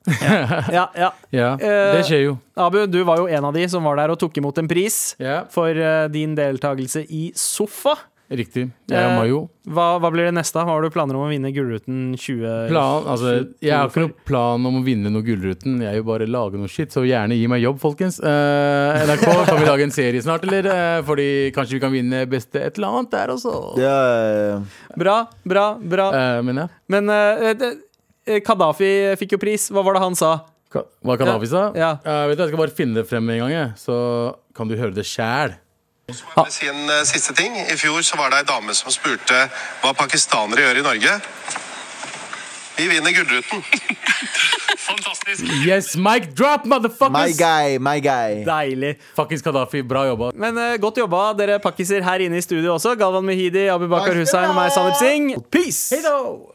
Ja, 0.09 0.91
ja. 0.95 1.12
Ja, 1.30 1.49
Eh, 1.61 1.97
det 1.97 2.05
skjer 2.09 2.22
jo. 2.22 2.36
Abu, 2.59 2.82
du 2.86 3.01
var 3.05 3.20
jo 3.20 3.28
en 3.28 3.49
av 3.49 3.57
de 3.57 3.64
som 3.70 3.84
var 3.84 3.99
der 4.01 4.12
og 4.12 4.20
tok 4.20 4.36
imot 4.41 4.61
en 4.61 4.68
pris 4.70 5.16
yeah. 5.20 5.45
for 5.53 5.72
eh, 5.72 6.07
din 6.12 6.36
deltakelse 6.39 7.05
i 7.09 7.28
Sofa. 7.36 7.97
Riktig. 8.29 8.66
Jeg 8.91 8.99
Eh, 8.99 9.07
og 9.09 9.14
Mayo. 9.16 9.39
Hva, 9.64 9.87
hva 10.03 10.11
blir 10.12 10.26
det 10.29 10.35
neste? 10.37 10.61
Har 10.64 10.83
du 10.85 10.91
planer 10.93 11.16
om 11.16 11.24
å 11.24 11.31
vinne 11.31 11.49
Gullruten 11.53 12.12
20... 12.12 12.68
Plan, 12.68 13.07
altså, 13.09 13.33
jeg 13.64 13.72
har 13.72 13.89
ikke 13.89 14.05
noen 14.05 14.26
plan 14.29 14.68
om 14.68 14.76
å 14.81 14.83
vinne 14.85 15.12
noe 15.12 15.24
Gullruten. 15.24 15.79
Jeg 15.85 16.01
vil 16.01 16.07
bare 16.09 16.29
lage 16.29 16.61
noe 16.61 16.68
shit, 16.68 16.93
så 16.93 17.07
gjerne 17.09 17.39
gi 17.39 17.49
meg 17.49 17.64
jobb, 17.64 17.81
folkens. 17.81 18.20
Uh, 18.20 19.01
NRK, 19.09 19.24
kan 19.49 19.62
vi 19.62 19.68
lage 19.70 19.89
en 19.89 19.95
serie 19.97 20.24
snart, 20.24 20.45
eller? 20.45 20.68
Uh, 20.68 20.99
fordi 21.09 21.29
kanskje 21.57 21.79
vi 21.79 21.83
kan 21.87 21.95
vinne 21.95 22.22
beste 22.29 22.61
et 22.61 22.76
eller 22.76 23.01
annet 23.01 23.16
der 23.16 23.33
også. 23.37 23.55
Ja, 23.81 23.97
Bra, 24.99 25.18
bra, 25.49 25.66
bra. 25.81 26.11
Uh, 26.12 26.43
men 26.45 26.64
ja. 26.64 26.68
Men 26.93 27.12
eh, 27.14 27.66
eh, 28.29 29.16
fikk 29.20 29.37
jo 29.37 29.41
pris. 29.41 29.70
Hva 29.72 29.85
var 29.87 29.97
det 29.97 30.05
han 30.05 30.16
sa? 30.18 30.33
Hva 30.68 31.16
Kadafi 31.16 31.49
sa? 31.49 31.70
Ja. 31.76 31.95
Eh, 32.05 32.26
vet 32.29 32.37
du, 32.37 32.43
jeg 32.45 32.53
skal 32.53 32.61
bare 32.61 32.76
finne 32.76 33.01
det 33.01 33.09
frem 33.09 33.24
med 33.24 33.39
en 33.39 33.47
gang, 33.47 33.55
jeg. 33.55 33.70
så 33.81 33.97
kan 34.57 34.68
du 34.68 34.76
høre 34.76 34.93
det 34.97 35.07
sjæl. 35.09 35.57
Jeg 36.09 36.52
si 36.54 36.68
en 36.70 36.88
eh, 36.88 37.02
siste 37.04 37.34
ting. 37.36 37.52
I 37.68 37.76
fjor 37.76 38.00
så 38.06 38.16
var 38.16 38.32
det 38.32 38.38
ei 38.40 38.46
dame 38.48 38.72
som 38.76 38.88
spurte 38.92 39.42
hva 39.82 39.92
pakistanere 39.92 40.64
gjør 40.64 40.80
i 40.80 40.84
Norge. 40.86 41.18
Vi 42.78 42.88
vinner 42.88 43.12
Gullruten. 43.12 43.64
Yes, 45.66 45.96
mic 46.00 46.30
drop, 46.32 46.64
motherfuckers! 46.64 47.12
My 47.12 47.32
guy, 47.36 47.76
my 47.76 48.00
guy. 48.00 48.40
Deilig. 48.46 48.94
Fuckings 49.16 49.44
Kadafi, 49.44 49.82
bra 49.84 50.06
jobba. 50.09 50.30
Men 50.32 50.56
uh, 50.56 50.76
godt 50.80 51.02
jobba, 51.02 51.26
dere 51.36 51.59
pakkiser 51.61 52.00
her 52.06 52.24
inne 52.24 52.40
i 52.40 52.44
studio 52.44 52.78
også. 52.78 52.94
Galvan 52.96 53.28
Mehidi, 53.28 53.66
Abu 53.68 53.84
Bakar 53.92 54.16
Hussein 54.16 54.48
og 54.48 54.56
meg, 54.56 54.72
Sandeep 54.72 54.96
Singh. 55.02 55.42
Peace! 55.52 55.92
Hei 55.92 56.00
då! 56.06 56.54